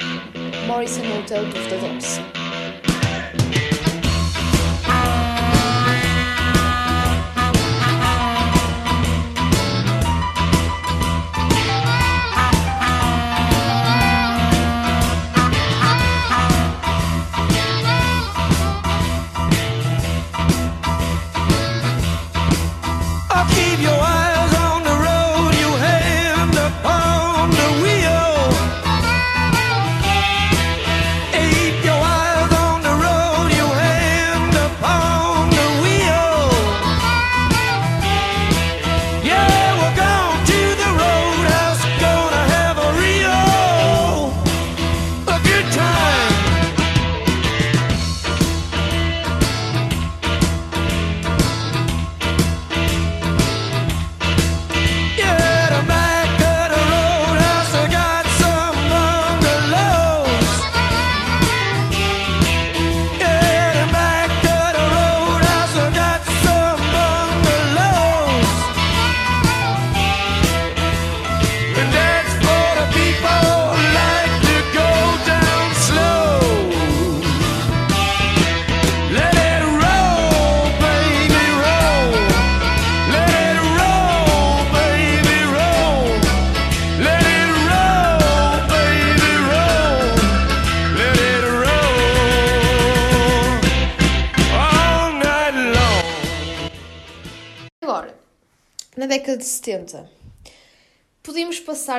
Morrison 0.68 1.02
Hotel 1.20 1.46
dos 1.46 1.68
The 1.68 1.78
Doors. 1.78 3.01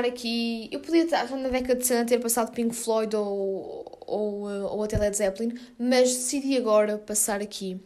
Passar 0.03 0.07
aqui. 0.07 0.69
Eu 0.73 0.81
podia 0.81 1.05
estar 1.05 1.31
na 1.31 1.49
década 1.49 1.77
de 1.77 1.87
70 1.87 2.09
ter 2.09 2.19
passado 2.19 2.53
Pink 2.53 2.75
Floyd 2.75 3.15
ou, 3.15 4.01
ou, 4.07 4.43
ou 4.49 4.83
até 4.83 4.99
Led 4.99 5.17
Zeppelin, 5.17 5.55
mas 5.79 6.13
decidi 6.15 6.57
agora 6.57 6.99
passar 6.99 7.41
aqui 7.41 7.81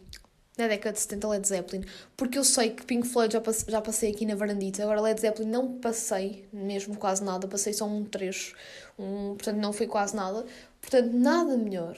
na 0.57 0.67
década 0.67 0.93
de 0.93 1.01
70 1.01 1.27
Led 1.27 1.47
Zeppelin, 1.47 1.83
porque 2.15 2.37
eu 2.37 2.43
sei 2.43 2.71
que 2.71 2.83
Pink 2.83 3.07
Floyd 3.07 3.31
já, 3.31 3.41
já 3.67 3.79
passei 3.79 4.11
aqui 4.11 4.25
na 4.25 4.33
varandita, 4.33 4.81
agora 4.81 5.01
Led 5.01 5.21
Zeppelin 5.21 5.49
não 5.49 5.73
passei 5.73 6.45
mesmo 6.51 6.97
quase 6.97 7.23
nada, 7.23 7.47
passei 7.47 7.73
só 7.73 7.85
um 7.85 8.03
trecho, 8.03 8.55
um, 8.97 9.35
portanto 9.35 9.57
não 9.57 9.71
foi 9.71 9.85
quase 9.85 10.15
nada, 10.15 10.43
portanto 10.81 11.13
nada 11.13 11.55
melhor 11.55 11.95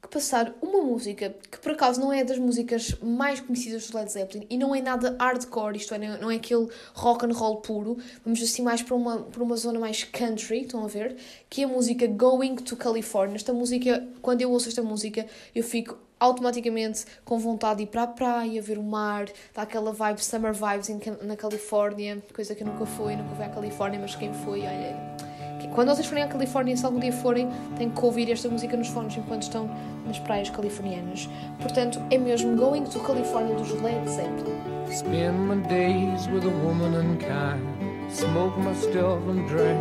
que 0.00 0.08
passar 0.08 0.54
uma 0.62 0.80
música 0.80 1.34
que 1.50 1.58
por 1.58 1.72
acaso 1.72 2.00
não 2.00 2.12
é 2.12 2.22
das 2.22 2.38
músicas 2.38 2.94
mais 3.02 3.40
conhecidas 3.40 3.88
do 3.88 3.98
Led 3.98 4.10
Zeppelin 4.10 4.46
e 4.48 4.56
não 4.56 4.74
é 4.74 4.80
nada 4.80 5.16
hardcore, 5.18 5.76
isto 5.76 5.92
é, 5.92 5.98
não 6.18 6.30
é 6.30 6.36
aquele 6.36 6.68
rock 6.94 7.26
and 7.26 7.32
roll 7.32 7.56
puro, 7.56 7.98
vamos 8.24 8.40
assim 8.40 8.62
mais 8.62 8.80
para 8.80 8.94
uma, 8.94 9.18
para 9.18 9.42
uma 9.42 9.56
zona 9.56 9.78
mais 9.80 10.04
country, 10.04 10.62
estão 10.62 10.84
a 10.84 10.86
ver? 10.86 11.16
Que 11.50 11.62
é 11.62 11.64
a 11.64 11.68
música 11.68 12.06
Going 12.06 12.56
to 12.56 12.76
California. 12.76 13.36
Esta 13.36 13.52
música, 13.52 14.06
quando 14.22 14.40
eu 14.40 14.50
ouço 14.50 14.68
esta 14.68 14.82
música, 14.82 15.26
eu 15.54 15.64
fico 15.64 15.98
automaticamente 16.20 17.04
com 17.24 17.38
vontade 17.38 17.78
de 17.78 17.82
ir 17.84 17.86
para 17.86 18.04
a 18.04 18.06
praia, 18.06 18.62
ver 18.62 18.78
o 18.78 18.82
mar, 18.82 19.26
dá 19.54 19.62
aquela 19.62 19.92
vibe, 19.92 20.22
summer 20.22 20.52
vibes 20.52 20.88
na 21.22 21.36
Califórnia, 21.36 22.22
coisa 22.34 22.54
que 22.54 22.62
eu 22.62 22.66
nunca 22.66 22.86
fui, 22.86 23.16
nunca 23.16 23.34
fui 23.34 23.44
à 23.44 23.48
Califórnia, 23.48 24.00
mas 24.00 24.14
quem 24.14 24.32
foi, 24.32 24.60
olha 24.60 25.27
quando 25.74 25.88
vocês 25.88 26.06
forem 26.06 26.24
à 26.24 26.28
Califórnia, 26.28 26.76
se 26.76 26.84
algum 26.84 26.98
dia 26.98 27.12
forem, 27.12 27.48
têm 27.76 27.90
que 27.90 28.04
ouvir 28.04 28.30
esta 28.30 28.48
música 28.48 28.76
nos 28.76 28.88
fones 28.88 29.16
enquanto 29.16 29.42
estão 29.42 29.70
nas 30.06 30.18
praias 30.18 30.50
californianas. 30.50 31.28
Portanto, 31.60 32.00
é 32.10 32.18
mesmo 32.18 32.56
Going 32.56 32.84
to 32.84 33.00
California 33.00 33.54
dos 33.54 33.70
Led 33.80 34.08
Zeppelin. 34.08 34.56
Spend 34.90 35.46
my 35.46 35.56
days 35.68 36.26
with 36.28 36.44
a 36.44 36.64
woman 36.64 36.94
unkind, 36.94 37.62
smoke 38.10 38.58
my 38.58 38.74
stuff 38.74 39.20
and 39.28 39.46
drink 39.46 39.78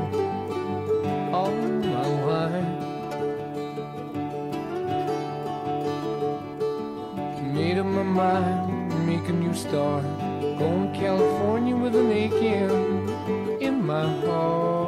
all 1.34 1.52
my 1.52 2.08
wine. 2.26 2.88
Made 7.54 7.80
up 7.80 7.88
my 7.88 8.04
mind, 8.04 9.08
make 9.08 9.28
a 9.30 9.34
new 9.34 9.54
start, 9.54 10.04
going 10.60 10.94
to 10.94 11.00
California 11.00 11.76
with 11.76 11.96
an 11.96 12.12
aching 12.12 13.10
in 13.60 13.84
my 13.84 14.08
heart. 14.26 14.87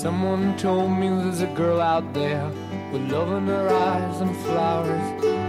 Someone 0.00 0.56
told 0.56 0.92
me 0.92 1.10
there's 1.10 1.42
a 1.42 1.46
girl 1.48 1.78
out 1.78 2.14
there 2.14 2.48
with 2.90 3.12
love 3.12 3.30
in 3.34 3.46
her 3.48 3.68
eyes 3.68 4.22
and 4.22 4.34
flowers 4.34 5.39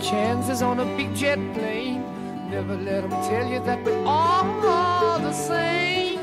chances 0.00 0.62
on 0.62 0.80
a 0.80 0.84
big 0.96 1.14
jet 1.14 1.38
plane. 1.54 2.02
Never 2.50 2.76
let 2.76 3.02
them 3.02 3.10
tell 3.28 3.46
you 3.48 3.60
that 3.64 3.82
we're 3.84 4.04
all 4.06 5.18
the 5.18 5.32
same. 5.32 6.20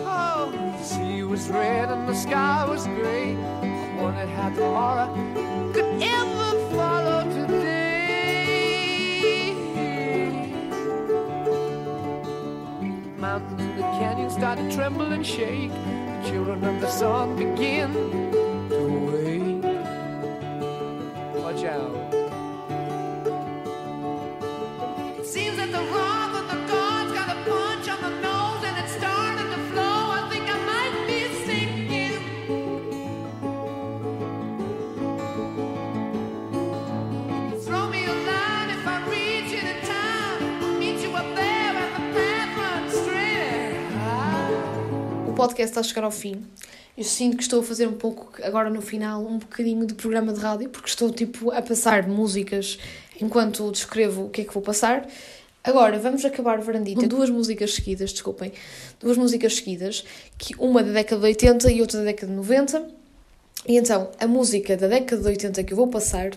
Oh, 0.00 0.50
the 0.52 0.82
sea 0.82 1.22
was 1.22 1.48
red 1.48 1.90
and 1.90 2.08
the 2.08 2.14
sky 2.14 2.64
was 2.68 2.86
gray. 2.86 3.36
Wondered 4.00 4.28
how 4.28 4.50
tomorrow 4.50 5.12
could 5.72 6.02
ever 6.02 6.58
follow 6.74 7.24
today. 7.30 7.96
Mountains 13.18 13.60
in 13.60 13.76
the 13.76 13.82
canyon 13.82 14.30
started 14.30 14.70
to 14.70 14.76
tremble 14.76 15.12
and 15.12 15.26
shake. 15.26 15.70
The 15.72 16.30
children 16.30 16.64
of 16.64 16.80
the 16.80 16.90
sun 16.90 17.36
begin 17.36 18.25
podcast 45.36 45.70
está 45.70 45.80
a 45.80 45.82
chegar 45.82 46.02
ao 46.02 46.10
fim. 46.10 46.42
Eu 46.96 47.04
sinto 47.04 47.36
que 47.36 47.42
estou 47.42 47.60
a 47.60 47.62
fazer 47.62 47.86
um 47.86 47.92
pouco, 47.92 48.32
agora 48.42 48.70
no 48.70 48.80
final, 48.80 49.22
um 49.22 49.38
bocadinho 49.38 49.84
de 49.84 49.92
programa 49.92 50.32
de 50.32 50.40
rádio, 50.40 50.70
porque 50.70 50.88
estou 50.88 51.10
tipo 51.10 51.50
a 51.50 51.60
passar 51.60 52.08
músicas 52.08 52.78
enquanto 53.20 53.70
descrevo 53.70 54.24
o 54.24 54.30
que 54.30 54.40
é 54.40 54.44
que 54.44 54.54
vou 54.54 54.62
passar. 54.62 55.06
Agora, 55.62 55.98
vamos 55.98 56.24
acabar 56.24 56.58
Varandita 56.60 57.02
com 57.02 57.06
duas 57.06 57.28
músicas 57.28 57.74
seguidas, 57.74 58.12
desculpem, 58.12 58.50
duas 58.98 59.18
músicas 59.18 59.56
seguidas, 59.56 60.04
que 60.38 60.54
uma 60.58 60.82
da 60.82 60.92
década 60.92 61.20
de 61.20 61.26
80 61.26 61.70
e 61.70 61.80
outra 61.82 61.98
da 61.98 62.04
década 62.06 62.32
de 62.32 62.36
90. 62.36 62.88
E 63.68 63.76
então, 63.76 64.10
a 64.18 64.26
música 64.26 64.74
da 64.74 64.88
década 64.88 65.20
de 65.20 65.28
80 65.28 65.64
que 65.64 65.72
eu 65.74 65.76
vou 65.76 65.88
passar, 65.88 66.30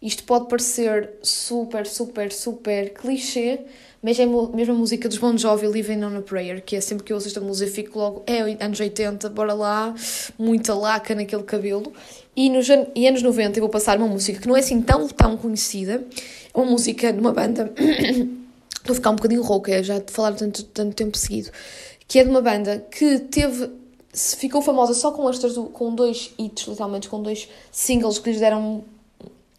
isto 0.00 0.24
pode 0.24 0.48
parecer 0.48 1.10
super, 1.22 1.86
super, 1.86 2.30
super 2.32 2.92
clichê, 2.92 3.60
mas 4.02 4.18
é 4.20 4.24
a 4.24 4.26
mesma 4.26 4.74
música 4.74 5.08
dos 5.08 5.18
Bon 5.18 5.36
Jovi, 5.36 5.66
Living 5.66 6.04
on 6.04 6.16
a 6.18 6.22
Prayer, 6.22 6.62
que 6.62 6.76
é 6.76 6.80
sempre 6.80 7.04
que 7.04 7.12
eu 7.12 7.16
ouço 7.16 7.26
esta 7.26 7.40
música 7.40 7.70
fico 7.70 7.98
logo, 7.98 8.22
é 8.26 8.40
anos 8.62 8.78
80, 8.78 9.28
bora 9.30 9.54
lá, 9.54 9.94
muita 10.38 10.74
laca 10.74 11.14
naquele 11.14 11.42
cabelo. 11.42 11.92
E 12.36 12.50
nos 12.50 12.68
e 12.94 13.08
anos 13.08 13.22
90 13.22 13.58
eu 13.58 13.62
vou 13.62 13.70
passar 13.70 13.96
uma 13.96 14.06
música 14.06 14.40
que 14.40 14.46
não 14.46 14.56
é 14.56 14.60
assim 14.60 14.80
tão, 14.82 15.08
tão 15.08 15.36
conhecida, 15.36 16.04
é 16.54 16.58
uma 16.58 16.70
música 16.70 17.12
de 17.12 17.18
uma 17.18 17.32
banda, 17.32 17.72
vou 18.84 18.94
ficar 18.94 19.10
um 19.10 19.16
bocadinho 19.16 19.42
rouca, 19.42 19.82
já 19.82 19.98
de 19.98 20.12
falar 20.12 20.34
tanto, 20.34 20.62
tanto 20.64 20.94
tempo 20.94 21.16
seguido, 21.16 21.50
que 22.06 22.18
é 22.18 22.24
de 22.24 22.30
uma 22.30 22.42
banda 22.42 22.86
que 22.90 23.18
teve 23.18 23.70
ficou 24.12 24.62
famosa 24.62 24.94
só 24.94 25.12
com 25.12 25.28
estas 25.28 25.54
com 25.72 25.94
dois 25.94 26.32
hits, 26.38 26.66
literalmente 26.66 27.08
com 27.08 27.20
dois 27.22 27.48
singles 27.70 28.18
que 28.18 28.30
lhes 28.30 28.40
deram 28.40 28.84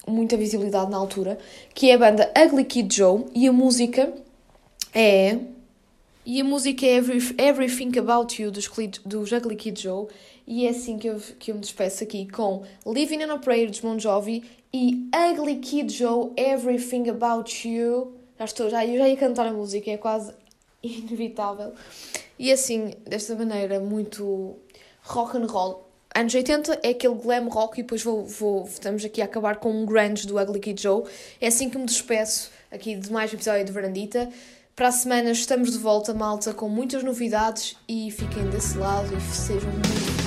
muita 0.08 0.38
visibilidade 0.38 0.90
na 0.90 0.98
altura, 0.98 1.38
que 1.74 1.90
é 1.90 1.94
a 1.94 1.98
banda 1.98 2.32
Ugly 2.38 2.66
Kid 2.66 2.96
Joe 2.96 3.26
e 3.36 3.48
a 3.48 3.52
música 3.52 4.14
é 4.94 5.38
e 6.26 6.42
a 6.42 6.44
música 6.44 6.86
é 6.86 6.96
Every, 6.96 7.36
Everything 7.38 7.98
About 7.98 8.42
You 8.42 8.52
dos, 8.52 8.70
dos 9.06 9.32
Ugly 9.32 9.56
Kid 9.56 9.82
Joe 9.82 10.08
e 10.46 10.66
é 10.66 10.70
assim 10.70 10.98
que 10.98 11.08
eu, 11.08 11.22
que 11.40 11.52
eu 11.52 11.56
me 11.56 11.62
despeço 11.62 12.04
aqui 12.04 12.28
com 12.30 12.64
Living 12.86 13.24
on 13.26 13.32
a 13.32 13.38
Prayer 13.38 13.70
dos 13.70 13.80
Bon 13.80 14.00
Jovi 14.00 14.44
e 14.74 15.10
Ugly 15.32 15.58
Kid 15.58 15.94
Joe 15.94 16.32
Everything 16.38 17.10
About 17.10 17.68
You. 17.68 18.14
Já 18.38 18.46
estou, 18.46 18.70
já, 18.70 18.86
eu 18.86 18.98
já 18.98 19.10
ia 19.10 19.18
cantar 19.18 19.48
a 19.48 19.54
música, 19.54 19.90
é 19.90 19.98
quase 19.98 20.34
inevitável. 20.84 21.74
E 22.40 22.52
assim, 22.52 22.94
desta 23.06 23.36
maneira 23.36 23.80
muito 23.80 24.56
rock 25.04 25.38
and 25.38 25.48
roll 25.48 25.87
anos 26.18 26.34
80 26.34 26.80
é 26.82 26.90
aquele 26.90 27.14
glam 27.14 27.48
rock 27.48 27.80
e 27.80 27.84
depois 27.84 28.02
vou, 28.02 28.26
vou, 28.26 28.66
estamos 28.66 29.06
aqui 29.06 29.22
a 29.22 29.26
acabar 29.26 29.58
com 29.58 29.70
um 29.70 29.86
grunge 29.86 30.26
do 30.26 30.40
Ugly 30.40 30.60
Kid 30.60 30.82
Joe. 30.82 31.04
É 31.40 31.48
assim 31.48 31.70
que 31.70 31.78
me 31.78 31.86
despeço 31.86 32.52
aqui 32.72 32.96
de 32.96 33.12
mais 33.12 33.32
um 33.32 33.36
episódio 33.36 33.66
de 33.66 33.72
Varandita. 33.72 34.30
Para 34.76 34.88
a 34.88 34.92
semana 34.92 35.32
estamos 35.32 35.72
de 35.72 35.78
volta, 35.78 36.14
malta, 36.14 36.54
com 36.54 36.70
muitas 36.70 37.04
novidades 37.04 37.78
e 37.88 38.10
fiquem 38.12 38.50
desse 38.50 38.78
lado 38.78 39.16
e 39.16 39.22
sejam 39.22 39.70
muito 39.72 40.27